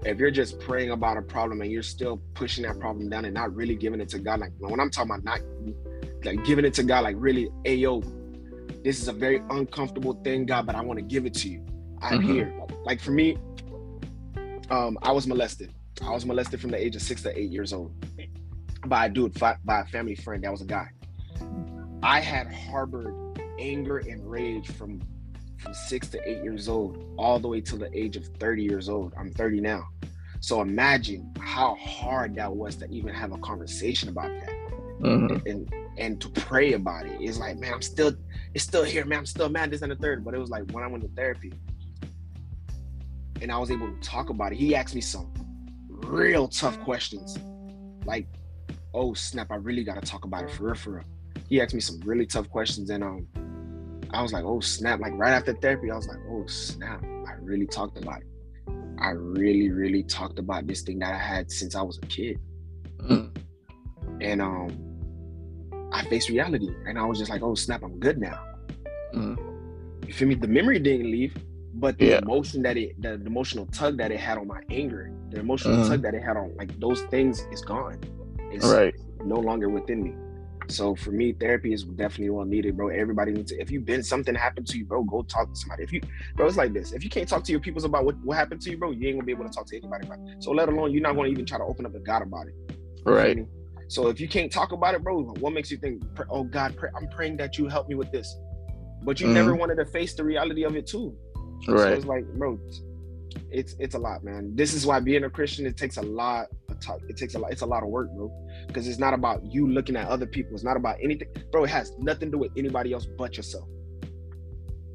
if 0.05 0.19
you're 0.19 0.31
just 0.31 0.61
praying 0.61 0.91
about 0.91 1.17
a 1.17 1.23
problem 1.23 1.61
and 1.63 1.71
you're 1.71 1.83
still 1.83 2.21
pushing 2.35 2.65
that 2.65 2.79
problem 2.79 3.09
down 3.09 3.25
and 3.25 3.35
not 3.35 3.55
really 3.55 3.75
giving 3.75 4.01
it 4.01 4.09
to 4.11 4.19
God, 4.19 4.41
like 4.41 4.53
when 4.59 4.79
I'm 4.79 4.91
talking 4.91 5.11
about 5.11 5.25
not 5.25 5.41
like 6.25 6.45
giving 6.45 6.65
it 6.65 6.75
to 6.75 6.83
God, 6.83 7.05
like 7.05 7.17
really, 7.19 7.51
hey 7.65 7.77
yo, 7.77 8.03
this 8.85 9.01
is 9.01 9.09
a 9.09 9.13
very 9.13 9.43
uncomfortable 9.51 10.15
thing, 10.23 10.47
God, 10.47 10.67
but 10.67 10.75
I 10.75 10.81
want 10.81 10.99
to 10.99 11.05
give 11.05 11.27
it 11.27 11.35
to 11.35 11.49
you. 11.49 11.65
I'm 12.03 12.21
mm-hmm. 12.21 12.33
here. 12.33 12.53
Like 12.85 13.01
for 13.01 13.11
me, 13.11 13.37
um, 14.71 14.99
I 15.03 15.13
was 15.13 15.27
molested. 15.27 15.73
I 16.03 16.11
was 16.11 16.27
molested 16.27 16.61
from 16.61 16.71
the 16.71 16.77
age 16.79 16.95
of 16.95 17.03
six 17.03 17.23
to 17.23 17.37
eight 17.37 17.51
years 17.51 17.73
old 17.73 17.93
by 18.89 19.07
a 19.07 19.09
dude, 19.09 19.39
by 19.39 19.57
a 19.67 19.85
family 19.87 20.15
friend 20.15 20.43
that 20.45 20.51
was 20.51 20.63
a 20.63 20.67
guy. 20.67 20.89
I 22.03 22.21
had 22.21 22.53
harbored 22.53 23.15
anger 23.59 23.99
and 23.99 24.29
rage 24.29 24.71
from 24.73 25.01
from 25.59 25.73
six 25.75 26.09
to 26.09 26.29
eight 26.29 26.43
years 26.45 26.69
old, 26.69 27.03
all 27.17 27.41
the 27.41 27.49
way 27.49 27.61
till 27.61 27.79
the 27.79 27.91
age 27.99 28.17
of 28.17 28.27
30 28.39 28.63
years 28.63 28.89
old. 28.89 29.15
I'm 29.19 29.33
30 29.33 29.61
now. 29.61 29.89
So 30.41 30.61
imagine 30.61 31.33
how 31.41 31.77
hard 31.77 32.37
that 32.37 32.55
was 32.55 32.77
to 32.77 32.91
even 32.91 33.15
have 33.15 33.33
a 33.33 33.39
conversation 33.39 34.11
about 34.11 34.29
that. 34.29 34.51
Mm-hmm. 35.01 35.49
And 35.49 35.75
and 35.99 36.21
to 36.21 36.29
pray 36.29 36.75
about 36.75 37.07
it. 37.07 37.17
It's 37.21 37.39
like, 37.39 37.59
man, 37.59 37.75
I'm 37.75 37.83
still 37.83 38.15
it's 38.55 38.65
still 38.65 38.85
here, 38.85 39.05
man. 39.05 39.21
I'm 39.21 39.27
still 39.27 39.49
mad 39.49 39.71
this 39.71 39.83
and 39.83 39.91
the 39.91 39.97
third. 39.97 40.25
But 40.25 40.35
it 40.35 40.39
was 40.39 40.51
like 40.51 40.71
when 40.73 40.85
I 40.85 40.87
went 40.87 41.03
to 41.05 41.11
therapy 41.11 41.53
and 43.41 43.51
I 43.51 43.59
was 43.59 43.71
able 43.71 43.89
to 43.91 44.01
talk 44.01 44.31
about 44.31 44.53
it, 44.53 44.57
he 44.57 44.75
asked 44.75 44.95
me 44.95 45.01
some 45.01 45.33
real 45.89 46.49
tough 46.49 46.79
questions. 46.81 47.39
Like, 48.05 48.27
oh 48.97 49.15
snap, 49.15 49.53
I 49.53 49.57
really 49.57 49.85
gotta 49.85 50.01
talk 50.01 50.25
about 50.25 50.45
it 50.45 50.51
for 50.51 50.65
real, 50.65 50.75
for 50.75 50.91
real. 50.93 51.05
He 51.49 51.61
asked 51.61 51.75
me 51.75 51.81
some 51.81 52.01
really 52.01 52.27
tough 52.27 52.49
questions 52.49 52.91
and 52.91 53.05
um 53.05 53.29
I 54.11 54.23
was 54.23 54.33
like, 54.33 54.45
oh 54.45 54.61
snap. 54.61 55.01
Like 55.01 55.13
right 55.17 55.33
after 55.33 55.53
therapy, 55.53 55.91
I 55.91 55.97
was 55.97 56.09
like, 56.09 56.19
oh 56.31 56.47
snap. 56.47 57.05
I 57.05 57.35
really 57.41 57.67
talked 57.67 57.99
about 57.99 58.23
it. 58.23 58.27
I 58.99 59.11
really, 59.11 59.71
really 59.71 60.03
talked 60.03 60.39
about 60.39 60.67
this 60.67 60.83
thing 60.83 60.99
that 61.01 61.13
I 61.13 61.19
had 61.19 61.51
since 61.51 61.75
I 61.77 61.83
was 61.83 61.99
a 62.03 62.07
kid. 62.07 62.41
Mm. 63.03 63.37
And 64.21 64.41
um 64.41 64.71
I 65.93 66.05
faced 66.07 66.31
reality 66.31 66.71
and 66.87 66.99
I 66.99 67.05
was 67.05 67.19
just 67.19 67.31
like, 67.31 67.43
oh 67.43 67.55
snap, 67.55 67.83
I'm 67.83 68.01
good 68.01 68.19
now. 68.19 68.43
Mm. 69.15 69.39
You 70.07 70.13
feel 70.13 70.29
me? 70.29 70.35
The 70.37 70.49
memory 70.49 70.79
didn't 70.79 71.11
leave, 71.11 71.37
but 71.75 71.99
the 71.99 72.07
yeah. 72.07 72.19
emotion 72.19 72.63
that 72.63 72.77
it, 72.77 73.01
the, 73.03 73.19
the, 73.19 73.27
emotional 73.27 73.67
tug 73.67 73.99
that 73.99 74.11
it 74.11 74.21
had 74.21 74.39
on 74.39 74.47
my 74.47 74.61
anger, 74.71 75.13
the 75.31 75.41
emotional 75.41 75.79
mm. 75.79 75.89
tug 75.89 76.03
that 76.03 76.15
it 76.15 76.23
had 76.23 76.37
on 76.37 76.55
like 76.57 76.79
those 76.81 77.03
things 77.03 77.47
is 77.53 77.61
gone. 77.61 77.99
It's 78.57 78.67
right. 78.67 78.95
no 79.25 79.37
longer 79.37 79.69
within 79.69 80.03
me. 80.03 80.15
So 80.69 80.95
for 80.97 81.13
me, 81.13 81.33
therapy 81.33 81.73
is 81.73 81.85
definitely 81.85 82.31
well 82.31 82.45
needed, 82.45 82.77
bro. 82.77 82.89
Everybody 82.89 83.33
needs 83.33 83.53
to. 83.53 83.61
If 83.61 83.71
you've 83.71 83.85
been 83.85 84.03
something 84.03 84.35
happened 84.35 84.67
to 84.69 84.79
you, 84.79 84.85
bro, 84.85 85.05
go 85.05 85.23
talk 85.23 85.53
to 85.53 85.57
somebody. 85.59 85.85
If 85.85 85.93
you, 85.93 86.01
bro, 86.35 86.47
it's 86.47 86.57
like 86.57 86.73
this. 86.73 86.93
If 86.93 87.05
you 87.05 87.11
can't 87.11 87.29
talk 87.29 87.45
to 87.45 87.53
your 87.53 87.61
peoples 87.61 87.85
about 87.85 88.05
what, 88.05 88.17
what 88.25 88.37
happened 88.37 88.61
to 88.63 88.71
you, 88.71 88.77
bro, 88.77 88.91
you 88.91 89.07
ain't 89.09 89.17
gonna 89.17 89.27
be 89.27 89.33
able 89.33 89.45
to 89.45 89.51
talk 89.51 89.67
to 89.67 89.77
anybody 89.77 90.07
about 90.07 90.19
it. 90.21 90.43
So 90.43 90.51
let 90.51 90.69
alone 90.69 90.93
you're 90.93 91.03
not 91.03 91.15
gonna 91.15 91.29
even 91.29 91.47
try 91.47 91.59
to 91.59 91.65
open 91.65 91.87
up 91.87 91.93
to 91.93 92.01
God 92.01 92.23
about 92.23 92.49
it. 92.49 92.55
Right. 93.05 93.47
So 93.89 94.09
if 94.09 94.21
you 94.21 94.29
can't 94.29 94.51
talk 94.51 94.73
about 94.73 94.95
it, 94.95 95.05
bro, 95.05 95.23
what 95.23 95.53
makes 95.53 95.71
you 95.71 95.77
think, 95.77 96.03
oh 96.29 96.43
God, 96.43 96.77
pray, 96.77 96.91
I'm 96.97 97.09
praying 97.09 97.37
that 97.37 97.57
you 97.57 97.69
help 97.69 97.89
me 97.89 97.95
with 97.95 98.11
this, 98.11 98.37
but 99.03 99.21
you 99.21 99.27
mm-hmm. 99.27 99.35
never 99.35 99.55
wanted 99.55 99.77
to 99.77 99.85
face 99.87 100.15
the 100.15 100.25
reality 100.25 100.65
of 100.65 100.75
it 100.75 100.87
too. 100.87 101.17
Right. 101.69 101.79
So 101.79 101.89
it's 101.93 102.05
like, 102.05 102.27
bro, 102.35 102.59
it's 103.51 103.75
it's 103.79 103.95
a 103.95 103.99
lot, 103.99 104.25
man. 104.25 104.55
This 104.55 104.75
is 104.75 104.87
why 104.87 105.01
being 105.01 105.25
a 105.25 105.31
Christian 105.31 105.67
it 105.67 105.77
takes 105.77 105.97
a 105.97 106.03
lot. 106.03 106.49
It 107.09 107.17
takes 107.17 107.35
a 107.35 107.39
lot. 107.39 107.53
It's 107.53 107.63
a 107.63 107.67
lot 107.67 107.83
of 107.83 107.89
work, 107.89 108.11
bro. 108.15 108.31
Because 108.67 108.87
it's 108.87 108.99
not 108.99 109.15
about 109.15 109.45
you 109.45 109.69
looking 109.69 109.97
at 109.97 110.09
other 110.09 110.27
people. 110.27 110.55
It's 110.55 110.65
not 110.65 110.77
about 110.77 110.97
anything, 111.03 111.29
bro. 111.51 111.65
It 111.65 111.71
has 111.71 111.93
nothing 111.99 112.31
to 112.31 112.33
do 112.33 112.39
with 112.39 112.53
anybody 112.57 112.93
else 112.93 113.07
but 113.07 113.37
yourself. 113.37 113.69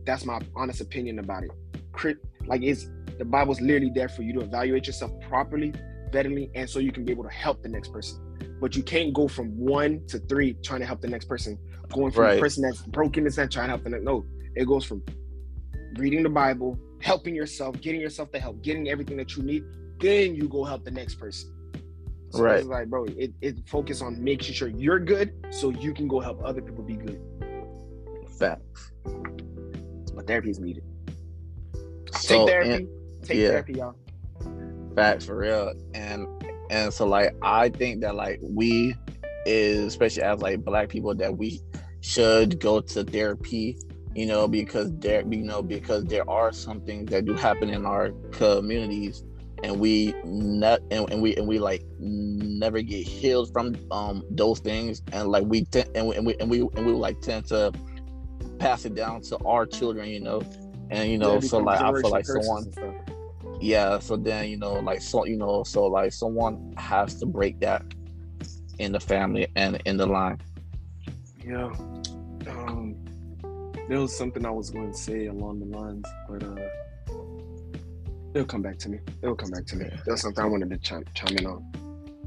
That's 0.05 0.25
my 0.25 0.39
honest 0.55 0.81
opinion 0.81 1.19
about 1.19 1.43
it. 1.43 2.17
Like 2.45 2.61
it's 2.61 2.87
the 3.17 3.25
Bible's 3.25 3.61
literally 3.61 3.91
there 3.93 4.09
for 4.09 4.21
you 4.21 4.33
to 4.33 4.41
evaluate 4.41 4.87
yourself 4.87 5.11
properly, 5.27 5.73
betterly, 6.11 6.49
and 6.55 6.69
so 6.69 6.79
you 6.79 6.91
can 6.91 7.05
be 7.05 7.11
able 7.11 7.23
to 7.23 7.29
help 7.29 7.61
the 7.61 7.69
next 7.69 7.91
person 7.91 8.19
but 8.61 8.75
you 8.75 8.83
can't 8.83 9.11
go 9.11 9.27
from 9.27 9.47
one 9.57 10.05
to 10.07 10.19
three 10.19 10.53
trying 10.63 10.79
to 10.79 10.85
help 10.85 11.01
the 11.01 11.07
next 11.07 11.25
person. 11.25 11.57
Going 11.91 12.11
from 12.11 12.23
right. 12.23 12.35
the 12.35 12.39
person 12.39 12.63
that's 12.63 12.83
broken 12.83 13.25
that 13.25 13.35
trying 13.35 13.65
to 13.65 13.69
help 13.69 13.83
the 13.83 13.89
next. 13.89 14.03
No, 14.03 14.23
it 14.55 14.65
goes 14.65 14.85
from 14.85 15.03
reading 15.97 16.23
the 16.23 16.29
Bible, 16.29 16.79
helping 17.01 17.35
yourself, 17.35 17.79
getting 17.81 18.01
yourself 18.01 18.31
the 18.31 18.39
help, 18.39 18.61
getting 18.61 18.89
everything 18.89 19.17
that 19.17 19.35
you 19.35 19.43
need. 19.43 19.63
Then 19.99 20.35
you 20.35 20.47
go 20.47 20.63
help 20.63 20.83
the 20.83 20.91
next 20.91 21.15
person. 21.15 21.53
So 22.29 22.43
right. 22.43 22.59
It's 22.59 22.67
like, 22.67 22.87
bro, 22.87 23.05
it, 23.05 23.33
it 23.41 23.67
focus 23.67 24.01
on 24.01 24.23
making 24.23 24.53
sure 24.53 24.69
you're 24.69 24.99
good 24.99 25.33
so 25.49 25.69
you 25.69 25.93
can 25.93 26.07
go 26.07 26.19
help 26.19 26.41
other 26.43 26.61
people 26.61 26.83
be 26.83 26.95
good. 26.95 27.21
Facts. 28.39 28.91
But 30.15 30.27
therapy 30.27 30.49
is 30.49 30.59
needed. 30.59 30.83
So, 32.13 32.45
Take 32.45 32.47
therapy. 32.47 32.69
And, 32.71 32.87
Take 33.23 33.37
yeah. 33.37 33.49
therapy, 33.49 33.73
y'all. 33.73 33.95
Facts 34.95 35.25
for 35.25 35.37
real. 35.37 35.73
And 35.93 36.27
and 36.69 36.93
so 36.93 37.05
like 37.05 37.35
I 37.41 37.69
think 37.69 38.01
that 38.01 38.15
like 38.15 38.39
we 38.41 38.95
is 39.45 39.85
especially 39.85 40.23
as 40.23 40.39
like 40.41 40.63
black 40.63 40.89
people 40.89 41.13
that 41.15 41.37
we 41.37 41.61
should 42.01 42.59
go 42.59 42.81
to 42.81 43.03
therapy 43.03 43.77
you 44.15 44.25
know 44.25 44.47
because 44.47 44.91
there 44.99 45.21
you 45.21 45.43
know 45.43 45.61
because 45.61 46.05
there 46.05 46.29
are 46.29 46.51
some 46.51 46.81
things 46.81 47.09
that 47.11 47.25
do 47.25 47.33
happen 47.33 47.69
in 47.69 47.85
our 47.85 48.11
communities 48.31 49.23
and 49.63 49.79
we 49.79 50.13
not 50.23 50.79
and, 50.91 51.09
and, 51.11 51.21
we 51.21 51.35
and 51.35 51.47
we 51.47 51.59
like 51.59 51.83
never 51.99 52.81
get 52.81 53.05
healed 53.05 53.51
from 53.51 53.75
um 53.91 54.23
those 54.31 54.59
things. 54.59 55.01
And 55.11 55.29
like 55.29 55.43
we 55.45 55.65
tend 55.65 55.89
and 55.95 56.07
we 56.07 56.15
and 56.15 56.25
we 56.25 56.35
and 56.39 56.49
we, 56.49 56.59
and 56.59 56.85
we 56.85 56.93
like 56.93 57.21
tend 57.21 57.45
to 57.47 57.71
pass 58.59 58.85
it 58.85 58.95
down 58.95 59.21
to 59.21 59.37
our 59.45 59.65
children 59.65 60.09
you 60.09 60.19
know? 60.19 60.41
And 60.89 61.09
you 61.09 61.17
know 61.17 61.35
yeah, 61.35 61.39
so 61.39 61.59
like 61.59 61.79
i 61.79 61.91
feel 62.01 62.09
like 62.09 62.25
someone 62.25 62.65
yeah 63.61 63.97
so 63.99 64.17
then 64.17 64.49
you 64.49 64.57
know 64.57 64.73
like 64.73 65.01
so 65.01 65.25
you 65.25 65.37
know 65.37 65.63
so 65.63 65.85
like 65.85 66.11
someone 66.11 66.73
has 66.77 67.15
to 67.15 67.25
break 67.25 67.59
that 67.61 67.85
in 68.79 68.91
the 68.91 68.99
family 68.99 69.47
and 69.55 69.81
in 69.85 69.95
the 69.95 70.05
line. 70.05 70.39
Yeah 71.45 71.71
there 73.91 73.99
was 73.99 74.15
something 74.15 74.45
i 74.45 74.49
was 74.49 74.69
going 74.69 74.89
to 74.89 74.97
say 74.97 75.25
along 75.25 75.59
the 75.59 75.77
lines 75.77 76.05
but 76.29 76.41
uh 76.43 76.55
it'll 78.33 78.47
come 78.47 78.61
back 78.61 78.77
to 78.77 78.87
me 78.87 78.97
it'll 79.21 79.35
come 79.35 79.51
back 79.51 79.65
to 79.65 79.75
me 79.75 79.85
that's 80.05 80.21
something 80.21 80.41
i 80.41 80.47
wanted 80.47 80.69
to 80.69 80.77
chime, 80.77 81.03
chime 81.13 81.37
in 81.37 81.45
on 81.45 81.61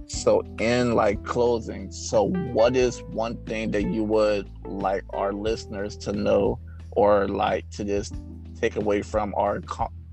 so 0.06 0.42
in 0.60 0.94
like 0.94 1.24
closing 1.24 1.90
so 1.90 2.24
what 2.52 2.76
is 2.76 3.02
one 3.04 3.42
thing 3.46 3.70
that 3.70 3.84
you 3.84 4.04
would 4.04 4.46
like 4.66 5.02
our 5.14 5.32
listeners 5.32 5.96
to 5.96 6.12
know 6.12 6.58
or 6.90 7.26
like 7.28 7.68
to 7.70 7.82
just 7.82 8.14
take 8.60 8.76
away 8.76 9.00
from 9.00 9.34
our 9.34 9.62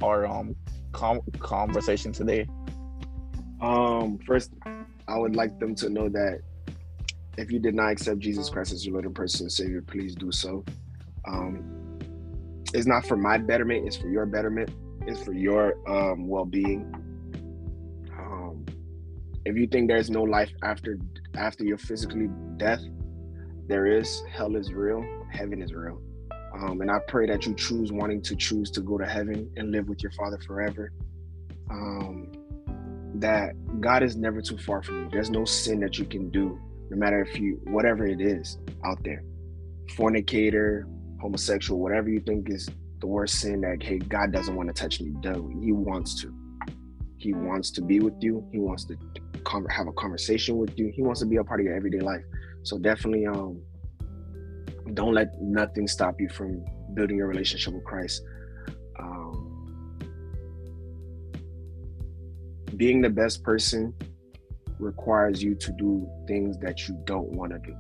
our 0.02 0.26
um 0.26 0.56
com- 0.92 1.22
conversation 1.40 2.12
today? 2.12 2.48
Um, 3.60 4.18
first, 4.20 4.52
I 4.66 5.18
would 5.18 5.36
like 5.36 5.60
them 5.60 5.76
to 5.76 5.90
know 5.90 6.10
that 6.10 6.42
if 7.38 7.52
you 7.52 7.60
did 7.60 7.76
not 7.76 7.92
accept 7.92 8.20
Jesus 8.20 8.50
Christ 8.50 8.74
as 8.74 8.86
your 8.86 8.94
Lord 8.94 9.06
and 9.06 9.16
personal 9.16 9.50
Savior, 9.50 9.82
please 9.82 10.16
do 10.16 10.32
so. 10.32 10.64
Um, 11.28 12.00
it's 12.74 12.88
not 12.88 13.06
for 13.06 13.18
my 13.18 13.38
betterment; 13.38 13.86
it's 13.86 13.98
for 13.98 14.10
your 14.10 14.26
betterment. 14.26 14.72
It's 15.08 15.22
for 15.22 15.34
your 15.34 15.76
um, 15.90 16.28
well-being. 16.28 16.94
Um, 18.18 18.66
if 19.46 19.56
you 19.56 19.68
think 19.68 19.88
there's 19.88 20.10
no 20.10 20.24
life 20.24 20.52
after 20.64 20.98
after 21.36 21.64
your 21.64 21.78
physically 21.78 22.30
death, 22.58 22.82
there 23.68 23.86
is. 23.86 24.24
Hell 24.32 24.56
is 24.56 24.72
real. 24.72 25.04
Heaven 25.32 25.62
is 25.62 25.74
real. 25.74 26.02
Um, 26.54 26.82
and 26.82 26.92
I 26.92 27.00
pray 27.08 27.28
that 27.28 27.46
you 27.46 27.56
choose 27.56 27.92
wanting 27.92 28.22
to 28.24 28.36
choose 28.36 28.70
to 28.72 28.82
go 28.82 28.98
to 28.98 29.06
heaven 29.06 29.50
and 29.56 29.72
live 29.72 29.88
with 29.88 30.04
your 30.04 30.12
Father 30.12 30.38
forever. 30.46 30.92
Um, 31.70 32.32
that 33.16 33.54
God 33.80 34.04
is 34.04 34.16
never 34.16 34.42
too 34.42 34.58
far 34.58 34.84
from 34.84 35.04
you. 35.04 35.10
There's 35.12 35.30
no 35.30 35.46
sin 35.46 35.80
that 35.82 35.98
you 35.98 36.06
can 36.06 36.30
do, 36.30 36.60
no 36.90 36.98
matter 36.98 37.22
if 37.22 37.40
you, 37.40 37.60
whatever 37.64 38.06
it 38.06 38.20
is 38.20 38.58
out 38.84 39.02
there, 39.04 39.24
fornicator, 39.96 40.88
homosexual, 41.22 41.80
whatever 41.80 42.10
you 42.10 42.20
think 42.20 42.50
is 42.50 42.70
the 43.00 43.08
worst 43.08 43.40
sin 43.40 43.62
that, 43.62 43.82
hey, 43.82 44.00
God 44.00 44.32
doesn't 44.32 44.56
want 44.56 44.68
to 44.70 44.74
touch 44.74 45.00
me. 45.00 45.12
No, 45.24 45.50
He 45.62 45.72
wants 45.72 46.22
to. 46.22 46.34
He 47.18 47.34
wants 47.34 47.70
to 47.72 47.82
be 47.82 48.00
with 48.00 48.16
you. 48.20 48.48
He 48.52 48.60
wants 48.60 48.86
to 48.86 48.98
have 49.70 49.88
a 49.88 49.94
conversation 49.94 50.58
with 50.58 50.78
you. 50.78 50.92
He 50.94 51.02
wants 51.02 51.20
to 51.20 51.28
be 51.28 51.38
a 51.38 51.44
part 51.44 51.60
of 51.60 51.66
your 51.66 51.76
everyday 51.76 52.00
life. 52.00 52.24
So 52.64 52.80
definitely, 52.80 53.28
um, 53.28 53.62
don't 54.94 55.14
let 55.14 55.40
nothing 55.40 55.88
stop 55.88 56.20
you 56.20 56.30
from 56.30 56.66
building 56.96 57.18
your 57.18 57.28
relationship 57.28 57.74
with 57.74 57.84
Christ. 57.84 58.24
Um, 59.00 60.00
being 62.76 63.02
the 63.02 63.10
best 63.10 63.44
person 63.44 63.94
requires 64.80 65.44
you 65.44 65.56
to 65.56 65.72
do 65.74 66.10
things 66.28 66.58
that 66.60 66.88
you 66.88 67.00
don't 67.06 67.30
want 67.30 67.52
to 67.52 67.60
do. 67.60 67.76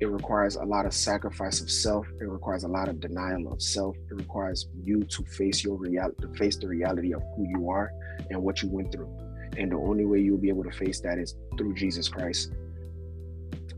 It 0.00 0.06
requires 0.06 0.56
a 0.56 0.64
lot 0.64 0.84
of 0.84 0.92
sacrifice 0.92 1.60
of 1.60 1.70
self. 1.70 2.06
It 2.20 2.28
requires 2.28 2.64
a 2.64 2.68
lot 2.68 2.88
of 2.88 3.00
denial 3.00 3.50
of 3.52 3.62
self. 3.62 3.96
It 4.10 4.14
requires 4.14 4.68
you 4.82 5.02
to 5.04 5.24
face 5.24 5.64
your 5.64 5.76
reality, 5.76 6.22
to 6.22 6.28
face 6.34 6.56
the 6.56 6.68
reality 6.68 7.14
of 7.14 7.22
who 7.34 7.46
you 7.48 7.70
are 7.70 7.90
and 8.30 8.42
what 8.42 8.62
you 8.62 8.68
went 8.68 8.92
through. 8.92 9.10
And 9.56 9.72
the 9.72 9.76
only 9.76 10.04
way 10.04 10.20
you'll 10.20 10.36
be 10.38 10.50
able 10.50 10.64
to 10.64 10.70
face 10.70 11.00
that 11.00 11.18
is 11.18 11.34
through 11.56 11.74
Jesus 11.74 12.08
Christ 12.08 12.52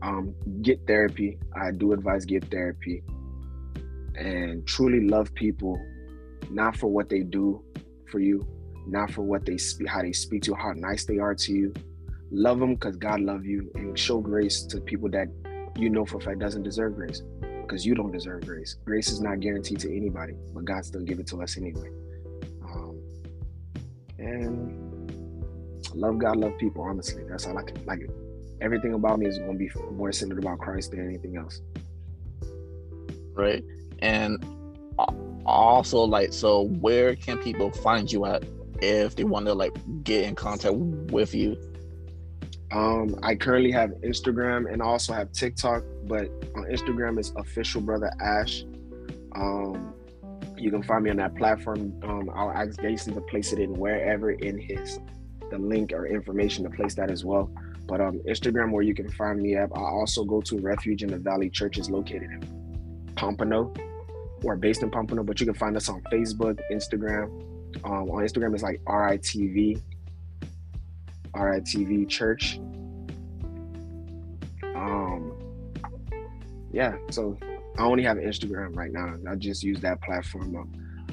um, 0.01 0.33
get 0.61 0.85
therapy. 0.87 1.37
I 1.55 1.71
do 1.71 1.93
advise 1.93 2.25
get 2.25 2.49
therapy 2.49 3.03
and 4.15 4.65
truly 4.65 5.07
love 5.07 5.33
people, 5.33 5.79
not 6.49 6.75
for 6.75 6.87
what 6.87 7.09
they 7.09 7.21
do 7.21 7.63
for 8.11 8.19
you, 8.19 8.45
not 8.87 9.11
for 9.11 9.21
what 9.21 9.45
they 9.45 9.57
speak, 9.57 9.87
how 9.87 10.01
they 10.01 10.13
speak 10.13 10.43
to 10.43 10.51
you, 10.51 10.55
how 10.55 10.73
nice 10.75 11.05
they 11.05 11.19
are 11.19 11.35
to 11.35 11.53
you. 11.53 11.73
Love 12.31 12.59
them 12.59 12.75
because 12.75 12.95
God 12.95 13.21
love 13.21 13.45
you, 13.45 13.71
and 13.75 13.97
show 13.97 14.19
grace 14.19 14.63
to 14.63 14.79
people 14.81 15.09
that 15.09 15.27
you 15.79 15.89
know 15.89 16.05
for 16.05 16.17
a 16.17 16.21
fact 16.21 16.39
doesn't 16.39 16.63
deserve 16.63 16.95
grace, 16.95 17.21
because 17.61 17.85
you 17.85 17.95
don't 17.95 18.11
deserve 18.11 18.45
grace. 18.45 18.77
Grace 18.85 19.09
is 19.09 19.21
not 19.21 19.39
guaranteed 19.39 19.79
to 19.81 19.95
anybody, 19.95 20.33
but 20.53 20.65
God 20.65 20.85
still 20.85 21.01
give 21.01 21.19
it 21.19 21.27
to 21.27 21.41
us 21.41 21.57
anyway. 21.57 21.89
Um, 22.63 23.01
and 24.17 25.11
love 25.93 26.17
God, 26.17 26.37
love 26.37 26.57
people. 26.57 26.83
Honestly, 26.83 27.23
that's 27.29 27.45
all 27.47 27.57
I 27.57 27.63
can 27.63 27.83
like. 27.85 28.01
It 28.01 28.11
everything 28.61 28.93
about 28.93 29.19
me 29.19 29.25
is 29.25 29.37
going 29.37 29.53
to 29.53 29.57
be 29.57 29.69
more 29.91 30.11
centered 30.11 30.39
about 30.39 30.59
Christ 30.59 30.91
than 30.91 31.05
anything 31.05 31.37
else. 31.37 31.61
Right. 33.33 33.63
And 33.99 34.43
also, 35.45 35.99
like, 35.99 36.33
so 36.33 36.63
where 36.81 37.15
can 37.15 37.37
people 37.37 37.71
find 37.71 38.11
you 38.11 38.25
at? 38.25 38.43
if 38.81 39.15
they 39.15 39.23
want 39.23 39.45
to 39.45 39.53
like 39.53 39.75
get 40.03 40.23
in 40.23 40.35
contact 40.35 40.75
with 40.75 41.33
you? 41.33 41.57
Um, 42.71 43.19
I 43.23 43.35
currently 43.35 43.71
have 43.71 43.91
Instagram 44.03 44.71
and 44.71 44.81
also 44.81 45.13
have 45.13 45.31
TikTok, 45.31 45.83
but 46.05 46.25
on 46.55 46.65
Instagram 46.65 47.19
is 47.19 47.33
official 47.35 47.81
brother 47.81 48.11
Ash. 48.21 48.63
Um, 49.35 49.93
you 50.55 50.69
can 50.69 50.83
find 50.83 51.03
me 51.03 51.09
on 51.09 51.17
that 51.17 51.35
platform. 51.35 51.99
Um, 52.03 52.29
I'll 52.33 52.51
ask 52.51 52.79
Jason 52.81 53.13
to 53.15 53.21
place 53.21 53.53
it 53.53 53.59
in 53.59 53.73
wherever 53.73 54.31
in 54.31 54.57
his 54.59 54.99
the 55.49 55.57
link 55.57 55.91
or 55.93 56.05
information 56.05 56.63
to 56.63 56.69
place 56.69 56.93
that 56.95 57.09
as 57.09 57.25
well. 57.25 57.51
But 57.87 58.01
um, 58.01 58.19
Instagram, 58.27 58.71
where 58.71 58.83
you 58.83 58.93
can 58.93 59.09
find 59.09 59.41
me 59.41 59.55
at. 59.55 59.71
I 59.75 59.79
also 59.79 60.23
go 60.23 60.41
to 60.41 60.59
Refuge 60.59 61.01
in 61.01 61.09
the 61.09 61.17
Valley 61.17 61.49
Church 61.49 61.79
is 61.79 61.89
located 61.89 62.29
in 62.29 63.13
Pompano, 63.15 63.73
or 64.43 64.55
based 64.57 64.83
in 64.83 64.91
Pompano. 64.91 65.23
But 65.23 65.39
you 65.39 65.47
can 65.47 65.55
find 65.55 65.75
us 65.75 65.89
on 65.89 66.01
Facebook, 66.11 66.59
Instagram. 66.71 67.25
Um, 67.83 68.09
on 68.09 68.23
Instagram, 68.23 68.53
it's 68.53 68.63
like 68.63 68.79
RITV, 68.85 69.81
RITV 71.33 72.07
Church. 72.07 72.59
Um, 74.63 75.33
yeah, 76.71 76.95
so 77.09 77.37
I 77.77 77.83
only 77.83 78.03
have 78.03 78.17
Instagram 78.17 78.75
right 78.75 78.91
now. 78.91 79.15
I 79.29 79.35
just 79.35 79.63
use 79.63 79.79
that 79.81 80.01
platform. 80.01 80.55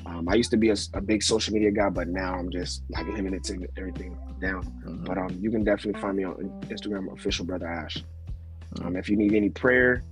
Um, 0.07 0.29
I 0.29 0.35
used 0.35 0.51
to 0.53 0.57
be 0.57 0.71
a, 0.71 0.77
a, 0.95 1.01
big 1.01 1.23
social 1.23 1.53
media 1.53 1.71
guy, 1.73 1.89
but 1.89 2.07
now 2.07 2.35
I'm 2.35 2.51
just 2.51 2.85
like 2.91 3.07
limiting 3.07 3.35
it 3.35 3.45
to 3.45 3.67
everything 3.77 4.17
down. 4.41 4.63
Mm-hmm. 4.63 5.05
But 5.05 5.19
um, 5.19 5.37
you 5.41 5.51
can 5.51 5.65
definitely 5.65 6.01
find 6.01 6.17
me 6.17 6.25
on 6.25 6.35
Instagram, 6.69 7.13
official 7.13 7.45
brother 7.45 7.67
Ash. 7.67 7.97
Mm-hmm. 7.97 8.87
Um, 8.87 8.97
if 8.97 9.09
you 9.09 9.17
need 9.17 9.35
any 9.35 9.49
prayer, 9.49 10.05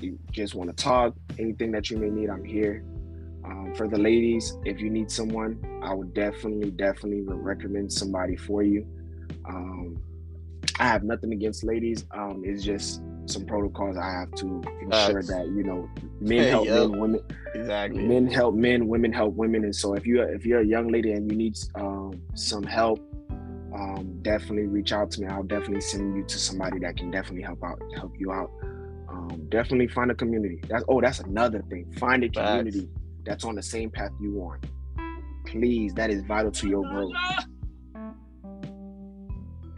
you 0.00 0.18
just 0.30 0.54
want 0.54 0.74
to 0.74 0.82
talk, 0.82 1.14
anything 1.38 1.70
that 1.72 1.90
you 1.90 1.96
may 1.96 2.10
need, 2.10 2.28
I'm 2.28 2.44
here. 2.44 2.84
Um, 3.44 3.72
for 3.74 3.88
the 3.88 3.98
ladies, 3.98 4.56
if 4.64 4.80
you 4.80 4.90
need 4.90 5.10
someone, 5.10 5.58
I 5.82 5.94
would 5.94 6.12
definitely, 6.12 6.70
definitely 6.72 7.22
recommend 7.22 7.92
somebody 7.92 8.36
for 8.36 8.62
you. 8.62 8.86
Um, 9.48 10.02
I 10.78 10.84
have 10.84 11.02
nothing 11.02 11.32
against 11.32 11.64
ladies. 11.64 12.06
Um, 12.12 12.42
it's 12.44 12.62
just 12.62 13.02
some 13.26 13.44
protocols 13.44 13.96
I 13.96 14.10
have 14.10 14.32
to 14.36 14.62
ensure 14.80 15.22
that 15.22 15.46
you 15.46 15.62
know 15.62 15.88
men 16.20 16.48
help 16.50 16.68
men, 16.68 16.98
women. 16.98 17.20
Exactly. 17.54 18.02
Men 18.02 18.26
help 18.26 18.54
men, 18.54 18.88
women 18.88 19.12
help 19.12 19.34
women, 19.34 19.64
and 19.64 19.74
so 19.74 19.94
if 19.94 20.06
you 20.06 20.22
if 20.22 20.46
you're 20.46 20.60
a 20.60 20.66
young 20.66 20.88
lady 20.88 21.12
and 21.12 21.30
you 21.30 21.36
need 21.36 21.58
um, 21.74 22.20
some 22.34 22.62
help, 22.62 23.00
um, 23.74 24.18
definitely 24.22 24.66
reach 24.66 24.92
out 24.92 25.10
to 25.12 25.20
me. 25.20 25.26
I'll 25.28 25.42
definitely 25.42 25.80
send 25.80 26.16
you 26.16 26.24
to 26.24 26.38
somebody 26.38 26.78
that 26.80 26.96
can 26.96 27.10
definitely 27.10 27.42
help 27.42 27.62
out, 27.62 27.80
help 27.96 28.14
you 28.18 28.32
out. 28.32 28.50
Um, 29.08 29.46
definitely 29.48 29.88
find 29.88 30.10
a 30.10 30.14
community. 30.14 30.60
That's 30.68 30.84
oh, 30.88 31.00
that's 31.00 31.20
another 31.20 31.62
thing. 31.68 31.92
Find 31.98 32.24
a 32.24 32.28
community 32.28 32.88
that's 33.24 33.44
on 33.44 33.54
the 33.54 33.62
same 33.62 33.90
path 33.90 34.10
you 34.20 34.40
on. 34.40 34.60
Please, 35.46 35.94
that 35.94 36.10
is 36.10 36.22
vital 36.22 36.50
to 36.52 36.68
your 36.68 36.82
growth. 36.88 37.12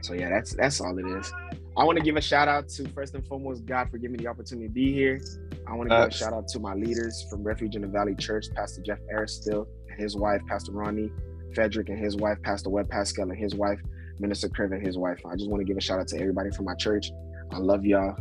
So 0.02 0.14
yeah, 0.14 0.28
that's 0.28 0.54
that's 0.54 0.80
all 0.80 0.96
it 0.98 1.06
is. 1.18 1.32
I 1.76 1.84
want 1.84 1.96
to 1.98 2.04
give 2.04 2.16
a 2.16 2.20
shout 2.20 2.48
out 2.48 2.68
to 2.70 2.88
first 2.90 3.14
and 3.14 3.26
foremost 3.26 3.64
God 3.64 3.90
for 3.90 3.96
giving 3.96 4.16
me 4.16 4.24
the 4.24 4.28
opportunity 4.28 4.68
to 4.68 4.72
be 4.72 4.92
here. 4.92 5.20
I 5.66 5.74
want 5.74 5.88
to 5.88 5.96
give 5.96 6.08
a 6.08 6.10
shout 6.10 6.34
out 6.34 6.48
to 6.48 6.58
my 6.58 6.74
leaders 6.74 7.24
from 7.30 7.42
Refuge 7.42 7.76
in 7.76 7.82
the 7.82 7.88
Valley 7.88 8.14
Church, 8.14 8.46
Pastor 8.54 8.82
Jeff 8.82 8.98
Aristill 9.14 9.66
and 9.88 9.98
his 9.98 10.16
wife, 10.16 10.42
Pastor 10.48 10.72
Ronnie 10.72 11.10
Frederick 11.54 11.88
and 11.88 11.98
his 11.98 12.16
wife, 12.16 12.38
Pastor 12.42 12.70
Webb 12.70 12.90
Pascal 12.90 13.30
and 13.30 13.38
his 13.38 13.54
wife, 13.54 13.80
Minister 14.18 14.48
Criv 14.48 14.72
and 14.72 14.84
his 14.84 14.98
wife. 14.98 15.20
I 15.24 15.34
just 15.36 15.48
want 15.48 15.60
to 15.60 15.64
give 15.64 15.76
a 15.76 15.80
shout 15.80 16.00
out 16.00 16.08
to 16.08 16.18
everybody 16.18 16.50
from 16.50 16.64
my 16.64 16.74
church. 16.74 17.10
I 17.52 17.58
love 17.58 17.84
y'all. 17.84 18.16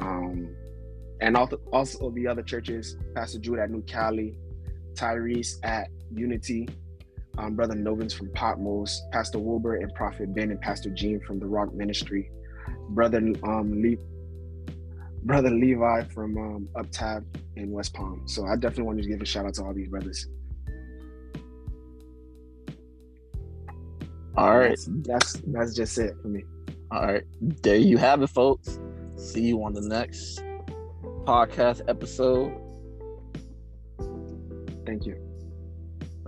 Um, 0.00 0.54
and 1.20 1.36
also, 1.36 1.60
also 1.72 2.10
the 2.10 2.26
other 2.26 2.42
churches, 2.42 2.96
Pastor 3.14 3.38
Jude 3.38 3.58
at 3.58 3.70
New 3.70 3.82
Cali, 3.82 4.36
Tyrese 4.94 5.56
at 5.62 5.88
Unity, 6.12 6.68
um, 7.38 7.54
Brother 7.54 7.74
Novins 7.74 8.12
from 8.12 8.30
Patmos, 8.32 9.02
Pastor 9.12 9.38
Wilbur 9.38 9.76
and 9.76 9.94
Prophet 9.94 10.34
Ben 10.34 10.50
and 10.50 10.60
Pastor 10.60 10.90
Gene 10.90 11.20
from 11.20 11.38
the 11.38 11.46
Rock 11.46 11.72
Ministry, 11.72 12.30
Brother 12.90 13.18
um, 13.44 13.96
Brother 15.22 15.50
Levi 15.50 16.04
from 16.04 16.36
um, 16.36 16.68
Uptab 16.76 17.24
in 17.56 17.70
West 17.70 17.94
Palm. 17.94 18.22
So 18.26 18.46
I 18.46 18.54
definitely 18.54 18.84
wanted 18.84 19.02
to 19.02 19.08
give 19.08 19.20
a 19.20 19.24
shout 19.24 19.46
out 19.46 19.54
to 19.54 19.64
all 19.64 19.74
these 19.74 19.88
brothers. 19.88 20.26
All 24.36 24.56
right, 24.58 24.70
that's, 24.70 24.86
that's 24.86 25.32
that's 25.46 25.74
just 25.74 25.98
it 25.98 26.14
for 26.22 26.28
me. 26.28 26.44
All 26.90 27.02
right, 27.02 27.24
there 27.40 27.76
you 27.76 27.98
have 27.98 28.22
it, 28.22 28.28
folks. 28.28 28.78
See 29.16 29.42
you 29.42 29.64
on 29.64 29.74
the 29.74 29.80
next 29.80 30.42
podcast 31.24 31.82
episode. 31.88 32.52
Thank 34.86 35.06
you. 35.06 35.27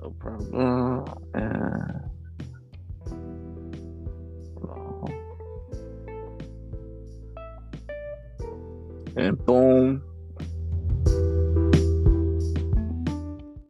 No 0.00 0.10
problem. 0.18 1.04
and 9.16 9.38
uh, 9.38 9.44
boom 9.44 10.02